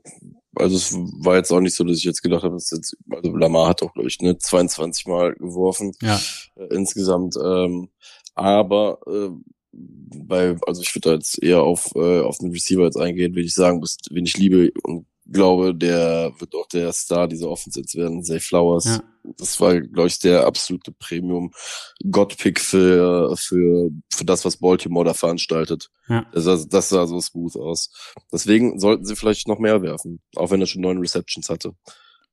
also 0.57 0.77
es 0.77 0.93
war 1.25 1.37
jetzt 1.37 1.51
auch 1.53 1.61
nicht 1.61 1.75
so, 1.75 1.85
dass 1.85 1.99
ich 1.99 2.05
jetzt 2.05 2.23
gedacht 2.23 2.43
habe, 2.43 2.55
dass 2.55 2.71
jetzt, 2.71 2.97
also 3.11 3.35
Lamar 3.37 3.69
hat 3.69 3.83
auch, 3.83 3.93
glaube 3.93 4.09
ich, 4.09 4.19
ne, 4.21 4.37
22 4.39 5.07
Mal 5.07 5.35
geworfen 5.35 5.93
Ja. 6.03 6.21
äh, 6.57 6.75
insgesamt. 6.75 7.37
Ähm, 7.43 7.89
aber 8.35 8.99
äh, 9.07 9.31
bei, 9.73 10.57
also 10.67 10.83
ich 10.83 10.95
würde 10.95 11.11
da 11.11 11.15
jetzt 11.15 11.43
eher 11.43 11.63
auf, 11.63 11.93
äh, 11.95 12.21
auf 12.21 12.39
den 12.39 12.51
Receiver 12.51 12.85
jetzt 12.85 12.97
eingehen, 12.99 13.35
wenn 13.35 13.45
ich 13.45 13.55
sagen 13.55 13.79
muss, 13.79 13.99
wen 14.11 14.27
ich 14.27 14.37
liebe 14.37 14.71
und 14.83 15.07
glaube, 15.33 15.75
der 15.75 16.33
wird 16.39 16.55
auch 16.55 16.67
der 16.67 16.93
Star 16.93 17.29
dieser 17.29 17.49
Offense 17.49 17.81
werden, 17.95 18.23
Zay 18.23 18.41
Flowers. 18.41 18.85
Ja. 18.85 19.03
Das 19.37 19.61
war, 19.61 19.81
glaube 19.81 20.09
ich, 20.09 20.19
der 20.19 20.47
absolute 20.47 20.93
Premium-God-Pick 20.93 22.61
für, 22.61 23.37
für, 23.37 23.91
für 24.13 24.25
das, 24.25 24.45
was 24.45 24.57
Baltimore 24.57 25.05
da 25.05 25.15
veranstaltet. 25.15 25.89
Ja. 26.09 26.27
Das, 26.33 26.45
sah- 26.45 26.67
das 26.69 26.89
sah 26.89 27.07
so 27.07 27.21
smooth 27.21 27.57
aus. 27.57 27.91
Deswegen 28.33 28.79
sollten 28.79 29.05
sie 29.05 29.17
vielleicht 29.17 29.49
noch 29.49 29.59
mehr 29.59 29.83
werfen, 29.83 30.21
auch 30.37 30.51
wenn 30.51 30.61
er 30.61 30.67
schon 30.67 30.83
neun 30.83 30.99
Receptions 30.99 31.49
hatte. 31.49 31.73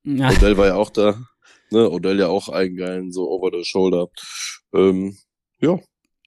Ja, 0.04 0.30
Odell 0.30 0.56
war 0.56 0.66
ja 0.66 0.74
auch 0.76 0.90
da. 0.90 1.18
Ne? 1.70 1.90
Odell 1.90 2.18
ja 2.18 2.28
auch 2.28 2.48
einen 2.48 2.76
geilen, 2.76 3.12
so 3.12 3.28
over 3.28 3.50
the 3.52 3.64
shoulder. 3.64 4.08
Ähm, 4.72 5.16
ja, 5.60 5.78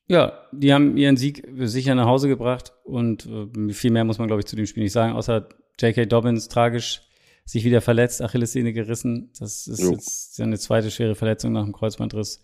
ja, 0.07 0.33
die 0.51 0.73
haben 0.73 0.97
ihren 0.97 1.15
Sieg 1.15 1.47
sicher 1.61 1.95
nach 1.95 2.05
Hause 2.05 2.27
gebracht 2.27 2.73
und 2.83 3.25
äh, 3.27 3.71
viel 3.71 3.91
mehr 3.91 4.03
muss 4.03 4.17
man, 4.17 4.27
glaube 4.27 4.41
ich, 4.41 4.45
zu 4.45 4.57
dem 4.57 4.65
Spiel 4.65 4.83
nicht 4.83 4.91
sagen, 4.91 5.13
außer 5.13 5.47
J.K. 5.81 6.05
Dobbins 6.05 6.47
tragisch 6.47 7.01
sich 7.45 7.63
wieder 7.63 7.81
verletzt, 7.81 8.21
Achillessehne 8.21 8.71
gerissen. 8.73 9.31
Das 9.39 9.67
ist 9.67 9.81
Jo. 9.81 9.91
jetzt 9.91 10.35
seine 10.35 10.57
zweite 10.57 10.91
schwere 10.91 11.15
Verletzung 11.15 11.51
nach 11.51 11.63
dem 11.63 11.73
Kreuzbandriss. 11.73 12.41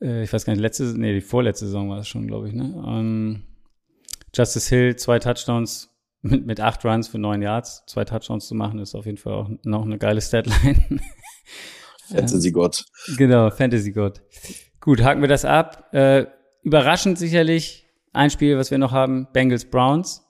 Äh, 0.00 0.22
ich 0.24 0.32
weiß 0.32 0.44
gar 0.44 0.52
nicht, 0.52 0.62
letzte, 0.62 0.84
nee, 0.98 1.14
die 1.14 1.20
vorletzte 1.20 1.66
Saison 1.66 1.90
war 1.90 1.98
es 1.98 2.08
schon, 2.08 2.26
glaube 2.26 2.48
ich, 2.48 2.54
ne? 2.54 2.82
Ähm, 2.86 3.44
Justice 4.34 4.68
Hill, 4.74 4.96
zwei 4.96 5.18
Touchdowns 5.18 5.94
mit, 6.22 6.46
mit 6.46 6.60
acht 6.60 6.84
Runs 6.84 7.08
für 7.08 7.18
neun 7.18 7.42
Yards. 7.42 7.84
Zwei 7.86 8.04
Touchdowns 8.04 8.48
zu 8.48 8.54
machen, 8.54 8.78
ist 8.78 8.94
auf 8.94 9.06
jeden 9.06 9.18
Fall 9.18 9.34
auch 9.34 9.50
noch 9.64 9.84
eine 9.84 9.98
geile 9.98 10.20
Statline. 10.20 10.84
Fantasy 12.08 12.50
Gott. 12.52 12.86
Genau, 13.18 13.50
Fantasy 13.50 13.92
God. 13.92 14.22
Gut, 14.80 15.02
haken 15.02 15.20
wir 15.20 15.28
das 15.28 15.44
ab. 15.44 15.92
Äh, 15.92 16.26
überraschend 16.62 17.18
sicherlich 17.18 17.86
ein 18.14 18.30
Spiel, 18.30 18.56
was 18.56 18.70
wir 18.70 18.78
noch 18.78 18.92
haben, 18.92 19.28
Bengals 19.32 19.66
Browns. 19.66 20.24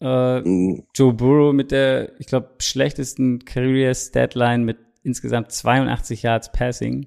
Äh, 0.00 0.40
Mhm. 0.40 0.84
Joe 0.94 1.12
Burrow 1.12 1.52
mit 1.52 1.70
der, 1.70 2.18
ich 2.20 2.26
glaube, 2.26 2.50
schlechtesten 2.60 3.44
Career 3.44 3.94
Statline 3.94 4.64
mit 4.64 4.78
insgesamt 5.02 5.52
82 5.52 6.22
Yards 6.22 6.52
Passing. 6.52 7.06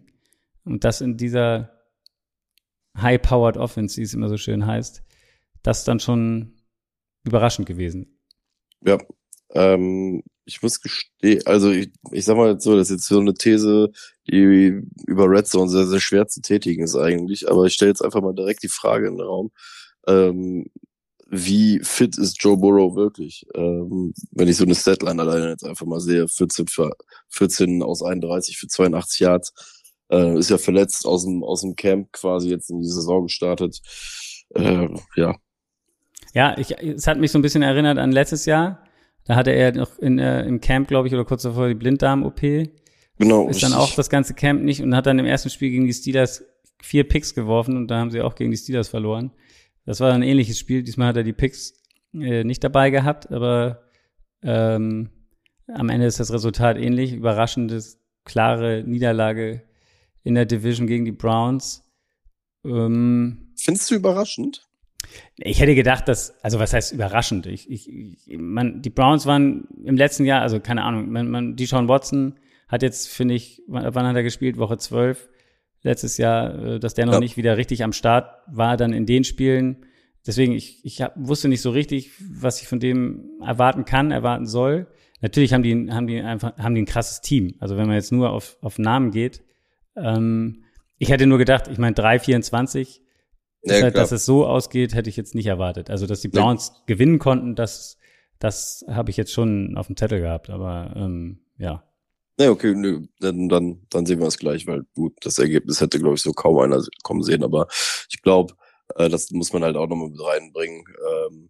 Und 0.66 0.84
das 0.84 1.02
in 1.02 1.18
dieser 1.18 1.72
High-Powered 2.98 3.58
Offense, 3.58 3.98
wie 3.98 4.04
es 4.04 4.14
immer 4.14 4.30
so 4.30 4.38
schön 4.38 4.66
heißt. 4.66 5.04
Das 5.64 5.80
ist 5.80 5.88
dann 5.88 6.00
schon 6.00 6.54
überraschend 7.24 7.68
gewesen. 7.68 8.20
Ja, 8.86 8.98
ähm, 9.52 10.24
ich 10.46 10.62
muss 10.62 10.82
gestehen, 10.82 11.42
also 11.46 11.72
ich, 11.72 11.92
ich 12.12 12.26
sag 12.26 12.36
mal 12.36 12.52
jetzt 12.52 12.64
so, 12.64 12.76
das 12.76 12.90
ist 12.90 12.98
jetzt 12.98 13.08
so 13.08 13.20
eine 13.20 13.34
These, 13.34 13.92
die 14.28 14.82
über 15.08 15.30
Red 15.30 15.48
Zone 15.48 15.70
sehr, 15.70 15.86
sehr 15.86 16.02
schwer 16.02 16.28
zu 16.28 16.42
tätigen 16.42 16.84
ist 16.84 16.96
eigentlich, 16.96 17.50
aber 17.50 17.66
ich 17.66 17.74
stelle 17.74 17.92
jetzt 17.92 18.02
einfach 18.02 18.22
mal 18.22 18.36
direkt 18.36 18.64
die 18.64 18.70
Frage 18.70 19.08
in 19.08 19.18
den 19.18 19.26
Raum. 19.26 19.52
Ähm, 20.06 20.66
wie 21.34 21.80
fit 21.80 22.18
ist 22.18 22.42
Joe 22.44 22.56
Burrow 22.56 22.96
wirklich? 22.96 23.46
Ähm, 23.56 24.14
wenn 24.32 24.48
ich 24.48 24.58
so 24.58 24.66
eine 24.66 24.76
Statline 24.76 25.20
alleine 25.20 25.50
jetzt 25.50 25.66
einfach 25.66 25.86
mal 25.88 26.00
sehe, 26.00 26.28
14, 26.28 26.68
für, 26.68 26.92
14 27.30 27.82
aus 27.82 28.04
31 28.04 28.58
für 28.58 28.68
82 28.68 29.20
Yards, 29.20 29.54
äh, 30.12 30.38
ist 30.38 30.52
ja 30.52 30.60
verletzt 30.60 31.08
aus 31.08 31.24
dem, 31.24 31.44
aus 31.44 31.62
dem 31.62 31.76
Camp 31.76 32.12
quasi 32.12 32.50
jetzt 32.50 32.70
in 32.70 32.80
die 32.82 32.88
Saison 32.88 33.24
gestartet. 33.24 33.82
Äh, 34.54 34.90
ja, 35.16 35.36
Ja, 36.36 36.56
ich, 36.58 36.78
es 36.78 37.08
hat 37.08 37.18
mich 37.18 37.32
so 37.32 37.40
ein 37.40 37.42
bisschen 37.42 37.64
erinnert 37.64 37.98
an 37.98 38.12
letztes 38.12 38.46
Jahr. 38.46 38.84
Da 39.26 39.36
hatte 39.36 39.52
er 39.52 39.74
noch 39.74 39.98
in, 39.98 40.20
äh, 40.20 40.46
im 40.46 40.62
Camp, 40.62 40.88
glaube 40.88 41.08
ich, 41.08 41.14
oder 41.16 41.26
kurz 41.26 41.42
davor 41.42 41.68
die 41.68 41.74
Blinddarm-OP. 41.74 42.42
genau. 43.18 43.50
Ist 43.50 43.64
dann 43.64 43.74
auch 43.74 43.96
das 43.96 44.10
ganze 44.10 44.36
Camp 44.36 44.62
nicht 44.62 44.84
und 44.84 44.96
hat 44.96 45.08
dann 45.08 45.18
im 45.18 45.26
ersten 45.26 45.50
Spiel 45.50 45.72
gegen 45.72 45.88
die 45.88 45.94
Steelers 45.94 46.46
vier 46.80 47.08
Picks 47.08 47.34
geworfen 47.34 47.76
und 47.78 47.88
da 47.88 47.98
haben 47.98 48.12
sie 48.12 48.22
auch 48.22 48.36
gegen 48.36 48.52
die 48.52 48.58
Steelers 48.58 48.90
verloren. 48.90 49.32
Das 49.86 50.00
war 50.00 50.14
ein 50.14 50.24
ähnliches 50.24 50.60
Spiel. 50.60 50.84
Diesmal 50.84 51.10
hat 51.10 51.18
er 51.18 51.24
die 51.24 51.34
Picks 51.34 51.74
äh, 52.14 52.44
nicht 52.44 52.64
dabei 52.64 52.90
gehabt, 52.90 53.32
aber 53.32 53.84
ähm, 54.42 55.10
am 55.68 55.90
Ende 55.90 56.06
ist 56.06 56.20
das 56.20 56.32
Resultat 56.32 56.78
ähnlich. 56.78 57.14
Überraschendes, 57.14 58.00
klare 58.26 58.84
Niederlage 58.86 59.64
in 60.24 60.36
der 60.36 60.46
Division 60.46 60.88
gegen 60.88 61.06
die 61.06 61.12
Browns. 61.12 61.84
Ähm, 62.66 63.54
Findest 63.58 63.92
du 63.92 63.96
überraschend? 63.96 64.68
Ich 65.36 65.60
hätte 65.60 65.76
gedacht, 65.76 66.08
dass, 66.08 66.42
also 66.44 66.60
was 66.60 66.74
heißt 66.74 66.94
überraschend? 66.94 67.46
Ich, 67.46 67.70
ich, 67.70 67.90
ich 67.90 68.38
man, 68.38 68.82
die 68.82 68.90
Browns 68.90 69.26
waren 69.26 69.68
im 69.84 69.98
letzten 69.98 70.26
Jahr, 70.26 70.42
also 70.42 70.60
keine 70.60 70.84
Ahnung, 70.84 71.12
man, 71.12 71.30
man, 71.30 71.56
die 71.56 71.66
Sean 71.66 71.90
Watson 71.90 72.40
hat 72.68 72.84
jetzt, 72.84 73.10
finde 73.10 73.36
ich, 73.36 73.62
wann, 73.68 73.94
wann 73.94 74.08
hat 74.08 74.16
er 74.16 74.24
gespielt? 74.24 74.58
Woche 74.58 74.78
12 74.78 75.30
letztes 75.84 76.18
Jahr, 76.18 76.56
äh, 76.76 76.80
dass 76.80 76.94
der 76.94 77.06
noch 77.06 77.14
Ja. 77.14 77.20
nicht 77.20 77.38
wieder 77.38 77.58
richtig 77.58 77.84
am 77.84 77.94
Start 77.94 78.42
war, 78.48 78.78
dann 78.78 78.94
in 78.94 79.06
den 79.06 79.24
Spielen. 79.24 79.86
Deswegen, 80.26 80.54
ich, 80.54 80.84
ich 80.86 81.02
hab, 81.02 81.14
wusste 81.18 81.50
nicht 81.50 81.62
so 81.62 81.70
richtig, 81.70 82.12
was 82.40 82.62
ich 82.62 82.68
von 82.68 82.80
dem 82.80 83.30
erwarten 83.46 83.86
kann, 83.86 84.12
erwarten 84.12 84.46
soll. 84.46 84.88
Natürlich 85.22 85.54
haben 85.54 85.64
die, 85.64 85.92
haben 85.92 86.08
die 86.08 86.20
einfach, 86.22 86.58
haben 86.58 86.76
die 86.76 86.82
ein 86.82 86.86
krasses 86.86 87.22
Team. 87.22 87.56
Also 87.60 87.78
wenn 87.78 87.88
man 87.88 87.96
jetzt 87.96 88.12
nur 88.12 88.32
auf, 88.32 88.58
auf 88.62 88.80
Namen 88.80 89.12
geht. 89.12 89.44
Ähm, 89.96 90.64
ich 90.98 91.10
hätte 91.10 91.28
nur 91.28 91.38
gedacht, 91.38 91.68
ich 91.68 91.78
meine, 91.78 91.96
3,24, 91.96 93.02
Ja, 93.64 93.82
halt, 93.82 93.98
dass 93.98 94.12
es 94.12 94.26
so 94.26 94.46
ausgeht, 94.46 94.94
hätte 94.96 95.10
ich 95.10 95.18
jetzt 95.18 95.36
nicht 95.36 95.48
erwartet. 95.48 95.90
Also, 95.90 96.08
dass 96.08 96.22
die 96.22 96.28
Browns 96.30 96.74
gewinnen 96.86 97.20
konnten, 97.20 97.56
das, 97.56 97.98
das 98.40 98.86
habe 98.90 99.12
ich 99.12 99.18
jetzt 99.18 99.32
schon 99.34 99.76
auf 99.78 99.88
dem 99.88 99.98
Zettel 99.98 100.20
gehabt. 100.22 100.50
Aber 100.50 100.94
ähm, 100.96 101.40
ja, 101.58 101.84
Nee, 102.38 102.48
okay, 102.48 102.74
nö, 102.76 103.02
dann, 103.20 103.48
dann, 103.48 103.86
dann 103.90 104.06
sehen 104.06 104.20
wir 104.20 104.28
es 104.28 104.40
gleich, 104.40 104.66
weil 104.66 104.84
gut, 104.96 105.14
das 105.22 105.38
Ergebnis 105.38 105.82
hätte, 105.82 106.00
glaube 106.00 106.16
ich, 106.16 106.22
so 106.22 106.34
kaum 106.34 106.58
einer 106.60 106.84
kommen 107.04 107.22
sehen, 107.22 107.44
aber 107.44 107.68
ich 108.10 108.22
glaube, 108.24 108.56
äh, 108.96 109.08
das 109.10 109.30
muss 109.32 109.54
man 109.54 109.64
halt 109.64 109.76
auch 109.76 109.88
nochmal 109.88 110.10
mit 110.10 110.20
reinbringen. 110.24 110.84
Ähm, 111.30 111.50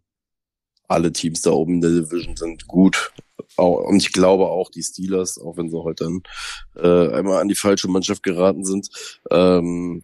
alle 0.89 1.11
Teams 1.13 1.41
da 1.41 1.51
oben 1.51 1.75
in 1.75 1.81
der 1.81 1.91
Division 1.91 2.35
sind 2.35 2.67
gut. 2.67 3.13
Auch, 3.55 3.77
und 3.87 3.97
ich 3.97 4.11
glaube 4.11 4.47
auch 4.47 4.69
die 4.69 4.83
Steelers, 4.83 5.39
auch 5.39 5.57
wenn 5.57 5.69
sie 5.69 5.81
heute 5.81 6.03
dann 6.03 6.21
äh, 6.75 7.15
einmal 7.15 7.41
an 7.41 7.47
die 7.47 7.55
falsche 7.55 7.87
Mannschaft 7.87 8.21
geraten 8.23 8.65
sind, 8.65 8.89
ähm, 9.31 10.03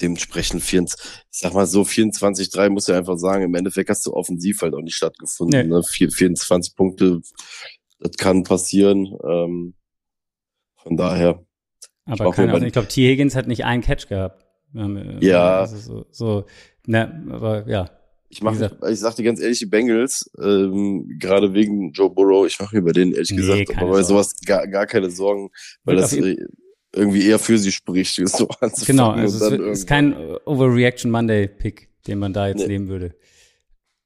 dementsprechend 0.00 0.62
24, 0.62 1.00
ich 1.30 1.38
sag 1.38 1.54
mal 1.54 1.66
so 1.66 1.82
24-3 1.82 2.70
muss 2.70 2.88
ja 2.88 2.98
einfach 2.98 3.18
sagen, 3.18 3.44
im 3.44 3.54
Endeffekt 3.54 3.88
hast 3.88 4.04
du 4.06 4.12
offensiv 4.14 4.60
halt 4.62 4.74
auch 4.74 4.80
nicht 4.82 4.96
stattgefunden. 4.96 5.60
Nee. 5.60 5.68
Ne? 5.68 5.82
Vier- 5.84 6.10
24 6.10 6.74
Punkte, 6.74 7.20
das 8.00 8.16
kann 8.16 8.42
passieren. 8.42 9.16
Ähm, 9.24 9.74
von 10.82 10.96
daher, 10.96 11.44
aber 12.04 12.24
hoffe, 12.26 12.46
keine 12.46 12.66
Ich 12.66 12.72
glaube, 12.72 12.88
T. 12.88 13.08
Higgins 13.08 13.36
hat 13.36 13.46
nicht 13.46 13.64
einen 13.64 13.82
Catch 13.82 14.08
gehabt. 14.08 14.44
Ja. 15.20 15.60
Also 15.60 15.76
so, 15.76 16.06
so, 16.10 16.44
ne, 16.86 17.24
aber 17.30 17.68
ja. 17.68 17.90
ich 18.28 18.42
mache, 18.42 18.76
ich 18.90 18.98
sag 18.98 19.14
dir 19.16 19.22
ganz 19.24 19.40
ehrlich, 19.40 19.58
die 19.58 19.66
Bengals, 19.66 20.30
ähm, 20.42 21.16
gerade 21.18 21.52
wegen 21.52 21.92
Joe 21.92 22.10
Burrow, 22.10 22.46
ich 22.46 22.58
mache 22.58 22.76
mir 22.76 22.82
bei 22.82 22.92
denen 22.92 23.12
ehrlich 23.12 23.30
Nee, 23.30 23.36
gesagt, 23.36 23.76
aber 23.76 23.90
bei 23.92 24.02
sowas 24.02 24.34
gar, 24.46 24.66
gar 24.66 24.86
keine 24.86 25.10
Sorgen, 25.10 25.50
weil 25.84 25.96
Wird 25.96 26.04
das 26.04 26.12
äh, 26.14 26.36
irgendwie 26.94 27.26
eher 27.26 27.38
für 27.38 27.58
sie 27.58 27.70
spricht, 27.72 28.14
so 28.28 28.48
anzufangen. 28.60 28.86
Genau, 28.86 29.10
also 29.10 29.46
es 29.46 29.80
ist 29.80 29.86
kein 29.86 30.16
Overreaction 30.46 31.10
Monday 31.10 31.48
Pick, 31.48 31.90
den 32.06 32.18
man 32.18 32.32
da 32.32 32.48
jetzt 32.48 32.60
Nee. 32.60 32.68
nehmen 32.68 32.88
würde. 32.88 33.14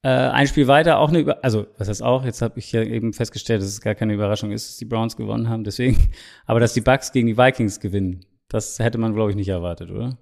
Äh, 0.07 0.31
ein 0.31 0.47
Spiel 0.47 0.69
weiter, 0.69 1.01
auch 1.01 1.09
eine 1.09 1.19
Über 1.19 1.43
also 1.43 1.67
was 1.79 1.89
heißt 1.89 2.01
auch, 2.01 2.25
jetzt 2.25 2.41
habe 2.41 2.61
ich 2.61 2.71
ja 2.71 2.81
eben 2.81 3.13
festgestellt, 3.13 3.61
dass 3.61 3.69
es 3.69 3.81
gar 3.81 3.97
keine 3.97 4.15
Überraschung 4.15 4.53
ist, 4.53 4.69
dass 4.69 4.77
die 4.77 4.85
Browns 4.85 5.17
gewonnen 5.17 5.49
haben, 5.49 5.65
deswegen, 5.65 5.97
aber 6.47 6.61
dass 6.61 6.75
die 6.75 6.81
Bucks 6.81 7.11
gegen 7.11 7.27
die 7.27 7.37
Vikings 7.37 7.81
gewinnen, 7.81 8.25
das 8.47 8.79
hätte 8.79 8.99
man, 8.99 9.15
glaube 9.15 9.31
ich, 9.31 9.37
nicht 9.37 9.49
erwartet, 9.49 9.91
oder? 9.91 10.17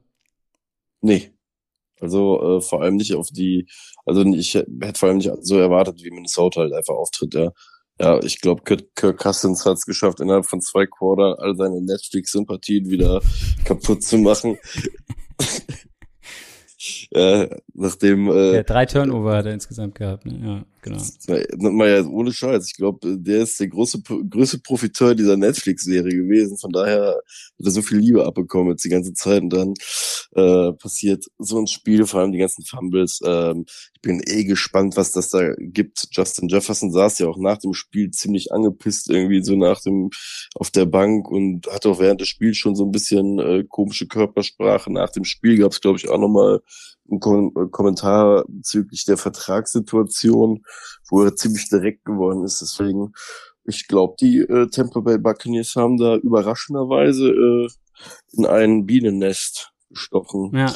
Nee. 1.03 1.33
Also 2.01 2.57
äh, 2.57 2.61
vor 2.63 2.81
allem 2.81 2.97
nicht 2.97 3.15
auf 3.15 3.29
die, 3.29 3.69
also 4.07 4.25
ich 4.25 4.55
hätte 4.55 4.99
vor 4.99 5.11
allem 5.11 5.19
nicht 5.19 5.31
so 5.43 5.59
erwartet, 5.59 6.03
wie 6.03 6.11
Minnesota 6.11 6.61
halt 6.61 6.73
einfach 6.73 6.95
auftritt, 6.95 7.35
ja. 7.35 7.53
Ja, 8.01 8.19
ich 8.25 8.41
glaube, 8.41 8.63
Kirk, 8.63 9.19
Cousins 9.19 9.67
hat 9.67 9.77
es 9.77 9.85
geschafft, 9.85 10.21
innerhalb 10.21 10.47
von 10.47 10.63
zwei 10.63 10.87
Quarter 10.87 11.37
all 11.41 11.57
seine 11.57 11.83
Netflix-Sympathien 11.83 12.89
wieder 12.89 13.21
kaputt 13.67 14.03
zu 14.03 14.17
machen. 14.17 14.57
äh, 17.15 17.49
nachdem 17.75 18.29
äh, 18.29 18.57
Ja, 18.57 18.63
drei 18.63 18.87
Turnover 18.87 19.37
hat 19.37 19.47
er 19.47 19.53
insgesamt 19.55 19.95
gehabt, 19.95 20.27
ne? 20.27 20.39
Ja, 20.43 20.65
genau. 20.85 21.03
Na, 21.57 21.71
mal 21.71 21.89
ja, 21.89 22.07
ohne 22.07 22.33
Scheiß. 22.33 22.67
Ich 22.69 22.77
glaube, 22.77 23.17
der 23.19 23.43
ist 23.43 23.59
der 23.59 23.69
große, 23.69 24.03
größte 24.03 24.59
Profiteur 24.59 25.15
dieser 25.15 25.37
Netflix-Serie 25.37 26.15
gewesen. 26.15 26.59
Von 26.59 26.71
daher 26.71 27.17
hat 27.17 27.67
er 27.67 27.71
so 27.71 27.83
viel 27.83 27.99
Liebe 27.99 28.25
abbekommen 28.25 28.71
jetzt 28.71 28.85
die 28.85 28.91
ganze 28.91 29.15
Zeit. 29.15 29.43
Und 29.43 29.53
dann 29.53 29.75
äh, 30.35 30.73
passiert 30.75 31.25
so 31.39 31.59
ein 31.59 31.67
Spiel, 31.67 32.07
vor 32.07 32.21
allem 32.21 32.33
die 32.33 32.39
ganzen 32.39 32.65
Fumbles. 32.65 33.21
Ähm, 33.25 33.65
ich 33.95 34.01
bin 34.03 34.23
eh 34.25 34.45
gespannt, 34.45 34.97
was 34.97 35.13
das 35.13 35.31
da 35.31 35.55
gibt. 35.59 36.09
Justin 36.13 36.49
Jefferson 36.49 36.93
saß 36.93 37.19
ja 37.19 37.27
auch 37.29 37.39
nach 37.39 37.59
dem 37.59 37.73
Spiel 37.73 38.11
ziemlich 38.11 38.53
angepisst 38.53 39.11
irgendwie 39.11 39.43
so 39.43 39.57
nach 39.57 39.81
dem 39.81 40.11
auf 40.55 40.71
der 40.71 40.85
Bank 40.85 41.29
und 41.29 41.67
hatte 41.69 41.89
auch 41.89 41.99
während 41.99 42.21
des 42.21 42.29
Spiels 42.29 42.59
schon 42.59 42.77
so 42.77 42.85
ein 42.85 42.93
bisschen 42.93 43.39
äh, 43.39 43.65
komische 43.67 44.07
Körpersprache. 44.07 44.93
Nach 44.93 45.11
dem 45.11 45.25
Spiel 45.25 45.59
gab 45.59 45.73
es, 45.73 45.81
glaube 45.81 45.99
ich, 45.99 46.09
auch 46.11 46.19
nochmal 46.19 46.61
äh, 47.11 47.19
Kommentar 47.19 48.45
bezüglich 48.49 49.05
der 49.05 49.17
Vertragssituation, 49.17 50.65
wo 51.11 51.23
er 51.23 51.37
ziemlich 51.37 51.69
direkt 51.69 52.05
geworden 52.05 52.45
ist. 52.45 52.61
Deswegen, 52.61 53.13
ich 53.65 53.87
glaube, 53.89 54.15
die 54.21 54.39
äh, 54.39 54.69
Tampa 54.69 55.01
Bay 55.01 55.19
Buccaneers 55.19 55.75
haben 55.77 55.97
da 55.97 56.17
überraschenderweise 56.17 57.29
äh, 57.29 57.69
in 58.33 58.47
ein 58.47 58.87
Bienennest 58.87 59.73
gestochen. 59.91 60.51
Ja, 60.55 60.73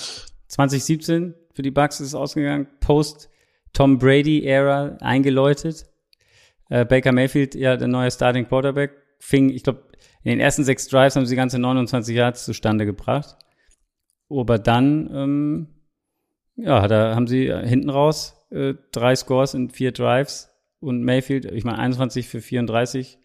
2017 0.49 1.35
für 1.53 1.63
die 1.63 1.71
Bucks 1.71 2.01
ist 2.01 2.09
es 2.09 2.15
ausgegangen, 2.15 2.69
Post 2.81 3.29
Tom 3.73 3.99
Brady 3.99 4.45
Ära 4.45 4.97
eingeläutet. 5.01 5.87
Äh, 6.71 6.85
Baker 6.85 7.13
Mayfield, 7.13 7.55
ja, 7.55 7.77
der 7.77 7.89
neue 7.89 8.11
Starting 8.11 8.47
Quarterback, 8.47 8.93
fing, 9.19 9.51
ich 9.51 9.63
glaube, 9.63 9.89
in 10.23 10.31
den 10.31 10.41
ersten 10.41 10.65
sechs 10.65 10.89
Drives 10.89 11.17
haben 11.17 11.27
sie 11.27 11.37
ganze 11.37 11.59
29 11.59 12.15
Yards 12.15 12.45
zustande 12.45 12.87
gebracht. 12.87 13.37
Aber 14.31 14.59
dann, 14.59 15.11
ähm, 15.13 15.69
ja, 16.57 16.85
er, 16.85 17.15
haben 17.15 17.27
sie 17.27 17.53
hinten 17.65 17.91
raus 17.91 18.38
äh, 18.51 18.75
drei 18.93 19.15
Scores 19.17 19.55
in 19.55 19.71
vier 19.71 19.93
Drives 19.93 20.51
und 20.81 21.03
Mayfield, 21.03 21.45
ich 21.47 21.65
meine 21.65 21.79
21 21.79 22.29
für 22.29 22.41
34, 22.41 23.19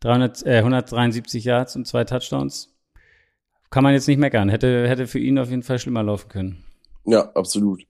300, 0.00 0.46
äh, 0.46 0.58
173 0.58 1.44
Yards 1.44 1.76
und 1.76 1.86
zwei 1.86 2.04
Touchdowns. 2.04 2.74
Kann 3.70 3.84
man 3.84 3.94
jetzt 3.94 4.08
nicht 4.08 4.18
meckern. 4.18 4.48
Hätte, 4.48 4.88
hätte 4.88 5.06
für 5.06 5.18
ihn 5.20 5.38
auf 5.38 5.50
jeden 5.50 5.62
Fall 5.62 5.78
schlimmer 5.78 6.02
laufen 6.02 6.28
können. 6.28 6.64
Ja, 7.04 7.30
absolut. 7.34 7.82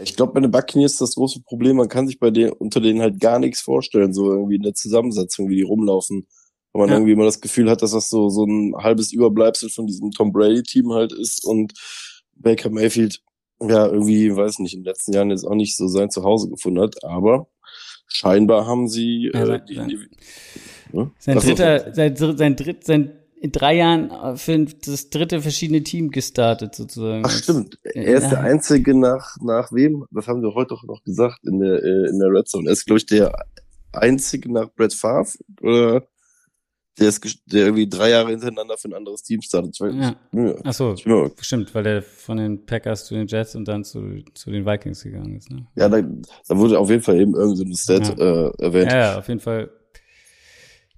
Ich 0.00 0.14
glaube, 0.14 0.32
bei 0.34 0.40
den 0.40 0.52
Buccaneers 0.52 0.92
ist 0.92 1.00
das 1.00 1.14
große 1.16 1.40
Problem, 1.42 1.76
man 1.76 1.88
kann 1.88 2.06
sich 2.06 2.20
bei 2.20 2.30
denen 2.30 2.52
unter 2.52 2.80
denen 2.80 3.00
halt 3.00 3.18
gar 3.18 3.40
nichts 3.40 3.60
vorstellen, 3.60 4.12
so 4.14 4.30
irgendwie 4.32 4.54
in 4.54 4.62
der 4.62 4.74
Zusammensetzung, 4.74 5.48
wie 5.48 5.56
die 5.56 5.62
rumlaufen. 5.62 6.28
Weil 6.72 6.80
man 6.82 6.88
Ja. 6.90 6.94
irgendwie 6.96 7.12
immer 7.12 7.24
das 7.24 7.40
Gefühl 7.40 7.68
hat, 7.68 7.82
dass 7.82 7.90
das 7.90 8.08
so, 8.08 8.28
so 8.28 8.44
ein 8.44 8.74
halbes 8.76 9.12
Überbleibsel 9.12 9.70
von 9.70 9.86
diesem 9.88 10.12
Tom 10.12 10.32
Brady-Team 10.32 10.92
halt 10.92 11.12
ist 11.12 11.44
und 11.44 11.72
Baker 12.36 12.70
Mayfield, 12.70 13.20
ja, 13.60 13.86
irgendwie, 13.86 14.34
weiß 14.34 14.58
nicht, 14.60 14.74
in 14.74 14.80
den 14.80 14.86
letzten 14.86 15.12
Jahren 15.12 15.30
jetzt 15.30 15.44
auch 15.44 15.54
nicht 15.54 15.76
so 15.76 15.88
sein 15.88 16.10
Zuhause 16.10 16.48
gefunden 16.48 16.80
hat, 16.80 17.02
aber 17.04 17.48
scheinbar 18.06 18.66
haben 18.66 18.88
sie 18.88 19.30
äh, 19.34 19.46
sein- 19.46 19.62
die, 19.68 19.74
sein- 19.74 19.88
die, 19.88 20.96
ne? 20.96 21.10
Sein 21.18 21.38
dritter, 21.38 21.94
sein, 21.94 22.16
sein 22.16 22.56
dritt, 22.56 22.84
sein 22.84 23.12
in 23.40 23.52
drei 23.52 23.76
Jahren 23.76 24.10
äh, 24.10 24.36
für 24.36 24.58
das 24.64 25.10
dritte 25.10 25.40
verschiedene 25.40 25.82
Team 25.84 26.10
gestartet 26.10 26.74
sozusagen. 26.74 27.22
Ach 27.24 27.30
stimmt, 27.30 27.78
er 27.84 28.16
ist 28.16 28.24
Ja. 28.24 28.30
der 28.30 28.40
Einzige 28.40 28.98
nach, 28.98 29.36
nach 29.40 29.70
wem? 29.72 30.06
Das 30.10 30.26
haben 30.26 30.42
wir 30.42 30.54
heute 30.54 30.74
auch 30.74 30.82
noch 30.84 31.04
gesagt 31.04 31.40
in 31.44 31.60
der, 31.60 31.74
äh, 31.82 32.08
in 32.10 32.18
der 32.18 32.30
Red 32.30 32.48
Zone. 32.48 32.68
Er 32.68 32.72
ist, 32.72 32.86
glaube 32.86 32.98
ich, 32.98 33.06
der 33.06 33.32
Einzige 33.92 34.52
nach 34.52 34.68
Brett 34.74 34.92
Favre, 34.92 35.28
oder? 35.62 36.06
Der 36.98 37.08
ist, 37.08 37.24
der 37.46 37.66
irgendwie 37.66 37.88
drei 37.88 38.10
Jahre 38.10 38.30
hintereinander 38.30 38.76
für 38.76 38.88
ein 38.88 38.94
anderes 38.94 39.22
Team 39.22 39.40
startet. 39.42 39.74
Ich 39.74 39.80
weiß, 39.80 39.94
Ja. 40.32 40.54
Ach 40.64 40.72
so, 40.72 40.94
mir- 41.04 41.30
stimmt, 41.40 41.74
weil 41.74 41.84
der 41.84 42.02
von 42.02 42.36
den 42.38 42.66
Packers 42.66 43.04
zu 43.06 43.14
den 43.14 43.26
Jets 43.28 43.54
und 43.54 43.66
dann 43.68 43.84
zu, 43.84 44.22
zu 44.34 44.50
den 44.50 44.66
Vikings 44.66 45.02
gegangen 45.04 45.36
ist. 45.36 45.50
Ne? 45.50 45.66
ja, 45.76 45.88
da, 45.88 46.00
da 46.02 46.56
wurde 46.56 46.78
auf 46.78 46.90
jeden 46.90 47.02
Fall 47.02 47.20
eben 47.20 47.34
irgendein 47.34 47.74
Stat 47.76 48.18
äh, 48.18 48.48
erwähnt. 48.62 48.90
Ja, 48.92 48.98
ja, 48.98 49.18
auf 49.18 49.28
jeden 49.28 49.40
Fall 49.40 49.70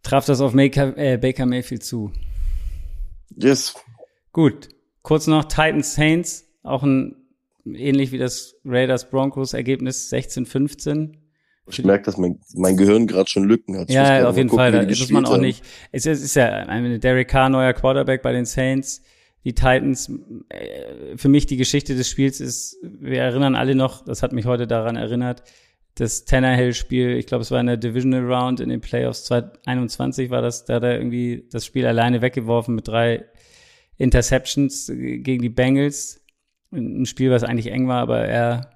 traf 0.03 0.25
das 0.27 0.41
auf 0.41 0.53
Baker, 0.55 0.97
äh, 0.97 1.19
Baker 1.19 1.47
Mayfield 1.47 1.85
zu. 1.85 2.11
Yes. 3.37 3.75
Gut, 4.33 4.69
kurz 5.03 5.27
noch 5.27 5.45
Titans 5.45 5.95
Saints, 5.95 6.47
auch 6.63 6.83
ein 6.83 7.17
ähnlich 7.67 8.11
wie 8.13 8.19
das 8.19 8.57
Raiders 8.65 9.11
Broncos 9.11 9.53
Ergebnis 9.53 10.11
16-15. 10.13 11.13
Ich 11.69 11.85
merke, 11.85 12.05
dass 12.05 12.17
mein, 12.17 12.41
mein 12.55 12.77
Gehirn 12.77 13.07
gerade 13.07 13.29
schon 13.31 13.45
Lücken 13.45 13.77
hat. 13.79 13.89
Ich 13.89 13.95
Ja, 13.95 14.29
auf 14.29 14.37
jeden 14.37 14.49
gucken, 14.49 14.61
Fall. 14.61 14.73
Da 14.73 14.83
muss 14.83 15.11
man 15.11 15.27
auch 15.27 15.35
haben. 15.35 15.41
nicht. 15.43 15.65
Es 15.93 16.07
ist, 16.07 16.23
ist 16.23 16.35
ja 16.35 16.49
eine 16.49 16.99
Derek 16.99 17.29
Carr 17.29 17.49
neuer 17.49 17.73
Quarterback 17.73 18.23
bei 18.23 18.33
den 18.33 18.45
Saints. 18.45 19.03
Die 19.45 19.55
Titans, 19.55 20.13
äh, 20.51 21.17
für 21.17 21.29
mich 21.29 21.47
die 21.47 21.57
Geschichte 21.57 21.95
des 21.95 22.11
Spiels 22.11 22.41
ist, 22.41 22.77
wir 22.83 23.23
erinnern 23.23 23.55
alle 23.55 23.75
noch, 23.75 24.05
das 24.05 24.23
hat 24.23 24.33
mich 24.33 24.45
heute 24.45 24.67
daran 24.67 24.97
erinnert, 24.97 25.43
das 25.95 26.25
Tannehill-Spiel, 26.25 27.17
ich 27.17 27.27
glaube, 27.27 27.43
es 27.43 27.51
war 27.51 27.61
in 27.61 27.67
der 27.67 27.77
Divisional 27.79 28.23
Round 28.31 28.61
in 28.61 28.69
den 28.69 28.81
Playoffs 28.81 29.25
2021 29.25 30.31
war 30.31 30.43
das, 30.43 30.65
da 30.67 30.75
hat 30.75 30.83
er 30.83 30.97
irgendwie 30.97 31.47
das 31.51 31.65
Spiel 31.65 31.87
alleine 31.87 32.21
weggeworfen 32.21 32.75
mit 32.75 32.89
drei 32.89 33.25
Interceptions 33.97 34.89
äh, 34.89 35.19
gegen 35.19 35.43
die 35.43 35.49
Bengals. 35.49 36.21
Ein 36.73 37.07
Spiel, 37.07 37.31
was 37.31 37.43
eigentlich 37.43 37.73
eng 37.73 37.89
war, 37.89 38.01
aber 38.01 38.21
er 38.21 38.71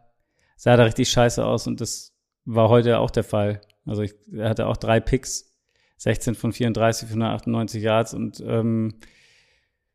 sah 0.57 0.77
da 0.77 0.85
richtig 0.85 1.11
scheiße 1.11 1.45
aus 1.45 1.67
und 1.67 1.81
das 1.81 2.14
war 2.45 2.69
heute 2.69 2.99
auch 2.99 3.11
der 3.11 3.25
Fall. 3.25 3.61
Also 3.87 4.03
ich, 4.03 4.15
er 4.33 4.49
hatte 4.49 4.67
auch 4.67 4.77
drei 4.77 5.01
Picks, 5.01 5.53
16 5.99 6.35
von 6.35 6.53
34 6.53 7.09
für 7.09 7.15
198 7.15 7.83
Yards 7.83 8.15
und 8.15 8.43
ähm, 8.47 8.95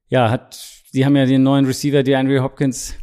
ja, 0.07 0.29
hat, 0.29 0.83
die 0.93 1.05
haben 1.05 1.15
ja 1.15 1.25
den 1.25 1.43
neuen 1.43 1.65
Receiver, 1.65 2.03
die 2.03 2.15
Andrew 2.15 2.41
Hopkins, 2.41 2.95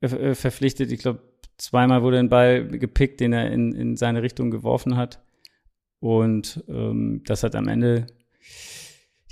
äh, 0.00 0.34
verpflichtet. 0.34 0.92
Ich 0.92 1.00
glaube, 1.00 1.22
zweimal 1.56 2.02
wurde 2.02 2.18
ein 2.18 2.28
Ball 2.28 2.66
gepickt, 2.66 3.20
den 3.20 3.32
er 3.32 3.50
in, 3.50 3.72
in 3.72 3.96
seine 3.96 4.22
Richtung 4.22 4.50
geworfen 4.50 4.96
hat. 4.96 5.22
Und 6.00 6.64
ähm, 6.68 7.22
das 7.24 7.42
hat 7.42 7.54
am 7.54 7.68
Ende 7.68 8.06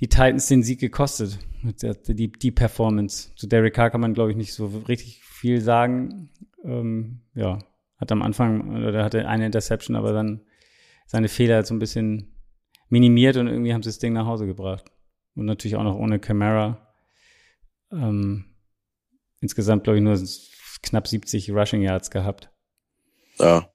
die 0.00 0.08
Titans 0.08 0.46
den 0.46 0.62
Sieg 0.62 0.80
gekostet. 0.80 1.38
Die, 1.62 2.32
die 2.32 2.50
Performance. 2.52 3.34
Zu 3.34 3.46
Derek 3.46 3.74
Carr 3.74 3.90
kann 3.90 4.00
man, 4.00 4.14
glaube 4.14 4.30
ich, 4.30 4.36
nicht 4.36 4.54
so 4.54 4.66
richtig 4.88 5.22
viel 5.22 5.60
sagen. 5.60 6.30
Ähm, 6.64 7.20
ja, 7.34 7.58
hat 8.00 8.10
am 8.12 8.22
Anfang, 8.22 8.84
oder 8.84 9.04
hatte 9.04 9.28
eine 9.28 9.46
Interception, 9.46 9.94
aber 9.94 10.12
dann 10.12 10.40
seine 11.06 11.28
Fehler 11.28 11.62
so 11.64 11.74
ein 11.74 11.78
bisschen 11.78 12.34
minimiert 12.88 13.36
und 13.36 13.46
irgendwie 13.46 13.74
haben 13.74 13.82
sie 13.82 13.90
das 13.90 13.98
Ding 13.98 14.12
nach 14.12 14.26
Hause 14.26 14.46
gebracht. 14.46 14.90
Und 15.34 15.44
natürlich 15.44 15.76
auch 15.76 15.84
noch 15.84 15.96
ohne 15.96 16.18
Camara. 16.18 16.94
Ähm, 17.92 18.46
insgesamt, 19.40 19.84
glaube 19.84 19.98
ich, 19.98 20.02
nur 20.02 20.18
knapp 20.82 21.06
70 21.06 21.50
Rushing 21.50 21.82
Yards 21.82 22.10
gehabt. 22.10 22.50
Ja, 23.38 23.70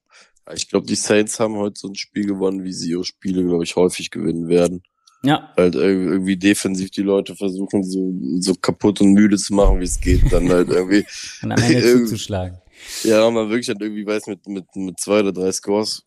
ich 0.54 0.68
glaube, 0.68 0.86
die 0.86 0.94
Saints 0.94 1.40
haben 1.40 1.56
heute 1.56 1.78
so 1.78 1.88
ein 1.88 1.94
Spiel 1.94 2.26
gewonnen, 2.26 2.64
wie 2.64 2.72
sie 2.72 2.90
ihre 2.90 3.04
Spiele, 3.04 3.44
glaube 3.44 3.64
ich, 3.64 3.76
häufig 3.76 4.10
gewinnen 4.10 4.48
werden. 4.48 4.82
Ja. 5.22 5.52
Halt 5.56 5.74
irgendwie 5.74 6.36
defensiv 6.36 6.90
die 6.90 7.02
Leute 7.02 7.34
versuchen, 7.34 7.82
so, 7.82 8.14
so 8.38 8.54
kaputt 8.54 9.00
und 9.00 9.12
müde 9.12 9.36
zu 9.38 9.54
machen, 9.54 9.80
wie 9.80 9.84
es 9.84 10.00
geht, 10.00 10.32
dann 10.32 10.48
halt 10.50 10.68
irgendwie. 10.68 11.04
und 11.42 11.52
am 11.52 11.62
Ende 11.62 11.82
zuzuschlagen. 11.82 12.58
Ja, 13.02 13.30
man 13.30 13.48
wirklich 13.48 13.66
dann 13.66 13.80
irgendwie 13.80 14.06
weiß, 14.06 14.26
mit, 14.26 14.46
mit, 14.46 14.64
mit 14.74 15.00
zwei 15.00 15.20
oder 15.20 15.32
drei 15.32 15.52
Scores 15.52 16.02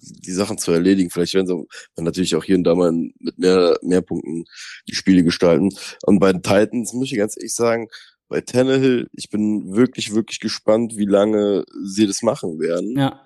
die 0.00 0.32
Sachen 0.32 0.58
zu 0.58 0.72
erledigen. 0.72 1.10
Vielleicht 1.10 1.34
werden 1.34 1.46
sie 1.46 2.02
natürlich 2.02 2.36
auch 2.36 2.44
hier 2.44 2.56
und 2.56 2.64
da 2.64 2.74
mal 2.74 2.92
mit 2.92 3.38
mehr, 3.38 3.76
mehr 3.82 4.00
Punkten 4.00 4.44
die 4.88 4.94
Spiele 4.94 5.24
gestalten. 5.24 5.70
Und 6.04 6.20
bei 6.20 6.32
den 6.32 6.42
Titans 6.42 6.92
muss 6.92 7.10
ich 7.10 7.18
ganz 7.18 7.36
ehrlich 7.36 7.54
sagen, 7.54 7.88
bei 8.28 8.40
Tannehill, 8.40 9.08
ich 9.12 9.30
bin 9.30 9.74
wirklich, 9.74 10.14
wirklich 10.14 10.38
gespannt, 10.38 10.96
wie 10.96 11.06
lange 11.06 11.64
sie 11.82 12.06
das 12.06 12.22
machen 12.22 12.60
werden. 12.60 12.96
Ja. 12.96 13.22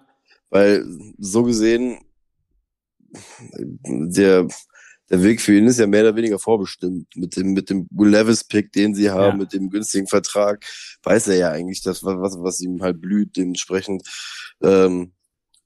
Weil 0.50 0.84
so 1.18 1.42
gesehen, 1.42 1.98
der, 3.84 4.48
der 5.12 5.22
Weg 5.22 5.42
für 5.42 5.54
ihn 5.54 5.66
ist 5.66 5.78
ja 5.78 5.86
mehr 5.86 6.02
oder 6.02 6.16
weniger 6.16 6.38
vorbestimmt. 6.38 7.06
Mit 7.14 7.36
dem, 7.36 7.52
mit 7.52 7.68
dem 7.68 7.86
Will 7.90 8.08
Levis 8.08 8.44
Pick, 8.44 8.72
den 8.72 8.94
sie 8.94 9.10
haben, 9.10 9.38
ja. 9.38 9.44
mit 9.44 9.52
dem 9.52 9.68
günstigen 9.68 10.06
Vertrag, 10.06 10.64
weiß 11.02 11.28
er 11.28 11.36
ja 11.36 11.50
eigentlich 11.50 11.82
das, 11.82 12.02
was, 12.02 12.38
was 12.38 12.60
ihm 12.62 12.82
halt 12.82 12.98
blüht. 13.02 13.36
Dementsprechend, 13.36 14.08
ähm, 14.62 15.12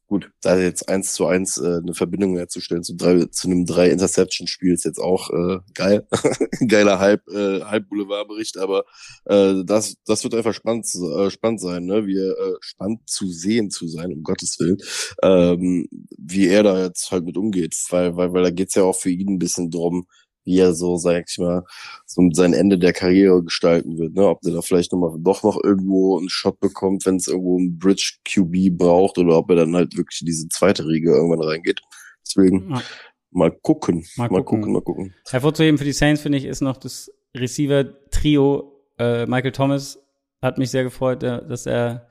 gut, 0.06 0.30
da 0.40 0.58
jetzt 0.58 0.88
eins 0.88 1.14
zu 1.14 1.26
eins 1.26 1.58
äh, 1.58 1.80
eine 1.82 1.94
Verbindung 1.94 2.36
herzustellen 2.36 2.84
zu, 2.84 2.94
drei, 2.94 3.24
zu 3.26 3.48
einem 3.48 3.66
drei 3.66 3.90
Interception-Spiel 3.90 4.72
ist 4.72 4.84
jetzt 4.84 5.00
auch 5.00 5.30
äh, 5.30 5.58
geil. 5.74 6.06
Geiler 6.68 6.98
Halb, 7.00 7.26
äh, 7.28 7.62
Halb-Boulevard-Bericht, 7.62 8.56
aber 8.56 8.84
äh, 9.24 9.64
das, 9.64 9.96
das 10.06 10.22
wird 10.22 10.34
einfach 10.34 10.54
spannend, 10.54 10.86
äh, 10.94 11.30
spannend 11.30 11.60
sein, 11.60 11.84
ne? 11.86 12.06
Wie 12.06 12.16
äh, 12.16 12.54
spannend 12.60 13.08
zu 13.08 13.28
sehen 13.28 13.70
zu 13.70 13.88
sein, 13.88 14.12
um 14.12 14.22
Gottes 14.22 14.58
Willen, 14.60 14.78
ähm, 15.22 15.88
wie 16.16 16.46
er 16.46 16.62
da 16.62 16.84
jetzt 16.84 17.10
halt 17.10 17.24
mit 17.24 17.36
umgeht. 17.36 17.74
Weil, 17.90 18.16
weil, 18.16 18.32
weil 18.32 18.44
da 18.44 18.50
geht's 18.50 18.74
ja 18.74 18.84
auch 18.84 18.96
für 18.96 19.10
ihn 19.10 19.34
ein 19.34 19.38
bisschen 19.38 19.70
drum, 19.70 20.06
wie 20.46 20.58
er 20.58 20.72
so, 20.72 20.96
sag 20.96 21.24
ich 21.28 21.38
mal, 21.38 21.64
so 22.06 22.22
sein 22.32 22.54
Ende 22.54 22.78
der 22.78 22.92
Karriere 22.92 23.42
gestalten 23.42 23.98
wird. 23.98 24.14
Ne? 24.14 24.26
Ob 24.26 24.40
der 24.40 24.54
da 24.54 24.62
vielleicht 24.62 24.92
noch 24.92 25.00
mal 25.00 25.14
doch 25.18 25.42
noch 25.42 25.62
irgendwo 25.62 26.18
einen 26.18 26.28
Shot 26.28 26.58
bekommt, 26.60 27.04
wenn 27.04 27.16
es 27.16 27.26
irgendwo 27.26 27.58
einen 27.58 27.78
Bridge 27.78 28.14
QB 28.24 28.78
braucht 28.78 29.18
oder 29.18 29.36
ob 29.36 29.50
er 29.50 29.56
dann 29.56 29.74
halt 29.74 29.96
wirklich 29.96 30.22
in 30.22 30.26
diese 30.26 30.48
zweite 30.48 30.86
Riege 30.86 31.10
irgendwann 31.10 31.42
reingeht. 31.42 31.80
Deswegen 32.24 32.70
ja. 32.70 32.82
mal 33.30 33.50
gucken. 33.50 34.06
Mal, 34.16 34.30
mal 34.30 34.44
gucken. 34.44 34.60
gucken, 34.60 34.72
mal 34.72 34.82
gucken. 34.82 35.14
Hervorzuheben 35.28 35.78
für 35.78 35.84
die 35.84 35.92
Saints, 35.92 36.22
finde 36.22 36.38
ich, 36.38 36.44
ist 36.44 36.62
noch 36.62 36.76
das 36.76 37.10
Receiver-Trio. 37.36 38.72
Äh, 38.98 39.26
Michael 39.26 39.52
Thomas 39.52 39.98
hat 40.40 40.58
mich 40.58 40.70
sehr 40.70 40.84
gefreut, 40.84 41.22
äh, 41.22 41.46
dass 41.46 41.66
er 41.66 42.08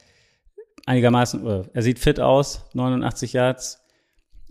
einigermaßen, 0.85 1.69
er 1.73 1.81
sieht 1.81 1.99
fit 1.99 2.19
aus, 2.19 2.65
89 2.73 3.33
Yards, 3.33 3.84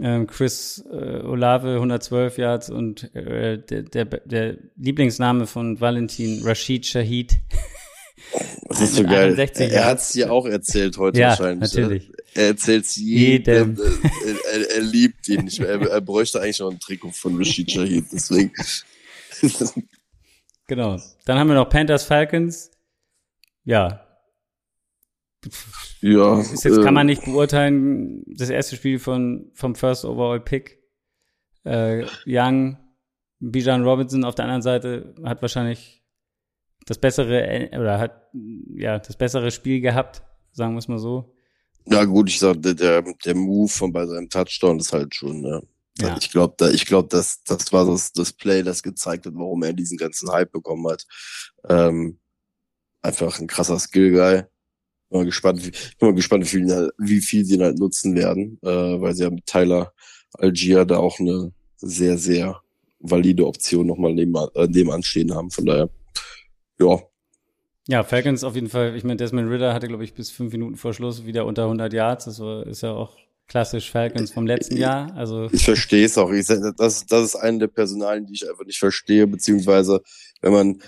ähm, 0.00 0.26
Chris 0.26 0.84
äh, 0.90 1.20
Olave 1.22 1.74
112 1.74 2.38
Yards 2.38 2.70
und 2.70 3.14
äh, 3.14 3.58
der, 3.58 3.82
der, 3.82 4.04
der 4.04 4.56
Lieblingsname 4.76 5.46
von 5.46 5.80
Valentin 5.80 6.42
Rashid 6.44 6.86
Shahid. 6.86 7.38
Das 8.68 8.80
ist 8.80 8.94
so 8.94 9.04
geil. 9.04 9.38
Er 9.38 9.84
hat 9.84 9.98
es 9.98 10.12
dir 10.12 10.32
auch 10.32 10.46
erzählt 10.46 10.96
heute 10.96 11.20
ja, 11.20 11.28
wahrscheinlich. 11.28 11.72
Natürlich. 11.74 12.12
Er 12.32 12.46
erzählt 12.48 12.84
es 12.84 12.96
jedem. 12.96 13.76
jedem. 13.76 14.00
Er, 14.52 14.70
er, 14.76 14.82
liebt 14.82 15.28
ihn. 15.28 15.48
Er, 15.58 15.80
er 15.82 16.00
bräuchte 16.00 16.40
eigentlich 16.40 16.58
noch 16.58 16.70
ein 16.70 16.80
Trikot 16.80 17.12
von 17.12 17.36
Rashid 17.36 17.70
Shahid. 17.70 18.06
Deswegen. 18.10 18.52
genau. 20.66 20.98
Dann 21.26 21.38
haben 21.38 21.48
wir 21.48 21.54
noch 21.54 21.68
Panthers 21.68 22.04
Falcons. 22.04 22.70
Ja, 23.64 24.03
ja. 26.00 26.40
Ist 26.40 26.64
jetzt 26.64 26.78
äh, 26.78 26.82
kann 26.82 26.94
man 26.94 27.06
nicht 27.06 27.24
beurteilen, 27.24 28.22
das 28.26 28.50
erste 28.50 28.76
Spiel 28.76 28.98
von, 28.98 29.50
vom 29.54 29.74
First 29.74 30.04
Overall 30.04 30.40
Pick. 30.40 30.82
Äh, 31.64 32.04
Young, 32.26 32.78
Bijan 33.40 33.84
Robinson 33.84 34.24
auf 34.24 34.34
der 34.34 34.44
anderen 34.44 34.62
Seite 34.62 35.14
hat 35.24 35.42
wahrscheinlich 35.42 36.02
das 36.86 36.98
bessere, 36.98 37.70
oder 37.72 37.98
hat, 37.98 38.28
ja, 38.76 38.98
das 38.98 39.16
bessere 39.16 39.50
Spiel 39.50 39.80
gehabt, 39.80 40.22
sagen 40.52 40.74
wir 40.74 40.78
es 40.78 40.88
mal 40.88 40.98
so. 40.98 41.34
Ja, 41.86 42.04
gut, 42.04 42.28
ich 42.28 42.38
sag, 42.38 42.62
der, 42.62 43.02
der 43.02 43.34
Move 43.34 43.68
von 43.68 43.92
bei 43.92 44.06
seinem 44.06 44.28
Touchdown 44.28 44.78
ist 44.78 44.92
halt 44.92 45.14
schon, 45.14 45.40
ne. 45.40 45.62
Ja. 45.98 46.16
Ich 46.18 46.30
glaube, 46.30 46.54
da, 46.56 46.70
ich 46.70 46.86
glaube, 46.86 47.08
das, 47.08 47.42
das 47.44 47.72
war 47.72 47.86
das, 47.86 48.12
das 48.12 48.32
Play, 48.32 48.62
das 48.62 48.82
gezeigt 48.82 49.26
hat, 49.26 49.34
warum 49.36 49.62
er 49.62 49.72
diesen 49.72 49.96
ganzen 49.96 50.30
Hype 50.32 50.50
bekommen 50.50 50.88
hat. 50.88 51.06
Ähm, 51.68 52.18
einfach 53.00 53.38
ein 53.38 53.46
krasser 53.46 53.78
Skill-Guy. 53.78 54.44
Mal 55.10 55.24
gespannt, 55.24 55.64
wie, 55.64 55.70
bin 55.70 56.08
mal 56.08 56.14
gespannt, 56.14 56.44
wie 56.44 56.48
viel, 56.48 56.90
wie 56.98 57.20
viel 57.20 57.44
sie 57.44 57.60
halt 57.60 57.78
nutzen 57.78 58.16
werden, 58.16 58.58
äh, 58.62 58.68
weil 58.68 59.14
sie 59.14 59.30
mit 59.30 59.46
Tyler 59.46 59.92
Algier 60.32 60.84
da 60.84 60.96
auch 60.96 61.20
eine 61.20 61.52
sehr, 61.76 62.18
sehr 62.18 62.60
valide 62.98 63.46
Option 63.46 63.86
nochmal 63.86 64.14
neben, 64.14 64.34
äh, 64.54 64.66
nebenan 64.66 65.02
haben. 65.02 65.50
Von 65.50 65.66
daher, 65.66 65.90
ja. 66.80 66.98
Ja, 67.86 68.02
Falcons 68.02 68.44
auf 68.44 68.54
jeden 68.54 68.70
Fall. 68.70 68.96
Ich 68.96 69.04
meine, 69.04 69.18
Desmond 69.18 69.50
Ritter 69.50 69.74
hatte, 69.74 69.88
glaube 69.88 70.04
ich, 70.04 70.14
bis 70.14 70.30
fünf 70.30 70.52
Minuten 70.52 70.76
vor 70.76 70.94
Schluss 70.94 71.26
wieder 71.26 71.44
unter 71.44 71.64
100 71.64 71.92
Yards. 71.92 72.24
Das 72.24 72.40
ist 72.66 72.82
ja 72.82 72.92
auch 72.92 73.16
klassisch 73.46 73.90
Falcons 73.90 74.32
vom 74.32 74.46
letzten 74.46 74.76
Jahr. 74.76 75.14
Also 75.14 75.48
ich 75.52 75.64
verstehe 75.64 76.04
es 76.04 76.18
auch. 76.18 76.30
Ich, 76.30 76.46
das, 76.46 77.06
das 77.06 77.24
ist 77.24 77.36
eine 77.36 77.58
der 77.58 77.68
Personalien, 77.68 78.26
die 78.26 78.34
ich 78.34 78.48
einfach 78.48 78.64
nicht 78.64 78.78
verstehe, 78.78 79.26
beziehungsweise 79.26 80.00
wenn 80.40 80.52
man 80.52 80.82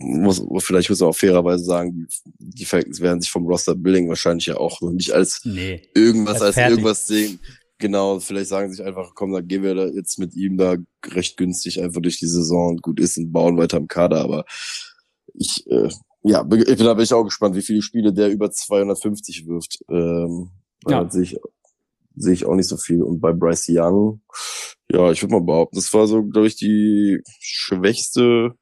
muss, 0.00 0.42
vielleicht 0.58 0.90
muss 0.90 1.00
man 1.00 1.10
auch 1.10 1.16
fairerweise 1.16 1.64
sagen, 1.64 2.06
die 2.38 2.64
Falcons 2.64 3.00
werden 3.00 3.20
sich 3.20 3.30
vom 3.30 3.46
Roster 3.46 3.74
Building 3.74 4.08
wahrscheinlich 4.08 4.46
ja 4.46 4.56
auch 4.56 4.80
noch 4.80 4.92
nicht 4.92 5.12
als 5.12 5.42
nee, 5.44 5.82
irgendwas 5.94 6.40
als, 6.40 6.56
als 6.56 6.70
irgendwas 6.70 7.06
sehen. 7.06 7.40
Genau, 7.78 8.20
vielleicht 8.20 8.48
sagen 8.48 8.70
sie 8.70 8.76
sich 8.76 8.86
einfach, 8.86 9.12
komm, 9.14 9.32
dann 9.32 9.46
gehen 9.46 9.62
wir 9.62 9.74
da 9.74 9.86
jetzt 9.86 10.18
mit 10.18 10.34
ihm 10.34 10.56
da 10.56 10.76
recht 11.06 11.36
günstig 11.36 11.82
einfach 11.82 12.00
durch 12.00 12.18
die 12.18 12.26
Saison 12.26 12.68
und 12.68 12.82
gut 12.82 13.00
ist 13.00 13.18
und 13.18 13.32
bauen 13.32 13.58
weiter 13.58 13.78
im 13.78 13.88
Kader, 13.88 14.20
aber 14.20 14.44
ich 15.34 15.66
äh, 15.66 15.90
ja, 16.22 16.40
ich 16.40 16.48
bin 16.48 16.86
da 16.86 16.94
bin 16.94 17.04
ich 17.04 17.12
auch 17.12 17.24
gespannt, 17.24 17.54
wie 17.54 17.62
viele 17.62 17.82
Spiele 17.82 18.12
der 18.12 18.30
über 18.30 18.50
250 18.50 19.46
wirft. 19.46 19.84
Ähm, 19.90 20.50
ja. 20.88 21.10
sich 21.10 21.38
sehe 22.16 22.34
ich 22.34 22.46
auch 22.46 22.54
nicht 22.54 22.68
so 22.68 22.76
viel. 22.76 23.02
Und 23.02 23.20
bei 23.20 23.32
Bryce 23.32 23.68
Young, 23.70 24.20
ja, 24.90 25.10
ich 25.10 25.22
würde 25.22 25.34
mal 25.34 25.42
behaupten, 25.42 25.76
das 25.76 25.92
war 25.92 26.06
so, 26.06 26.22
glaube 26.24 26.46
ich, 26.46 26.56
die 26.56 27.20
schwächste, 27.40 28.52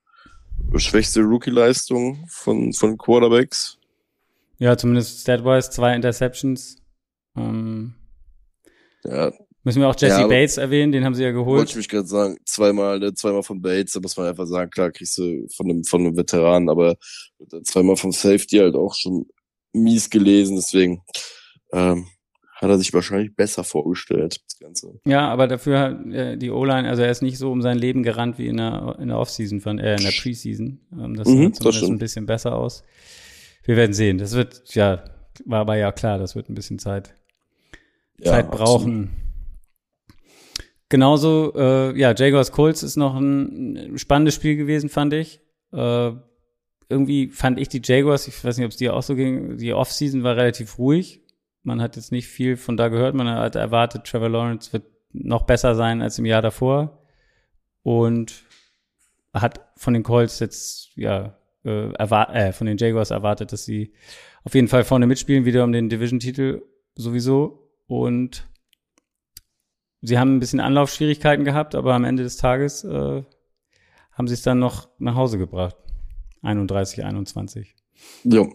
schwächste 0.76 1.20
Rookie-Leistung 1.22 2.26
von, 2.28 2.72
von 2.72 2.96
Quarterbacks. 2.96 3.78
Ja, 4.58 4.76
zumindest 4.76 5.20
statwise 5.20 5.70
zwei 5.70 5.94
Interceptions. 5.94 6.76
Ähm, 7.36 7.94
ja. 9.04 9.32
Müssen 9.64 9.80
wir 9.80 9.88
auch 9.88 9.96
Jesse 9.98 10.22
ja, 10.22 10.26
Bates 10.26 10.56
erwähnen, 10.56 10.90
den 10.90 11.04
haben 11.04 11.14
sie 11.14 11.22
ja 11.22 11.30
geholt. 11.30 11.58
Wollte 11.58 11.70
ich 11.70 11.76
mich 11.76 11.88
gerade 11.88 12.06
sagen, 12.06 12.36
zweimal, 12.44 12.98
ne, 12.98 13.14
zweimal 13.14 13.44
von 13.44 13.62
Bates, 13.62 13.92
da 13.92 14.00
muss 14.00 14.16
man 14.16 14.26
einfach 14.26 14.46
sagen, 14.46 14.70
klar 14.70 14.90
kriegst 14.90 15.16
du 15.18 15.46
von 15.54 15.70
einem, 15.70 15.84
von 15.84 16.00
einem 16.00 16.16
Veteran, 16.16 16.68
aber 16.68 16.96
zweimal 17.62 17.96
vom 17.96 18.10
Safety 18.10 18.56
halt 18.56 18.74
auch 18.74 18.94
schon 18.94 19.26
mies 19.72 20.10
gelesen, 20.10 20.56
deswegen, 20.56 21.02
ähm, 21.72 22.08
hat 22.62 22.70
er 22.70 22.78
sich 22.78 22.94
wahrscheinlich 22.94 23.34
besser 23.34 23.64
vorgestellt, 23.64 24.40
das 24.46 24.58
Ganze. 24.58 25.00
Ja, 25.04 25.28
aber 25.28 25.48
dafür 25.48 25.80
hat 25.80 26.06
äh, 26.06 26.36
die 26.36 26.50
O-Line, 26.50 26.88
also 26.88 27.02
er 27.02 27.10
ist 27.10 27.20
nicht 27.20 27.36
so 27.36 27.50
um 27.50 27.60
sein 27.60 27.76
Leben 27.76 28.04
gerannt 28.04 28.38
wie 28.38 28.46
in 28.46 28.58
der, 28.58 28.96
in 29.00 29.08
der 29.08 29.18
Offseason, 29.18 29.60
von, 29.60 29.78
äh, 29.78 29.96
in 29.96 30.02
der 30.02 30.12
Preseason. 30.12 30.80
Ähm, 30.92 31.16
das 31.16 31.26
mhm, 31.26 31.52
sah 31.52 31.52
zumindest 31.54 31.82
das 31.82 31.82
ein 31.82 31.98
bisschen 31.98 32.26
besser 32.26 32.54
aus. 32.54 32.84
Wir 33.64 33.76
werden 33.76 33.92
sehen. 33.92 34.18
Das 34.18 34.34
wird, 34.34 34.62
ja, 34.74 35.02
war 35.44 35.60
aber 35.60 35.76
ja 35.76 35.90
klar, 35.90 36.18
das 36.18 36.36
wird 36.36 36.48
ein 36.48 36.54
bisschen 36.54 36.78
Zeit, 36.78 37.14
ja, 38.18 38.32
Zeit 38.32 38.50
brauchen. 38.50 39.10
Absolut. 39.10 39.22
Genauso, 40.88 41.54
äh, 41.56 41.98
ja, 41.98 42.14
Jaguars 42.14 42.52
Colts 42.52 42.82
ist 42.82 42.96
noch 42.96 43.16
ein 43.16 43.94
spannendes 43.96 44.34
Spiel 44.34 44.56
gewesen, 44.56 44.88
fand 44.88 45.14
ich. 45.14 45.40
Äh, 45.72 46.12
irgendwie 46.88 47.28
fand 47.28 47.58
ich 47.58 47.68
die 47.68 47.80
Jaguars, 47.82 48.28
ich 48.28 48.44
weiß 48.44 48.58
nicht, 48.58 48.66
ob 48.66 48.72
es 48.72 48.76
dir 48.76 48.94
auch 48.94 49.02
so 49.02 49.16
ging, 49.16 49.56
die 49.56 49.72
Offseason 49.72 50.22
war 50.22 50.36
relativ 50.36 50.78
ruhig. 50.78 51.21
Man 51.62 51.80
hat 51.80 51.96
jetzt 51.96 52.12
nicht 52.12 52.28
viel 52.28 52.56
von 52.56 52.76
da 52.76 52.88
gehört. 52.88 53.14
Man 53.14 53.28
hat 53.28 53.54
erwartet, 53.54 54.04
Trevor 54.04 54.28
Lawrence 54.28 54.72
wird 54.72 54.84
noch 55.12 55.42
besser 55.42 55.74
sein 55.74 56.02
als 56.02 56.18
im 56.18 56.24
Jahr 56.24 56.42
davor. 56.42 57.06
Und 57.82 58.44
hat 59.34 59.60
von 59.76 59.94
den 59.94 60.02
Colts 60.02 60.38
jetzt, 60.40 60.90
ja, 60.96 61.36
äh, 61.64 61.92
erwart 61.92 62.34
äh, 62.34 62.52
von 62.52 62.66
den 62.66 62.76
Jaguars 62.76 63.10
erwartet, 63.10 63.52
dass 63.52 63.64
sie 63.64 63.92
auf 64.44 64.54
jeden 64.54 64.68
Fall 64.68 64.84
vorne 64.84 65.06
mitspielen, 65.06 65.44
wieder 65.44 65.64
um 65.64 65.72
den 65.72 65.88
Division-Titel 65.88 66.62
sowieso. 66.94 67.70
Und 67.86 68.46
sie 70.00 70.18
haben 70.18 70.36
ein 70.36 70.40
bisschen 70.40 70.60
Anlaufschwierigkeiten 70.60 71.44
gehabt, 71.44 71.74
aber 71.74 71.94
am 71.94 72.04
Ende 72.04 72.22
des 72.22 72.36
Tages 72.36 72.84
äh, 72.84 73.22
haben 74.12 74.28
sie 74.28 74.34
es 74.34 74.42
dann 74.42 74.58
noch 74.58 74.88
nach 74.98 75.14
Hause 75.14 75.38
gebracht. 75.38 75.76
31, 76.42 77.04
21. 77.04 77.74
Ja. 78.24 78.46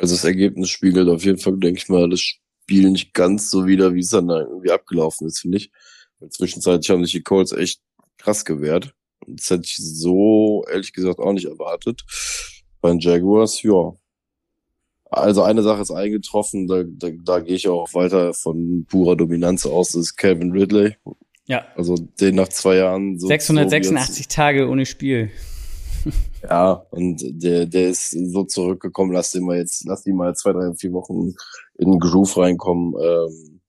Also 0.00 0.14
das 0.14 0.24
Ergebnis 0.24 0.70
spiegelt 0.70 1.08
auf 1.08 1.24
jeden 1.24 1.38
Fall, 1.38 1.56
denke 1.56 1.80
ich 1.80 1.88
mal, 1.88 2.08
das 2.08 2.20
Spiel 2.20 2.90
nicht 2.90 3.14
ganz 3.14 3.50
so 3.50 3.66
wieder, 3.66 3.94
wie 3.94 4.00
es 4.00 4.10
dann 4.10 4.28
irgendwie 4.28 4.70
abgelaufen 4.70 5.26
ist, 5.26 5.40
finde 5.40 5.58
ich. 5.58 5.70
Weil 6.20 6.30
zwischenzeitlich 6.30 6.88
haben 6.90 7.04
sich 7.04 7.12
die 7.12 7.22
Colts 7.22 7.52
echt 7.52 7.80
krass 8.16 8.44
gewehrt. 8.44 8.94
Und 9.26 9.40
das 9.40 9.50
hätte 9.50 9.64
ich 9.64 9.76
so, 9.76 10.64
ehrlich 10.70 10.92
gesagt, 10.92 11.18
auch 11.18 11.32
nicht 11.32 11.46
erwartet. 11.46 12.04
Bei 12.80 12.90
den 12.90 13.00
Jaguars, 13.00 13.62
ja. 13.62 13.92
Also 15.10 15.42
eine 15.42 15.62
Sache 15.62 15.82
ist 15.82 15.90
eingetroffen, 15.90 16.68
da, 16.68 16.84
da, 16.86 17.08
da 17.24 17.40
gehe 17.40 17.56
ich 17.56 17.66
auch 17.68 17.92
weiter 17.94 18.34
von 18.34 18.84
purer 18.88 19.16
Dominanz 19.16 19.64
aus, 19.64 19.92
das 19.92 20.02
ist 20.02 20.16
Calvin 20.16 20.52
Ridley. 20.52 20.96
Ja. 21.46 21.66
Also 21.76 21.96
den 21.96 22.34
nach 22.34 22.48
zwei 22.48 22.76
Jahren 22.76 23.18
so 23.18 23.26
686 23.26 24.24
so 24.24 24.34
Tage 24.34 24.68
ohne 24.68 24.84
Spiel. 24.84 25.30
Ja, 26.42 26.72
und 26.90 27.22
der, 27.42 27.66
der 27.66 27.88
ist 27.88 28.10
so 28.10 28.44
zurückgekommen, 28.44 29.12
lass 29.12 29.32
den 29.32 29.44
mal 29.44 29.56
jetzt, 29.56 29.84
lass 29.86 30.02
die 30.02 30.12
mal 30.12 30.34
zwei, 30.34 30.52
drei, 30.52 30.72
vier 30.74 30.92
Wochen 30.92 31.34
in 31.78 31.90
den 31.90 31.98
Groove 31.98 32.36
reinkommen. 32.36 32.94
Ähm, 33.00 33.60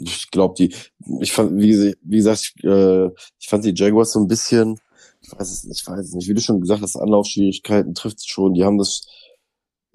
ich 0.00 0.30
glaube, 0.30 0.54
die, 0.58 0.74
ich 1.20 1.32
fand, 1.32 1.58
wie, 1.58 1.94
wie 2.02 2.16
gesagt, 2.16 2.52
ich, 2.56 2.64
äh, 2.64 3.06
ich 3.38 3.48
fand 3.48 3.64
die 3.64 3.74
Jaguars 3.74 4.12
so 4.12 4.20
ein 4.20 4.28
bisschen, 4.28 4.78
ich 5.20 5.32
weiß 5.32 5.50
es 5.50 5.64
nicht, 5.64 5.80
ich 5.80 5.86
weiß 5.86 6.00
es 6.00 6.14
nicht, 6.14 6.28
wie 6.28 6.34
du 6.34 6.40
schon 6.40 6.60
gesagt 6.60 6.82
hast, 6.82 6.96
Anlaufschwierigkeiten 6.96 7.94
trifft 7.94 8.28
schon, 8.28 8.54
die 8.54 8.64
haben 8.64 8.78
das, 8.78 9.06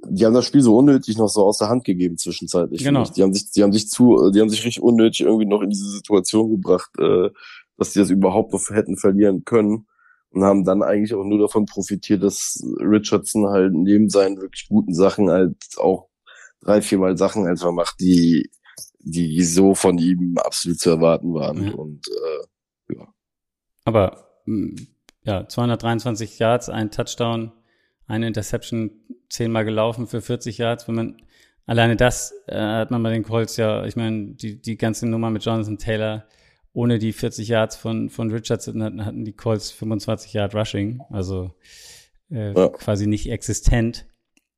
die 0.05 0.25
haben 0.25 0.33
das 0.33 0.45
Spiel 0.45 0.61
so 0.61 0.75
unnötig 0.75 1.17
noch 1.17 1.29
so 1.29 1.45
aus 1.45 1.59
der 1.59 1.69
Hand 1.69 1.85
gegeben 1.85 2.17
zwischenzeitlich. 2.17 2.83
Genau. 2.83 3.05
Die 3.05 3.23
haben 3.23 3.33
sich, 3.33 3.51
die 3.51 3.63
haben 3.63 3.71
sich 3.71 3.89
zu, 3.89 4.31
die 4.31 4.41
haben 4.41 4.49
sich 4.49 4.65
richtig 4.65 4.83
unnötig 4.83 5.21
irgendwie 5.21 5.45
noch 5.45 5.61
in 5.61 5.69
diese 5.69 5.89
Situation 5.89 6.49
gebracht, 6.49 6.89
äh, 6.99 7.29
dass 7.77 7.93
die 7.93 7.99
das 7.99 8.09
überhaupt 8.09 8.51
noch 8.51 8.69
hätten 8.69 8.97
verlieren 8.97 9.45
können 9.45 9.85
und 10.33 10.43
haben 10.43 10.65
dann 10.65 10.81
eigentlich 10.81 11.13
auch 11.13 11.23
nur 11.23 11.39
davon 11.39 11.65
profitiert, 11.65 12.23
dass 12.23 12.61
Richardson 12.79 13.47
halt 13.47 13.73
neben 13.73 14.09
seinen 14.09 14.41
wirklich 14.41 14.67
guten 14.67 14.93
Sachen 14.93 15.29
halt 15.29 15.55
auch 15.77 16.09
drei, 16.61 16.81
viermal 16.81 17.17
Sachen 17.17 17.45
einfach 17.45 17.71
macht, 17.71 17.99
die, 17.99 18.49
die 18.99 19.43
so 19.43 19.75
von 19.75 19.99
ihm 19.99 20.37
absolut 20.37 20.79
zu 20.79 20.89
erwarten 20.89 21.33
waren. 21.35 21.67
Ja. 21.67 21.73
Und 21.73 22.07
äh, 22.07 22.95
ja. 22.95 23.07
Aber 23.85 24.27
hm, 24.45 24.75
ja, 25.21 25.47
223 25.47 26.39
Yards, 26.39 26.69
ein 26.69 26.89
Touchdown, 26.89 27.51
eine 28.07 28.27
Interception, 28.27 28.91
zehnmal 29.29 29.65
gelaufen 29.65 30.07
für 30.07 30.21
40 30.21 30.57
Yards. 30.57 30.87
Wenn 30.87 30.95
man 30.95 31.21
alleine 31.67 31.95
das 31.95 32.33
äh, 32.47 32.57
hat 32.57 32.89
man 32.89 33.03
bei 33.03 33.11
den 33.11 33.23
Colts 33.23 33.57
ja, 33.57 33.85
ich 33.85 33.95
meine, 33.95 34.33
die, 34.33 34.59
die 34.59 34.77
ganze 34.77 35.07
Nummer 35.07 35.29
mit 35.29 35.45
Jonathan 35.45 35.77
Taylor, 35.77 36.25
ohne 36.73 36.99
die 36.99 37.13
40 37.13 37.47
Yards 37.47 37.75
von, 37.75 38.09
von 38.09 38.31
Richardson 38.31 38.83
hatten, 38.83 39.05
hatten 39.05 39.25
die 39.25 39.33
Colts 39.33 39.71
25 39.71 40.33
Yard 40.33 40.55
Rushing, 40.55 41.01
also 41.09 41.51
äh, 42.31 42.53
ja. 42.53 42.69
quasi 42.69 43.07
nicht 43.07 43.29
existent. 43.29 44.07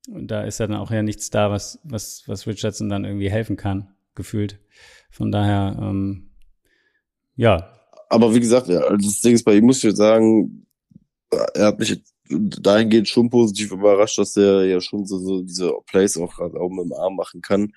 Und 0.09 0.29
da 0.29 0.43
ist 0.43 0.59
ja 0.59 0.67
dann 0.67 0.77
auch 0.77 0.91
ja 0.91 1.03
nichts 1.03 1.29
da, 1.29 1.51
was, 1.51 1.79
was, 1.83 2.23
was 2.27 2.47
Richardson 2.47 2.89
dann 2.89 3.05
irgendwie 3.05 3.29
helfen 3.29 3.57
kann, 3.57 3.89
gefühlt. 4.13 4.59
Von 5.09 5.31
daher, 5.31 5.77
ähm, 5.81 6.29
ja. 7.35 7.69
Aber 8.09 8.33
wie 8.33 8.39
gesagt, 8.39 8.67
ja, 8.67 8.81
das 8.95 9.21
Ding 9.21 9.33
ist 9.33 9.43
bei 9.43 9.55
ihm, 9.55 9.65
muss 9.65 9.83
ich 9.83 9.95
sagen, 9.95 10.67
er 11.53 11.67
hat 11.67 11.79
mich 11.79 12.01
dahingehend 12.29 13.09
schon 13.09 13.29
positiv 13.29 13.71
überrascht, 13.71 14.17
dass 14.17 14.37
er 14.37 14.65
ja 14.65 14.79
schon 14.79 15.05
so, 15.05 15.17
so 15.19 15.41
diese 15.41 15.73
Plays 15.87 16.17
auch 16.17 16.35
gerade 16.35 16.57
mit 16.69 16.85
dem 16.85 16.93
Arm 16.93 17.15
machen 17.15 17.41
kann. 17.41 17.73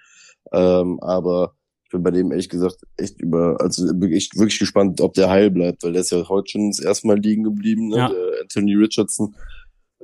Ähm, 0.52 1.00
aber 1.00 1.57
ich 1.88 1.92
bin 1.92 2.02
bei 2.02 2.10
dem 2.10 2.30
ehrlich 2.32 2.50
gesagt 2.50 2.82
echt 2.98 3.18
über, 3.18 3.56
also 3.60 3.86
echt 3.86 4.36
wirklich 4.36 4.58
gespannt, 4.58 5.00
ob 5.00 5.14
der 5.14 5.30
heil 5.30 5.50
bleibt, 5.50 5.82
weil 5.82 5.92
der 5.92 6.02
ist 6.02 6.10
ja 6.10 6.28
heute 6.28 6.50
schon 6.50 6.70
das 6.70 6.80
erste 6.80 7.06
Mal 7.06 7.18
liegen 7.18 7.44
geblieben, 7.44 7.88
ne? 7.88 7.96
Ja. 7.96 8.08
der 8.10 8.42
Anthony 8.42 8.74
Richardson. 8.74 9.34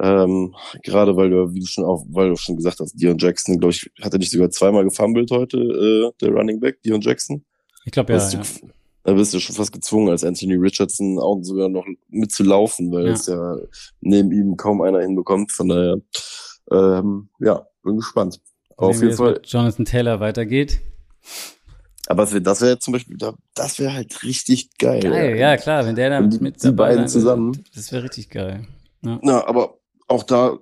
Ähm, 0.01 0.55
gerade 0.83 1.15
weil 1.15 1.29
du, 1.29 1.53
wie 1.53 1.61
du 1.61 1.67
schon 1.67 1.85
auch, 1.85 2.07
weil 2.09 2.31
du 2.31 2.37
schon 2.37 2.57
gesagt 2.57 2.81
hast, 2.81 2.95
Dion 2.95 3.19
Jackson, 3.19 3.59
glaube 3.59 3.73
ich, 3.73 3.91
hat 4.01 4.15
er 4.15 4.19
nicht 4.19 4.31
sogar 4.31 4.49
zweimal 4.49 4.85
gefummelt 4.85 5.31
heute, 5.31 5.59
äh, 5.59 6.11
der 6.23 6.31
Running 6.31 6.59
Back, 6.59 6.81
Dion 6.83 7.03
Jackson? 7.03 7.45
Ich 7.85 7.93
glaube 7.93 8.15
ja, 8.15 8.31
ja. 8.31 8.41
Da 9.03 9.13
bist 9.13 9.35
du 9.35 9.39
schon 9.39 9.55
fast 9.55 9.73
gezwungen, 9.73 10.09
als 10.09 10.25
Anthony 10.25 10.55
Richardson 10.55 11.19
auch 11.19 11.39
sogar 11.43 11.69
noch 11.69 11.85
mitzulaufen, 12.09 12.91
weil 12.93 13.09
ja. 13.09 13.13
es 13.13 13.27
ja 13.27 13.59
neben 14.01 14.33
ihm 14.33 14.57
kaum 14.57 14.81
einer 14.81 15.03
hinbekommt. 15.03 15.53
Von 15.53 15.69
daher, 15.69 15.97
ähm, 16.73 17.29
ja, 17.41 17.67
bin 17.83 17.97
gespannt. 17.97 18.41
Auf 18.79 19.03
jeden 19.03 19.15
Fall. 19.15 19.43
Jonathan 19.45 19.85
Taylor 19.85 20.21
weitergeht. 20.21 20.81
Aber 22.07 22.25
das 22.25 22.33
wäre 22.33 22.61
wär 22.61 22.81
zum 22.81 22.93
Beispiel, 22.93 23.17
das 23.55 23.79
wäre 23.79 23.95
halt 23.95 24.23
richtig 24.23 24.77
geil. 24.79 25.01
Geil, 25.01 25.37
ja, 25.39 25.57
klar, 25.57 25.87
wenn 25.87 25.95
der 25.95 26.11
da 26.11 26.21
die, 26.21 26.39
mit 26.39 26.63
die 26.63 26.73
beiden 26.73 27.09
zusammen. 27.09 27.65
Das 27.75 27.93
wäre 27.93 28.05
richtig 28.05 28.31
geil. 28.31 28.67
Ja. 29.03 29.19
Na, 29.23 29.47
aber 29.47 29.79
auch 30.07 30.23
da 30.23 30.59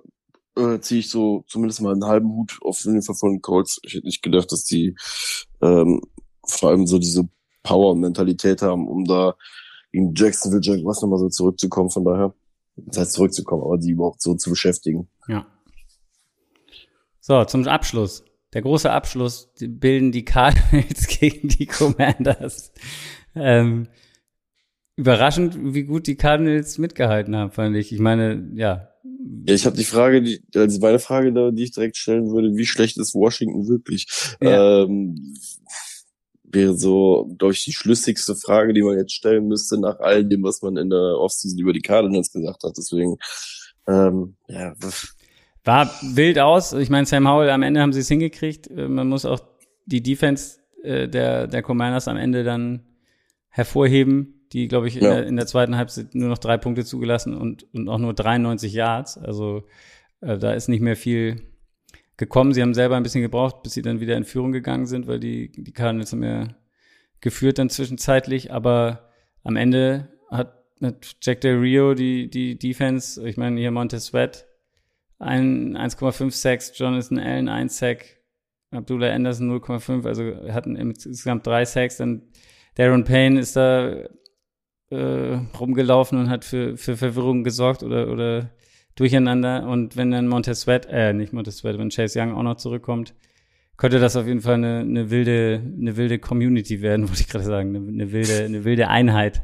äh, 0.57 0.79
ziehe 0.79 0.99
ich 0.99 1.09
so 1.09 1.43
zumindest 1.47 1.81
mal 1.81 1.93
einen 1.93 2.05
halben 2.05 2.29
Hut 2.29 2.59
auf 2.61 2.79
jeden 2.85 3.01
Fall 3.01 3.15
von 3.15 3.33
den 3.33 3.41
Colts. 3.41 3.79
Ich 3.83 3.93
hätte 3.93 4.05
nicht 4.05 4.21
gedacht, 4.21 4.51
dass 4.51 4.63
die 4.63 4.95
ähm, 5.61 6.01
vor 6.45 6.69
allem 6.69 6.87
so 6.87 6.99
diese 6.99 7.27
Power-Mentalität 7.63 8.61
haben, 8.61 8.87
um 8.87 9.05
da 9.05 9.35
gegen 9.91 10.13
Jacksonville 10.15 10.61
Jaguars 10.61 11.01
nochmal 11.01 11.19
so 11.19 11.29
zurückzukommen. 11.29 11.89
Von 11.89 12.05
daher, 12.05 12.33
das 12.75 12.97
heißt 12.99 13.13
zurückzukommen, 13.13 13.63
aber 13.63 13.77
die 13.77 13.91
überhaupt 13.91 14.21
so 14.21 14.35
zu 14.35 14.49
beschäftigen. 14.49 15.09
Ja. 15.27 15.45
So, 17.19 17.43
zum 17.45 17.67
Abschluss. 17.67 18.23
Der 18.53 18.61
große 18.61 18.91
Abschluss 18.91 19.51
bilden 19.59 20.11
die 20.11 20.25
Cardinals 20.25 21.07
gegen 21.19 21.47
die 21.47 21.65
Commanders. 21.65 22.71
Ähm, 23.35 23.87
überraschend, 24.95 25.57
wie 25.73 25.83
gut 25.83 26.07
die 26.07 26.15
Cardinals 26.15 26.77
mitgehalten 26.77 27.35
haben, 27.35 27.51
fand 27.51 27.75
ich. 27.75 27.91
Ich 27.91 27.99
meine, 27.99 28.49
ja. 28.53 28.89
Ja, 29.47 29.53
ich 29.53 29.65
habe 29.65 29.75
die 29.75 29.83
Frage, 29.83 30.21
die, 30.21 30.41
also 30.55 30.79
meine 30.79 30.99
Frage, 30.99 31.33
die 31.53 31.63
ich 31.63 31.71
direkt 31.71 31.97
stellen 31.97 32.31
würde, 32.31 32.55
wie 32.55 32.65
schlecht 32.65 32.97
ist 32.97 33.15
Washington 33.15 33.67
wirklich? 33.67 34.07
Ja. 34.41 34.83
Ähm, 34.83 35.35
wäre 36.43 36.77
so, 36.77 37.33
glaube 37.37 37.53
ich, 37.53 37.63
die 37.63 37.73
schlüssigste 37.73 38.35
Frage, 38.35 38.73
die 38.73 38.83
man 38.83 38.97
jetzt 38.97 39.13
stellen 39.13 39.47
müsste, 39.47 39.79
nach 39.79 39.99
all 39.99 40.23
dem, 40.23 40.43
was 40.43 40.61
man 40.61 40.77
in 40.77 40.89
der 40.89 41.17
Offseason 41.17 41.59
über 41.59 41.73
die 41.73 41.81
Cardinals 41.81 42.31
gesagt 42.31 42.63
hat. 42.63 42.77
Deswegen, 42.77 43.17
ähm, 43.87 44.35
ja, 44.47 44.73
war 45.63 45.89
wild 46.01 46.39
aus. 46.39 46.73
Ich 46.73 46.89
meine, 46.89 47.05
Sam 47.05 47.27
Howell, 47.27 47.49
am 47.49 47.63
Ende 47.63 47.81
haben 47.81 47.93
sie 47.93 48.01
es 48.01 48.07
hingekriegt. 48.07 48.69
Äh, 48.69 48.87
man 48.87 49.07
muss 49.07 49.25
auch 49.25 49.39
die 49.85 50.03
Defense 50.03 50.59
äh, 50.83 51.07
der, 51.07 51.47
der 51.47 51.61
Commanders 51.61 52.07
am 52.07 52.17
Ende 52.17 52.43
dann 52.43 52.83
hervorheben, 53.49 54.47
die, 54.51 54.67
glaube 54.67 54.87
ich, 54.87 54.97
in, 54.97 55.03
ja. 55.03 55.15
der, 55.15 55.27
in 55.27 55.35
der 55.35 55.45
zweiten 55.45 55.77
Halbzeit 55.77 56.15
nur 56.15 56.29
noch 56.29 56.37
drei 56.37 56.57
Punkte 56.57 56.85
zugelassen 56.85 57.35
und, 57.35 57.67
und 57.73 57.87
auch 57.87 57.99
nur 57.99 58.13
93 58.13 58.73
Yards. 58.73 59.17
Also 59.17 59.63
äh, 60.21 60.37
da 60.37 60.53
ist 60.53 60.67
nicht 60.67 60.81
mehr 60.81 60.95
viel 60.95 61.41
gekommen. 62.17 62.53
Sie 62.53 62.61
haben 62.61 62.73
selber 62.73 62.97
ein 62.97 63.03
bisschen 63.03 63.21
gebraucht, 63.21 63.63
bis 63.63 63.73
sie 63.73 63.81
dann 63.81 63.99
wieder 63.99 64.17
in 64.17 64.23
Führung 64.23 64.51
gegangen 64.51 64.85
sind, 64.85 65.07
weil 65.07 65.19
die, 65.19 65.51
die 65.51 65.71
Cardinals 65.71 66.11
haben 66.11 66.23
ja 66.23 66.47
geführt 67.21 67.57
dann 67.57 67.69
zwischenzeitlich. 67.69 68.51
Aber 68.51 69.09
am 69.43 69.55
Ende 69.55 70.09
hat, 70.29 70.63
hat 70.81 71.15
Jack 71.21 71.41
Del 71.41 71.57
Rio 71.57 71.93
die, 71.93 72.29
die 72.29 72.57
Defense, 72.57 73.25
ich 73.27 73.37
meine, 73.37 73.59
hier 73.59 73.71
Montez 73.71 74.07
Sweat, 74.07 74.45
ein 75.23 75.77
1,5 75.77 76.31
Sacks, 76.31 76.77
Jonathan 76.77 77.19
Allen 77.19 77.49
1 77.49 77.77
Sack, 77.77 78.05
Abdullah 78.71 79.11
Anderson 79.11 79.51
0,5, 79.51 80.05
also 80.05 80.53
hatten 80.53 80.75
insgesamt 80.75 81.45
drei 81.45 81.65
Sacks. 81.65 81.97
Dann 81.97 82.23
Darren 82.75 83.03
Payne 83.03 83.39
ist 83.39 83.55
da 83.55 84.03
äh, 84.89 85.39
rumgelaufen 85.59 86.17
und 86.19 86.29
hat 86.29 86.45
für, 86.45 86.77
für 86.77 86.97
Verwirrung 86.97 87.43
gesorgt 87.43 87.83
oder, 87.83 88.11
oder 88.11 88.51
Durcheinander. 88.95 89.67
Und 89.67 89.95
wenn 89.97 90.11
dann 90.11 90.27
Montez 90.27 90.61
Sweat, 90.61 90.87
äh, 90.89 91.13
nicht 91.13 91.33
Montez 91.33 91.57
Sweat, 91.57 91.77
wenn 91.77 91.89
Chase 91.89 92.19
Young 92.19 92.33
auch 92.33 92.43
noch 92.43 92.57
zurückkommt, 92.57 93.13
könnte 93.77 93.99
das 93.99 94.15
auf 94.15 94.27
jeden 94.27 94.41
Fall 94.41 94.55
eine, 94.55 94.79
eine 94.79 95.09
wilde, 95.09 95.61
eine 95.63 95.97
wilde 95.97 96.19
Community 96.19 96.81
werden, 96.81 97.07
wollte 97.09 97.21
ich 97.21 97.29
gerade 97.29 97.45
sagen, 97.45 97.75
eine, 97.75 97.87
eine 97.87 98.11
wilde, 98.11 98.45
eine 98.45 98.63
wilde 98.63 98.87
Einheit, 98.87 99.41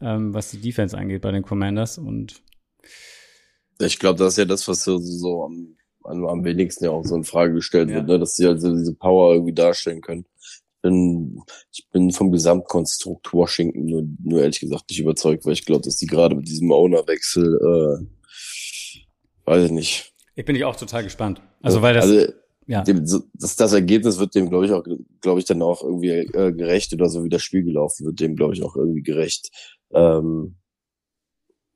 ähm, 0.00 0.34
was 0.34 0.50
die 0.50 0.60
Defense 0.60 0.96
angeht 0.96 1.22
bei 1.22 1.32
den 1.32 1.42
Commanders 1.42 1.98
und 1.98 2.42
ich 3.86 3.98
glaube, 3.98 4.18
das 4.18 4.34
ist 4.34 4.38
ja 4.38 4.44
das, 4.44 4.66
was 4.68 4.84
so, 4.84 4.98
so 4.98 5.44
am, 5.44 5.76
am 6.04 6.44
wenigsten 6.44 6.84
ja 6.84 6.90
auch 6.90 7.04
so 7.04 7.14
in 7.16 7.24
Frage 7.24 7.54
gestellt 7.54 7.90
ja. 7.90 7.96
wird, 7.96 8.08
ne? 8.08 8.18
dass 8.18 8.36
sie 8.36 8.46
also 8.46 8.74
diese 8.76 8.94
Power 8.94 9.34
irgendwie 9.34 9.54
darstellen 9.54 10.00
können. 10.00 10.26
Ich 10.74 10.82
bin, 10.82 11.42
ich 11.72 11.88
bin 11.90 12.10
vom 12.10 12.32
Gesamtkonstrukt 12.32 13.32
Washington 13.32 13.84
nur, 13.84 14.02
nur 14.22 14.40
ehrlich 14.40 14.60
gesagt 14.60 14.90
nicht 14.90 15.00
überzeugt, 15.00 15.46
weil 15.46 15.52
ich 15.52 15.64
glaube, 15.64 15.82
dass 15.82 15.96
die 15.96 16.06
gerade 16.06 16.34
mit 16.34 16.48
diesem 16.48 16.72
Ownerwechsel, 16.72 17.56
äh, 17.56 19.00
weiß 19.44 19.66
ich 19.66 19.70
nicht. 19.70 20.12
Ich 20.34 20.44
bin 20.44 20.56
ich 20.56 20.64
auch 20.64 20.76
total 20.76 21.04
gespannt. 21.04 21.40
Also 21.62 21.82
weil 21.82 21.94
das, 21.94 22.04
also, 22.04 22.32
ja. 22.66 22.82
Dem, 22.82 23.04
das, 23.04 23.56
das 23.56 23.72
Ergebnis 23.72 24.18
wird 24.18 24.34
dem, 24.34 24.48
glaube 24.48 24.66
ich, 24.66 24.72
auch, 24.72 24.84
glaube 25.20 25.40
ich, 25.40 25.46
dann 25.46 25.62
auch 25.62 25.82
irgendwie 25.82 26.10
äh, 26.10 26.52
gerecht 26.52 26.92
oder 26.92 27.08
so 27.08 27.24
wie 27.24 27.28
das 27.28 27.42
Spiel 27.42 27.64
gelaufen 27.64 28.06
wird, 28.06 28.20
dem, 28.20 28.36
glaube 28.36 28.54
ich, 28.54 28.62
auch 28.62 28.76
irgendwie 28.76 29.02
gerecht. 29.02 29.50
Ähm, 29.92 30.56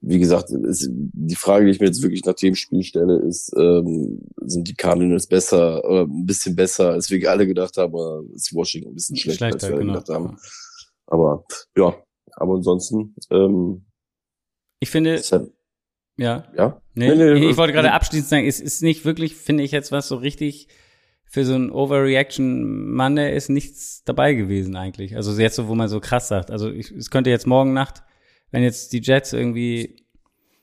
wie 0.08 0.20
gesagt, 0.20 0.50
ist, 0.50 0.88
die 0.88 1.34
Frage, 1.34 1.64
die 1.64 1.72
ich 1.72 1.80
mir 1.80 1.86
jetzt 1.86 2.00
wirklich 2.00 2.24
nach 2.24 2.34
dem 2.34 2.54
Spiel 2.54 2.84
stelle, 2.84 3.18
ist, 3.18 3.52
ähm, 3.56 4.20
sind 4.40 4.68
die 4.68 4.74
Cardinals 4.74 5.26
besser 5.26 5.84
oder 5.84 6.02
ein 6.02 6.26
bisschen 6.26 6.54
besser, 6.54 6.90
als 6.90 7.10
wir 7.10 7.28
alle 7.28 7.46
gedacht 7.46 7.76
haben, 7.76 7.92
oder 7.92 8.22
ist 8.32 8.54
Washington 8.54 8.92
ein 8.92 8.94
bisschen 8.94 9.16
schlechter, 9.16 9.46
als 9.46 9.54
Schlechter, 9.54 9.70
wir 9.70 9.80
genau. 9.80 9.94
gedacht 9.94 10.08
haben. 10.08 10.38
Aber 11.08 11.44
ja, 11.76 11.96
aber 12.36 12.54
ansonsten, 12.54 13.16
ähm, 13.30 13.84
Ich 14.78 14.90
finde, 14.90 15.14
ist 15.14 15.32
ja, 16.18 16.44
ja. 16.56 16.80
Nee, 16.94 17.14
Nee, 17.14 17.34
nee, 17.34 17.50
ich 17.50 17.56
wollte 17.56 17.72
gerade 17.72 17.92
abschließend 17.92 18.28
sagen, 18.28 18.46
es 18.46 18.60
ist 18.60 18.82
nicht 18.82 19.04
wirklich, 19.04 19.34
finde 19.34 19.64
ich 19.64 19.72
jetzt 19.72 19.92
was 19.92 20.08
so 20.08 20.16
richtig 20.16 20.68
für 21.24 21.44
so 21.44 21.54
ein 21.54 21.70
Overreaction 21.70 22.92
Monday 22.92 23.36
ist 23.36 23.50
nichts 23.50 24.04
dabei 24.04 24.34
gewesen 24.34 24.76
eigentlich. 24.76 25.16
Also 25.16 25.38
jetzt 25.38 25.56
so, 25.56 25.66
wo 25.66 25.74
man 25.74 25.88
so 25.88 25.98
krass 25.98 26.28
sagt. 26.28 26.52
Also 26.52 26.70
ich, 26.70 26.92
es 26.92 27.10
könnte 27.10 27.30
jetzt 27.30 27.46
morgen 27.46 27.72
Nacht, 27.72 28.04
wenn 28.50 28.62
jetzt 28.62 28.92
die 28.92 29.00
Jets 29.00 29.32
irgendwie, 29.32 30.04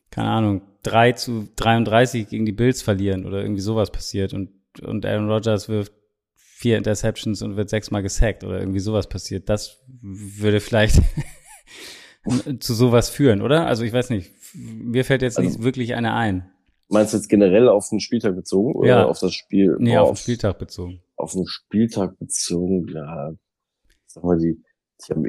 keine 0.10 0.30
Ahnung, 0.30 0.62
3 0.84 1.14
zu 1.14 1.48
33 1.56 2.28
gegen 2.28 2.46
die 2.46 2.52
Bills 2.52 2.82
verlieren 2.82 3.26
oder 3.26 3.42
irgendwie 3.42 3.62
sowas 3.62 3.92
passiert 3.92 4.34
und, 4.34 4.50
und 4.82 5.06
Aaron 5.06 5.30
Rodgers 5.30 5.70
wirft 5.70 5.94
vier 6.36 6.78
Interceptions 6.78 7.42
und 7.42 7.58
wird 7.58 7.70
sechsmal 7.70 8.02
gesackt 8.04 8.44
oder 8.44 8.60
irgendwie 8.60 8.80
sowas 8.80 9.08
passiert. 9.08 9.50
Das 9.50 9.82
würde 10.02 10.60
vielleicht 10.60 11.02
zu 12.60 12.74
sowas 12.74 13.10
führen, 13.10 13.42
oder? 13.42 13.66
Also 13.68 13.84
ich 13.84 13.92
weiß 13.94 14.10
nicht. 14.10 14.32
Mir 14.56 15.04
fällt 15.04 15.22
jetzt 15.22 15.38
Also- 15.38 15.50
nicht 15.50 15.64
wirklich 15.64 15.96
eine 15.96 16.14
ein. 16.14 16.50
Meinst 16.90 17.14
du 17.14 17.18
jetzt 17.18 17.30
generell 17.30 17.70
auf 17.70 17.90
den 17.90 18.00
Spieltag 18.00 18.36
bezogen 18.36 18.74
oder 18.76 18.88
Ja. 18.88 19.06
auf 19.06 19.18
das 19.20 19.34
Spiel? 19.34 19.76
Nee, 19.80 19.96
Boah, 19.96 20.02
auf 20.04 20.12
den 20.12 20.18
Spieltag 20.18 20.60
bezogen. 20.60 21.02
Auf 21.16 21.32
den 21.32 21.48
Spieltag 21.48 22.20
bezogen, 22.20 22.88
ja. 22.94 23.32
Sag 24.06 24.24
mal, 24.24 24.38
die, 24.38 24.62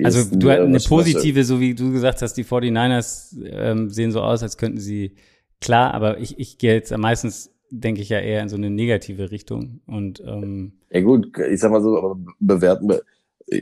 Also 0.04 0.36
du 0.36 0.48
äh, 0.48 0.60
eine 0.60 0.78
positive, 0.78 1.44
so 1.44 1.60
wie 1.60 1.74
du 1.74 1.92
gesagt 1.92 2.22
hast, 2.22 2.34
die 2.34 2.44
49ers 2.44 3.36
ähm, 3.44 3.90
sehen 3.90 4.12
so 4.12 4.20
aus, 4.20 4.42
als 4.42 4.56
könnten 4.56 4.78
sie 4.78 5.16
klar, 5.60 5.94
aber 5.94 6.18
ich, 6.18 6.38
ich 6.38 6.58
gehe 6.58 6.74
jetzt 6.74 6.96
meistens, 6.96 7.50
denke 7.70 8.02
ich 8.02 8.08
ja 8.08 8.20
eher 8.20 8.42
in 8.42 8.48
so 8.48 8.56
eine 8.56 8.70
negative 8.70 9.30
Richtung. 9.30 9.80
Und 9.86 10.22
ähm, 10.24 10.74
Ja 10.90 11.00
gut, 11.00 11.32
ich 11.50 11.60
sag 11.60 11.72
mal 11.72 11.82
so, 11.82 12.16
bewerten 12.38 12.88
wir, 12.88 13.02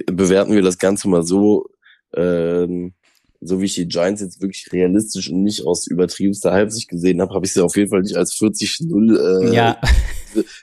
bewerten 0.07 0.53
wir 0.53 0.63
das 0.63 0.79
Ganze 0.79 1.09
mal 1.09 1.23
so, 1.23 1.71
ähm, 2.15 2.93
so 3.41 3.61
wie 3.61 3.65
ich 3.65 3.75
die 3.75 3.89
Giants 3.89 4.21
jetzt 4.21 4.41
wirklich 4.41 4.71
realistisch 4.73 5.31
und 5.31 5.43
nicht 5.43 5.67
aus 5.67 5.87
übertriebenster 5.87 6.53
Halbsicht 6.53 6.89
gesehen 6.89 7.21
habe, 7.21 7.35
habe 7.35 7.47
ich 7.47 7.53
sie 7.53 7.63
auf 7.63 7.77
jeden 7.77 7.91
Fall 7.91 8.03
nicht 8.03 8.17
als 8.17 8.35
40-0 8.35 9.49
äh, 9.51 9.55
ja, 9.55 9.79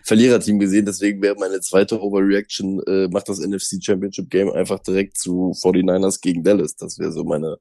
Verliererteam 0.03 0.59
gesehen. 0.59 0.85
Deswegen 0.85 1.21
wäre 1.21 1.35
meine 1.35 1.59
zweite 1.61 2.01
Overreaction, 2.01 2.81
äh, 2.87 3.07
macht 3.09 3.29
das 3.29 3.39
NFC 3.39 3.83
Championship 3.83 4.29
Game 4.29 4.49
einfach 4.51 4.79
direkt 4.79 5.17
zu 5.17 5.53
49ers 5.61 6.21
gegen 6.21 6.43
Dallas. 6.43 6.75
Das 6.75 6.99
wäre 6.99 7.11
so 7.11 7.23
meine, 7.23 7.57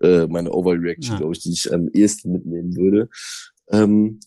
äh, 0.00 0.26
meine 0.26 0.52
Overreaction, 0.52 1.14
Ja. 1.14 1.18
glaube 1.18 1.34
ich, 1.34 1.40
die 1.42 1.52
ich 1.52 1.72
am 1.72 1.88
ehesten 1.88 2.32
mitnehmen 2.32 2.76
würde. 2.76 3.08
Ähm, 3.70 4.20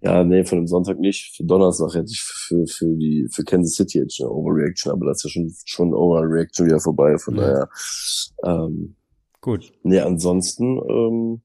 ja, 0.00 0.22
nee, 0.22 0.44
von 0.44 0.58
dem 0.58 0.68
Sonntag 0.68 1.00
nicht. 1.00 1.34
Für 1.36 1.42
Donnerstag 1.44 1.92
hätte 1.94 2.10
ich 2.12 2.20
für, 2.22 2.64
für 2.68 2.96
die, 2.96 3.26
für 3.32 3.42
Kansas 3.42 3.74
City 3.74 3.98
hätte 3.98 4.08
ich 4.10 4.20
eine 4.20 4.30
Overreaction, 4.30 4.92
aber 4.92 5.06
das 5.06 5.18
ist 5.18 5.24
ja 5.24 5.30
schon, 5.30 5.52
schon 5.64 5.92
Overreaction 5.94 6.66
wieder 6.66 6.78
vorbei. 6.78 7.18
Von 7.18 7.34
Ja. 7.36 7.40
daher, 7.42 7.68
ähm, 8.44 8.94
gut. 9.40 9.72
nee, 9.82 9.98
ansonsten, 9.98 10.78
ähm, 10.88 11.42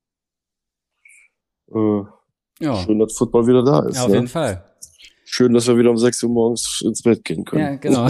äh, 1.74 2.04
Ja, 2.64 2.76
schön, 2.84 3.00
dass 3.00 3.14
Football 3.18 3.48
wieder 3.48 3.64
da 3.64 3.88
ist. 3.88 3.96
ja 3.96 4.04
auf 4.04 4.10
ne? 4.10 4.16
jeden 4.16 4.28
Fall. 4.28 4.64
Schön, 5.36 5.52
dass 5.52 5.66
wir 5.68 5.76
wieder 5.80 5.90
um 5.90 5.98
6 5.98 6.22
Uhr 6.22 6.30
morgens 6.30 6.82
ins 6.86 7.02
Bett 7.02 7.26
gehen 7.26 7.44
können. 7.44 7.64
Ja, 7.64 7.76
genau. 7.76 8.08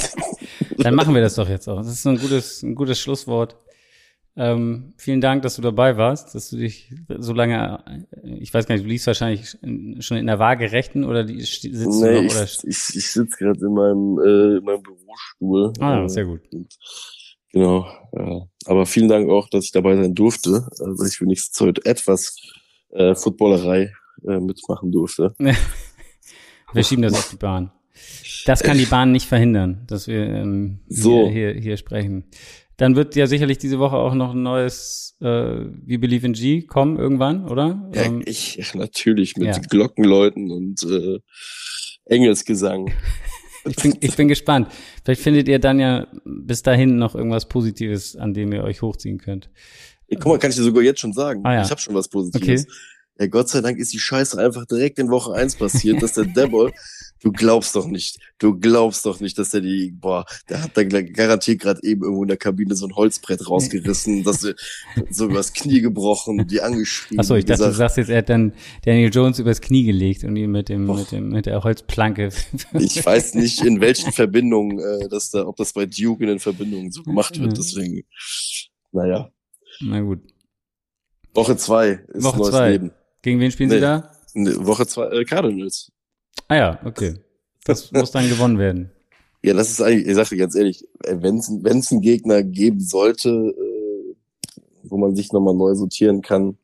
Dann 0.78 0.94
machen 0.94 1.14
wir 1.14 1.20
das 1.20 1.34
doch 1.34 1.46
jetzt 1.46 1.68
auch. 1.68 1.76
Das 1.76 1.88
ist 1.88 2.02
so 2.02 2.08
ein 2.08 2.16
gutes, 2.18 2.62
ein 2.62 2.74
gutes 2.74 2.98
Schlusswort. 2.98 3.58
Ähm, 4.34 4.94
vielen 4.96 5.20
Dank, 5.20 5.42
dass 5.42 5.56
du 5.56 5.62
dabei 5.62 5.98
warst, 5.98 6.34
dass 6.34 6.48
du 6.48 6.56
dich 6.56 6.90
so 7.18 7.34
lange, 7.34 8.08
ich 8.40 8.54
weiß 8.54 8.64
gar 8.64 8.76
nicht, 8.76 8.84
du 8.86 8.88
liegst 8.88 9.06
wahrscheinlich 9.06 9.58
in- 9.62 10.00
schon 10.00 10.16
in 10.16 10.26
der 10.26 10.38
Waagerechten 10.38 11.04
oder 11.04 11.22
die, 11.22 11.38
sitzt 11.42 11.64
du 11.64 11.78
nee, 12.02 12.22
noch 12.22 12.30
oder? 12.34 12.44
ich, 12.44 12.56
ich, 12.64 12.96
ich 12.96 13.10
sitze 13.12 13.36
gerade 13.36 13.60
in 13.66 13.74
meinem, 13.74 14.18
äh, 14.18 14.56
in 14.56 14.64
meinem 14.64 14.82
Bürostuhl. 14.82 15.72
Ah, 15.80 16.04
Äh, 16.04 16.08
sehr 16.08 16.24
gut. 16.24 16.40
Und, 16.50 16.74
genau. 17.52 17.86
Ja. 18.16 18.46
Aber 18.64 18.86
vielen 18.86 19.08
Dank 19.08 19.28
auch, 19.28 19.50
dass 19.50 19.64
ich 19.66 19.72
dabei 19.72 19.96
sein 19.96 20.14
durfte, 20.14 20.66
also 20.80 21.04
ich 21.04 21.20
wenigstens 21.20 21.60
heute 21.60 21.84
etwas 21.84 22.36
äh, 22.92 23.14
Footballerei 23.14 23.92
äh, 24.26 24.40
mitmachen 24.40 24.90
durfte. 24.90 25.34
Wir 26.72 26.84
schieben 26.84 27.02
das 27.02 27.14
auf 27.14 27.30
die 27.30 27.36
Bahn. 27.36 27.70
Das 28.46 28.62
kann 28.62 28.78
die 28.78 28.86
Bahn 28.86 29.12
nicht 29.12 29.26
verhindern, 29.26 29.84
dass 29.86 30.06
wir 30.06 30.22
ähm, 30.26 30.80
So. 30.88 31.28
hier, 31.28 31.52
hier, 31.52 31.60
hier 31.60 31.76
sprechen. 31.76 32.24
Dann 32.76 32.94
wird 32.94 33.16
ja 33.16 33.26
sicherlich 33.26 33.58
diese 33.58 33.78
Woche 33.80 33.96
auch 33.96 34.14
noch 34.14 34.34
ein 34.34 34.42
neues 34.42 35.16
äh, 35.20 35.24
We 35.24 35.98
Believe 35.98 36.24
in 36.24 36.32
G 36.32 36.62
kommen 36.62 36.96
irgendwann, 36.96 37.48
oder? 37.48 37.90
Ja, 37.94 38.02
Ähm, 38.02 38.22
ich 38.24 38.72
natürlich 38.74 39.36
mit 39.36 39.48
ja. 39.48 39.58
Glockenläuten 39.58 40.50
und 40.52 40.82
äh, 40.84 41.18
Engelsgesang. 42.04 42.92
ich, 43.68 43.76
bin, 43.76 43.96
ich 44.00 44.14
bin 44.14 44.28
gespannt. 44.28 44.68
Vielleicht 45.04 45.22
findet 45.22 45.48
ihr 45.48 45.58
dann 45.58 45.80
ja 45.80 46.06
bis 46.24 46.62
dahin 46.62 46.96
noch 46.96 47.14
irgendwas 47.16 47.48
Positives, 47.48 48.14
an 48.14 48.32
dem 48.32 48.52
ihr 48.52 48.62
euch 48.62 48.80
hochziehen 48.80 49.18
könnt. 49.18 49.50
Guck 50.10 50.26
mal, 50.26 50.38
kann 50.38 50.50
ich 50.50 50.56
dir 50.56 50.62
sogar 50.62 50.82
jetzt 50.82 51.00
schon 51.00 51.12
sagen. 51.12 51.40
Ah, 51.44 51.54
ja. 51.54 51.62
Ich 51.62 51.70
habe 51.70 51.80
schon 51.80 51.94
was 51.94 52.08
Positives. 52.08 52.66
Ja, 53.18 53.26
Gott 53.26 53.48
sei 53.48 53.60
Dank 53.60 53.78
ist 53.78 53.92
die 53.92 53.98
Scheiße 53.98 54.38
einfach 54.38 54.64
direkt 54.64 54.98
in 55.00 55.10
Woche 55.10 55.32
eins 55.34 55.56
passiert, 55.56 56.02
dass 56.02 56.12
der 56.12 56.24
Devil, 56.24 56.70
du 57.20 57.32
glaubst 57.32 57.74
doch 57.74 57.88
nicht, 57.88 58.18
du 58.38 58.56
glaubst 58.56 59.04
doch 59.06 59.18
nicht, 59.18 59.36
dass 59.38 59.50
der 59.50 59.60
die, 59.60 59.90
boah, 59.90 60.24
der 60.48 60.62
hat 60.62 60.76
da 60.76 60.84
garantiert 60.84 61.60
gerade 61.60 61.80
eben 61.82 62.02
irgendwo 62.02 62.22
in 62.22 62.28
der 62.28 62.36
Kabine 62.36 62.76
so 62.76 62.86
ein 62.86 62.94
Holzbrett 62.94 63.48
rausgerissen, 63.48 64.22
dass 64.22 64.44
er 64.44 64.54
so 65.10 65.24
übers 65.24 65.52
Knie 65.52 65.80
gebrochen, 65.80 66.46
die 66.46 66.60
angeschrieben. 66.60 67.18
Achso, 67.18 67.34
ich 67.34 67.44
dachte, 67.44 67.64
du 67.64 67.72
sagst 67.72 67.96
jetzt, 67.96 68.08
er 68.08 68.18
hat 68.18 68.28
dann 68.28 68.52
Daniel 68.84 69.10
Jones 69.12 69.40
übers 69.40 69.60
Knie 69.60 69.82
gelegt 69.82 70.22
und 70.22 70.36
ihn 70.36 70.52
mit 70.52 70.68
dem, 70.68 70.86
Boah. 70.86 70.98
mit 70.98 71.10
dem, 71.10 71.30
mit 71.30 71.46
der 71.46 71.64
Holzplanke. 71.64 72.30
ich 72.78 73.04
weiß 73.04 73.34
nicht, 73.34 73.64
in 73.64 73.80
welchen 73.80 74.12
Verbindungen, 74.12 74.78
äh, 74.78 75.08
dass 75.08 75.30
da, 75.30 75.44
ob 75.44 75.56
das 75.56 75.72
bei 75.72 75.86
Duke 75.86 76.22
in 76.22 76.28
den 76.28 76.38
Verbindungen 76.38 76.92
so 76.92 77.02
gemacht 77.02 77.40
wird, 77.40 77.58
deswegen, 77.58 78.04
naja. 78.92 79.32
Na 79.80 80.00
gut. 80.00 80.20
Woche 81.34 81.56
zwei 81.56 82.04
ist 82.08 82.24
Woche 82.24 82.38
neues 82.38 82.50
zwei. 82.50 82.70
Leben. 82.70 82.90
Gegen 83.22 83.40
wen 83.40 83.50
spielen 83.50 83.68
Nee. 83.70 83.76
sie 83.76 83.80
da? 83.80 84.10
Woche 84.64 84.86
zwei, 84.86 85.06
äh, 85.08 85.24
Cardinals. 85.24 85.90
Ah 86.48 86.56
ja, 86.56 86.80
okay. 86.84 87.14
Das 87.64 87.90
muss 87.92 88.10
dann 88.10 88.28
gewonnen 88.28 88.58
werden. 88.58 88.90
Ja, 89.42 89.54
das 89.54 89.70
ist 89.70 89.80
eigentlich, 89.80 90.06
ich 90.08 90.14
sag 90.14 90.28
dir 90.28 90.36
ganz 90.36 90.54
ehrlich, 90.54 90.84
wenn 91.06 91.38
es 91.38 91.90
einen 91.92 92.00
Gegner 92.00 92.42
geben 92.42 92.80
sollte, 92.80 93.28
äh, 93.28 94.14
wo 94.84 94.96
man 94.98 95.14
sich 95.16 95.32
nochmal 95.32 95.54
neu 95.54 95.74
sortieren 95.74 96.22
kann, 96.22 96.58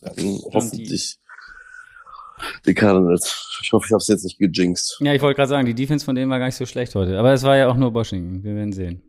dann 0.00 0.14
hoffentlich 0.52 1.18
die 2.66 2.74
Cardinals. 2.74 3.58
Ich 3.62 3.72
hoffe, 3.72 3.86
ich 3.86 3.92
habe 3.92 4.00
es 4.00 4.08
jetzt 4.08 4.24
nicht 4.24 4.38
gejinxt. 4.38 4.98
Ja, 5.00 5.12
ich 5.14 5.20
wollte 5.20 5.36
gerade 5.36 5.48
sagen, 5.48 5.66
die 5.66 5.74
Defense 5.74 6.04
von 6.04 6.14
denen 6.14 6.30
war 6.30 6.38
gar 6.38 6.46
nicht 6.46 6.56
so 6.56 6.64
schlecht 6.66 6.94
heute. 6.94 7.18
Aber 7.18 7.32
es 7.32 7.42
war 7.42 7.56
ja 7.56 7.68
auch 7.68 7.76
nur 7.76 7.92
Washington. 7.92 8.42
Wir 8.42 8.54
werden 8.54 8.72
sehen. 8.72 9.02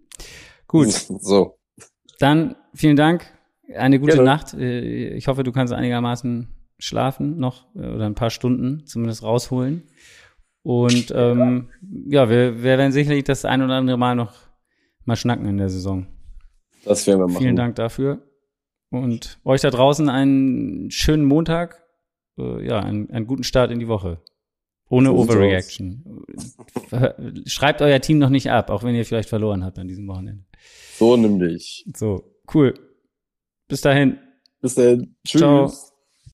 Gut, 0.67 0.89
So, 1.19 1.57
dann 2.19 2.55
vielen 2.73 2.97
Dank. 2.97 3.25
Eine 3.73 3.99
gute 3.99 4.15
Gerne. 4.15 4.25
Nacht. 4.29 4.53
Äh, 4.53 5.15
Ich 5.15 5.27
hoffe, 5.27 5.43
du 5.43 5.51
kannst 5.53 5.73
einigermaßen 5.73 6.47
schlafen 6.82 7.38
noch 7.38 7.73
äh, 7.75 7.88
oder 7.88 8.05
ein 8.05 8.15
paar 8.15 8.29
Stunden 8.29 8.86
zumindest 8.86 9.23
rausholen. 9.23 9.84
Und 10.63 11.11
ähm, 11.15 11.69
ja, 12.07 12.29
wir, 12.29 12.57
wir 12.57 12.63
werden 12.63 12.91
sicherlich 12.91 13.23
das 13.23 13.45
ein 13.45 13.61
oder 13.61 13.75
andere 13.75 13.97
Mal 13.97 14.15
noch 14.15 14.34
mal 15.05 15.15
schnacken 15.15 15.45
in 15.45 15.57
der 15.57 15.69
Saison. 15.69 16.07
das 16.84 17.07
werden 17.07 17.19
wir 17.19 17.27
machen. 17.27 17.41
Vielen 17.41 17.55
Dank 17.55 17.75
dafür. 17.75 18.21
Und 18.89 19.39
euch 19.45 19.61
da 19.61 19.69
draußen 19.69 20.09
einen 20.09 20.91
schönen 20.91 21.25
Montag. 21.25 21.84
Äh, 22.38 22.67
ja, 22.67 22.79
einen, 22.79 23.09
einen 23.09 23.27
guten 23.27 23.43
Start 23.43 23.71
in 23.71 23.79
die 23.79 23.88
Woche. 23.88 24.21
Ohne 24.89 25.13
Overreaction. 25.13 26.25
Schreibt 27.45 27.82
euer 27.82 28.01
Team 28.01 28.19
noch 28.19 28.29
nicht 28.29 28.51
ab, 28.51 28.69
auch 28.69 28.84
wenn 28.84 28.93
ihr 28.93 29.05
vielleicht 29.05 29.29
verloren 29.29 29.63
habt 29.63 29.79
an 29.79 29.88
diesem 29.88 30.05
Wochenende. 30.07 30.43
So 30.97 31.15
nimm 31.15 31.39
dich. 31.39 31.86
So, 31.95 32.25
cool. 32.53 32.73
Bis 33.69 33.79
dahin. 33.79 34.19
Bis 34.59 34.75
dann. 34.75 35.15
Tschüss. 35.25 35.39
Ciao. 35.39 35.90